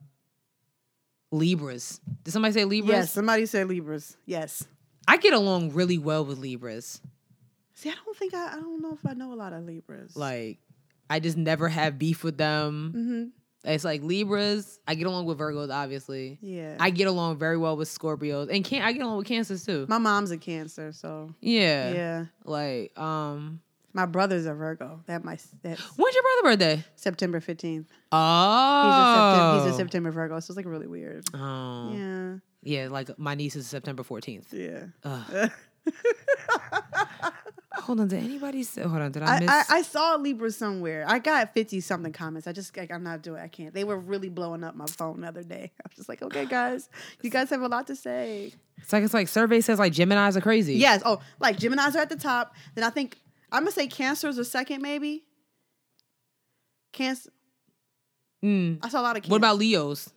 [1.32, 2.00] Libras.
[2.24, 2.90] Did somebody say Libras?
[2.94, 3.12] Yes.
[3.12, 4.16] Somebody said Libras.
[4.26, 4.66] Yes.
[5.08, 7.00] I get along really well with Libras.
[7.74, 8.48] See, I don't think I.
[8.48, 10.14] I don't know if I know a lot of Libras.
[10.14, 10.58] Like,
[11.08, 12.92] I just never have beef with them.
[12.94, 13.39] Mm-hmm.
[13.64, 14.78] It's like Libras.
[14.88, 16.38] I get along with Virgos, obviously.
[16.40, 16.76] Yeah.
[16.80, 19.84] I get along very well with Scorpios, and can I get along with Cancers too?
[19.88, 21.92] My mom's a Cancer, so yeah.
[21.92, 22.24] yeah.
[22.44, 23.60] Like, um,
[23.92, 25.02] My brother's a Virgo.
[25.06, 26.84] That my that's when's your brother birthday?
[26.96, 27.88] September fifteenth.
[27.90, 29.64] He's Oh, a September.
[29.66, 31.24] He's a September Virgo, so it's like really weird.
[31.34, 32.34] Oh, yeah.
[32.62, 32.88] Yeah.
[32.88, 34.54] Like my niece is September fourteenth.
[34.54, 34.86] Yeah.
[37.82, 38.82] Hold on, did anybody say?
[38.82, 39.50] Hold on, did I I, miss?
[39.50, 41.04] I, I saw Libra somewhere.
[41.06, 42.46] I got fifty something comments.
[42.46, 43.40] I just like I'm not doing.
[43.40, 43.74] I can't.
[43.74, 45.72] They were really blowing up my phone the other day.
[45.80, 46.88] I was just like, okay, guys,
[47.22, 48.52] you guys have a lot to say.
[48.78, 50.74] it's like it's like survey says like Gemini's are crazy.
[50.74, 51.02] Yes.
[51.04, 52.54] Oh, like Gemini's are at the top.
[52.74, 53.18] Then I think
[53.52, 55.24] I'm gonna say Cancer's a second, maybe.
[56.92, 57.30] Cancer.
[58.44, 58.78] Mm.
[58.82, 59.22] I saw a lot of.
[59.22, 59.32] Cancer.
[59.32, 60.10] What about Leos?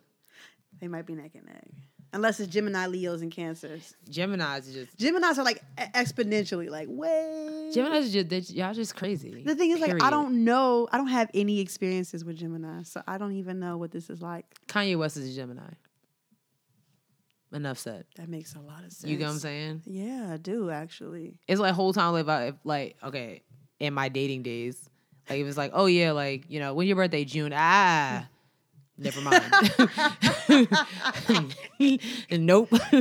[0.80, 1.68] They might be neck and neck,
[2.14, 3.96] unless it's Gemini, Leos, and Cancers.
[4.10, 7.72] Gemini's just Gemini's are like exponentially, like way.
[7.74, 9.44] Gemini's is just y'all just crazy.
[9.44, 10.88] The thing is, like, I don't know.
[10.92, 14.22] I don't have any experiences with Gemini, so I don't even know what this is
[14.22, 14.46] like.
[14.68, 15.62] Kanye West is a Gemini.
[17.52, 18.06] Enough said.
[18.16, 19.12] That makes a lot of sense.
[19.12, 19.84] You get what I'm saying?
[19.86, 21.38] Yeah, I do actually.
[21.48, 23.44] It's like whole time if, like okay
[23.80, 24.90] in my dating days,
[25.30, 28.28] like it was like oh yeah like you know when your birthday June ah.
[28.98, 29.44] Never mind.
[32.32, 32.70] nope.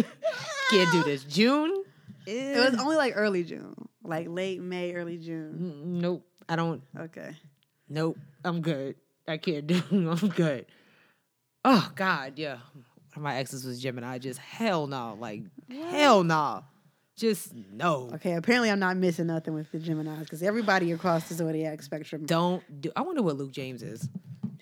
[0.70, 1.24] Can't do this.
[1.24, 1.84] June?
[2.26, 3.74] It was only like early June,
[4.04, 5.58] like late May, early June.
[5.84, 6.26] Mm, Nope.
[6.48, 6.82] I don't.
[6.98, 7.36] Okay.
[7.88, 8.16] Nope.
[8.44, 8.96] I'm good.
[9.26, 9.82] I can't do.
[9.90, 10.66] I'm good.
[11.64, 12.58] Oh God, yeah.
[13.16, 14.18] My exes was Gemini.
[14.18, 15.16] Just hell no.
[15.20, 16.64] Like hell no.
[17.16, 18.10] Just no.
[18.14, 18.32] Okay.
[18.32, 22.24] Apparently, I'm not missing nothing with the Gemini's because everybody across the zodiac spectrum.
[22.24, 22.90] Don't do.
[22.96, 24.08] I wonder what Luke James is.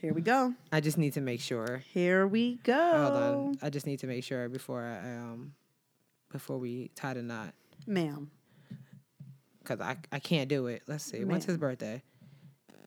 [0.00, 0.54] Here we go.
[0.72, 1.82] I just need to make sure.
[1.92, 2.72] Here we go.
[2.72, 3.58] Hold on.
[3.62, 5.52] I just need to make sure before I um
[6.32, 7.52] before we tie the knot
[7.86, 8.30] ma'am.
[9.58, 10.82] because I I can't do it.
[10.86, 11.18] Let's see.
[11.24, 11.52] When's Man.
[11.52, 12.02] his birthday?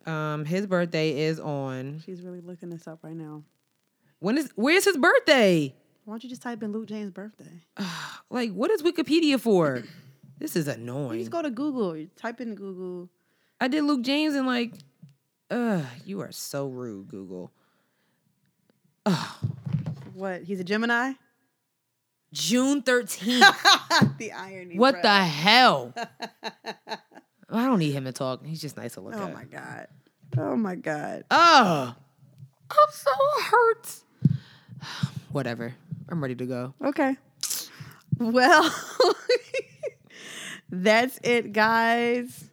[0.06, 2.02] Um, his birthday is on.
[2.06, 3.44] She's really looking this up right now.
[4.20, 5.76] When is where's his birthday?
[6.06, 7.64] Why don't you just type in Luke James' birthday?
[8.30, 9.84] Like, what is Wikipedia for?
[10.40, 11.14] This is annoying.
[11.14, 11.96] You just go to Google.
[11.96, 13.08] You type in Google.
[13.62, 14.74] I did Luke James and like,
[15.54, 17.52] ugh, you are so rude, Google.
[20.14, 20.44] What?
[20.44, 21.14] He's a Gemini.
[22.32, 24.18] June 13th.
[24.18, 24.78] the irony.
[24.78, 25.02] what bro.
[25.02, 25.94] the hell?
[27.50, 28.46] I don't need him to talk.
[28.46, 29.30] He's just nice to look Oh at.
[29.30, 29.88] Oh my god.
[30.38, 31.26] Oh my god.
[31.30, 31.96] Oh,
[32.72, 33.12] I'm so
[33.44, 33.96] hurt.
[35.32, 35.76] Whatever.
[36.10, 36.74] I'm ready to go.
[36.84, 37.16] Okay.
[38.18, 38.76] Well,
[40.70, 42.50] that's it, guys.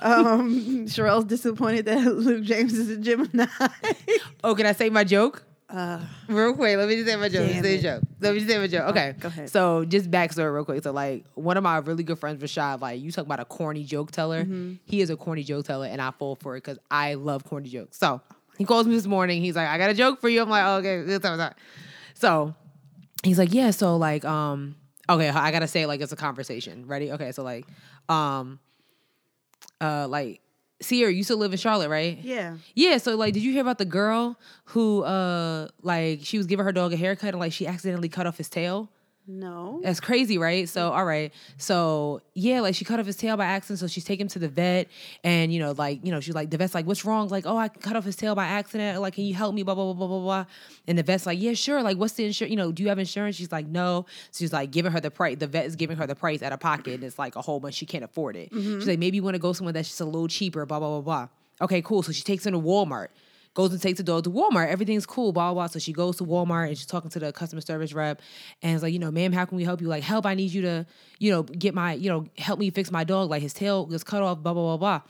[0.00, 3.46] Um, Sherelle's disappointed that Luke James is a Gemini.
[4.44, 5.42] Oh, can I say my joke?
[5.68, 7.46] uh, Real quick, let me just say my joke.
[7.46, 8.02] Let me say a joke.
[8.20, 8.88] Let me just say my joke.
[8.90, 9.50] Okay, go ahead.
[9.50, 10.82] So, just backstory, real quick.
[10.82, 13.84] So, like, one of my really good friends, Rashad, like, you talk about a corny
[13.84, 14.44] joke teller.
[14.44, 14.74] Mm-hmm.
[14.86, 17.68] He is a corny joke teller, and I fall for it because I love corny
[17.68, 17.98] jokes.
[17.98, 18.20] So,
[18.56, 19.42] he calls me this morning.
[19.42, 21.54] He's like, "I got a joke for you." I'm like, oh, "Okay, good time, time."
[22.14, 22.54] So,
[23.22, 24.76] he's like, "Yeah." So, like, um,
[25.08, 26.86] okay, I gotta say, like, it's a conversation.
[26.86, 27.12] Ready?
[27.12, 27.32] Okay.
[27.32, 27.66] So, like,
[28.08, 28.58] um,
[29.80, 30.40] uh, like,
[30.80, 32.18] Sierra, you still live in Charlotte, right?
[32.22, 32.56] yeah.
[32.74, 36.64] Yeah, so like, did you hear about the girl who, uh, like, she was giving
[36.64, 38.88] her dog a haircut and like she accidentally cut off his tail?
[39.30, 39.80] No.
[39.84, 40.66] That's crazy, right?
[40.66, 43.78] So, all right, so yeah, like she cut off his tail by accident.
[43.78, 44.88] So she's taking him to the vet,
[45.22, 47.28] and you know, like, you know, she's like, the vet's like, what's wrong?
[47.28, 49.02] Like, oh, I cut off his tail by accident.
[49.02, 49.64] Like, can you help me?
[49.64, 50.44] Blah blah blah blah blah blah.
[50.86, 51.82] And the vet's like, yeah, sure.
[51.82, 52.50] Like, what's the insurance?
[52.50, 53.36] You know, do you have insurance?
[53.36, 54.06] She's like, no.
[54.30, 55.36] So she's like, giving her the price.
[55.38, 57.60] The vet is giving her the price out of pocket, and it's like a whole
[57.60, 57.74] bunch.
[57.74, 58.50] She can't afford it.
[58.50, 58.78] Mm-hmm.
[58.78, 60.64] She's like, maybe you want to go somewhere that's just a little cheaper.
[60.64, 61.28] Blah blah blah blah.
[61.60, 62.02] Okay, cool.
[62.02, 63.08] So she takes him to Walmart
[63.58, 64.68] goes and takes the dog to Walmart.
[64.68, 65.66] Everything's cool, blah, blah.
[65.66, 68.22] So she goes to Walmart and she's talking to the customer service rep
[68.62, 69.88] and it's like, you know, ma'am, how can we help you?
[69.88, 70.86] Like, help, I need you to,
[71.18, 73.30] you know, get my, you know, help me fix my dog.
[73.30, 75.00] Like his tail was cut off, blah, blah, blah, blah.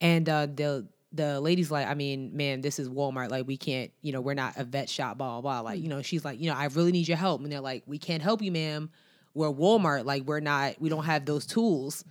[0.00, 3.30] And uh the the lady's like, I mean, man, this is Walmart.
[3.30, 5.70] Like, we can't, you know, we're not a vet shop, blah, blah, blah.
[5.70, 7.42] Like, you know, she's like, you know, I really need your help.
[7.42, 8.90] And they're like, we can't help you, ma'am.
[9.32, 10.04] We're Walmart.
[10.04, 12.04] Like, we're not, we don't have those tools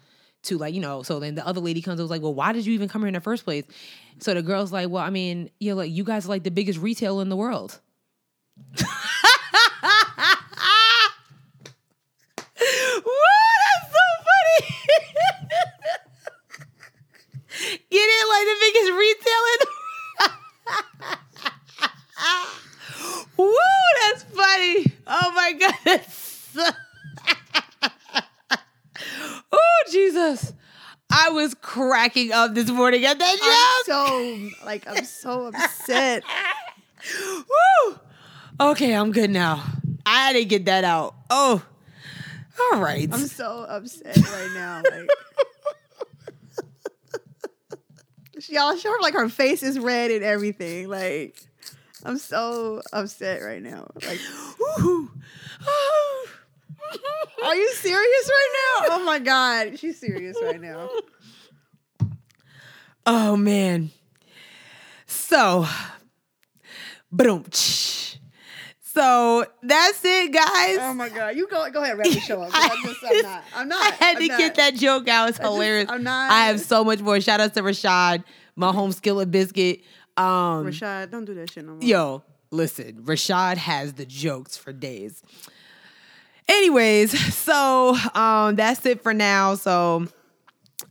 [0.43, 2.51] to like you know so then the other lady comes and was like well why
[2.53, 3.65] did you even come here in the first place
[4.19, 6.51] so the girl's like well i mean you know like you guys are like the
[6.51, 7.79] biggest retailer in the world
[12.59, 13.13] Woo,
[13.63, 14.73] that's so funny
[17.89, 19.73] get it like the biggest retailer
[23.37, 23.53] Woo,
[24.01, 24.85] that's funny.
[25.05, 26.57] Oh my goodness.
[29.51, 30.53] oh, Jesus.
[31.09, 34.51] I was cracking up this morning at that I'm joke.
[34.59, 36.23] so like I'm so upset.
[37.89, 37.99] Woo.
[38.59, 39.63] Okay, I'm good now.
[40.05, 41.15] I didn't get that out.
[41.29, 41.63] Oh,
[42.73, 43.09] all right.
[43.11, 44.81] I'm so upset right now.
[44.83, 45.09] Like
[48.49, 50.89] y'all show her like her face is red and everything.
[50.89, 51.35] Like
[52.03, 53.89] I'm so upset right now.
[54.05, 54.19] Like
[54.79, 55.09] Woo.
[57.43, 58.49] Are you serious right
[58.89, 58.95] now?
[58.95, 60.89] Oh my god, she's serious right now.
[63.05, 63.91] Oh man.
[65.05, 65.65] So,
[67.11, 67.45] boom.
[67.51, 70.77] So that's it, guys.
[70.81, 72.49] Oh my god, you go go ahead, wrap the show up.
[72.53, 73.43] I'm just I'm not.
[73.55, 73.93] I'm not.
[73.93, 74.39] I had I'm to not.
[74.39, 75.29] get that joke out.
[75.29, 75.89] It's just- hilarious.
[75.89, 77.21] I'm not- I have so much more.
[77.21, 78.23] Shout out to Rashad,
[78.55, 79.81] my home skillet biscuit.
[80.17, 81.83] Um, Rashad, don't do that shit no more.
[81.83, 85.21] Yo, listen, Rashad has the jokes for days.
[86.47, 89.55] Anyways, so um that's it for now.
[89.55, 90.07] So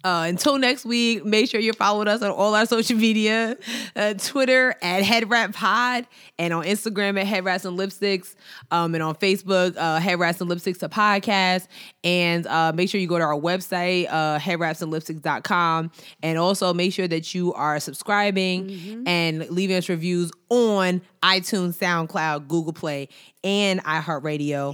[0.07, 3.57] uh, until next week, make sure you're following us on all our social media
[3.97, 6.07] uh, Twitter at Head Wrap Pod,
[6.39, 8.37] and on Instagram at Head Wraps and Lipsticks,
[8.71, 11.67] um, and on Facebook, uh, Head Wraps and Lipsticks to podcast.
[12.05, 15.91] And uh, make sure you go to our website, uh, headwrapsandlipsticks.com.
[16.23, 22.47] And also make sure that you are subscribing and leaving us reviews on iTunes, SoundCloud,
[22.47, 23.09] Google Play,
[23.43, 24.73] and iHeartRadio.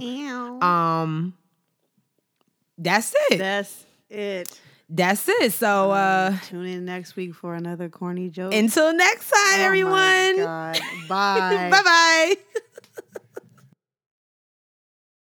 [0.61, 1.33] Um,
[2.77, 3.39] that's it.
[3.39, 4.59] That's it.
[4.89, 5.53] That's it.
[5.53, 8.53] So uh Tune in next week for another corny joke.
[8.53, 10.35] until next time, Oh everyone.
[10.37, 10.79] Bye.
[11.71, 12.63] bye bye.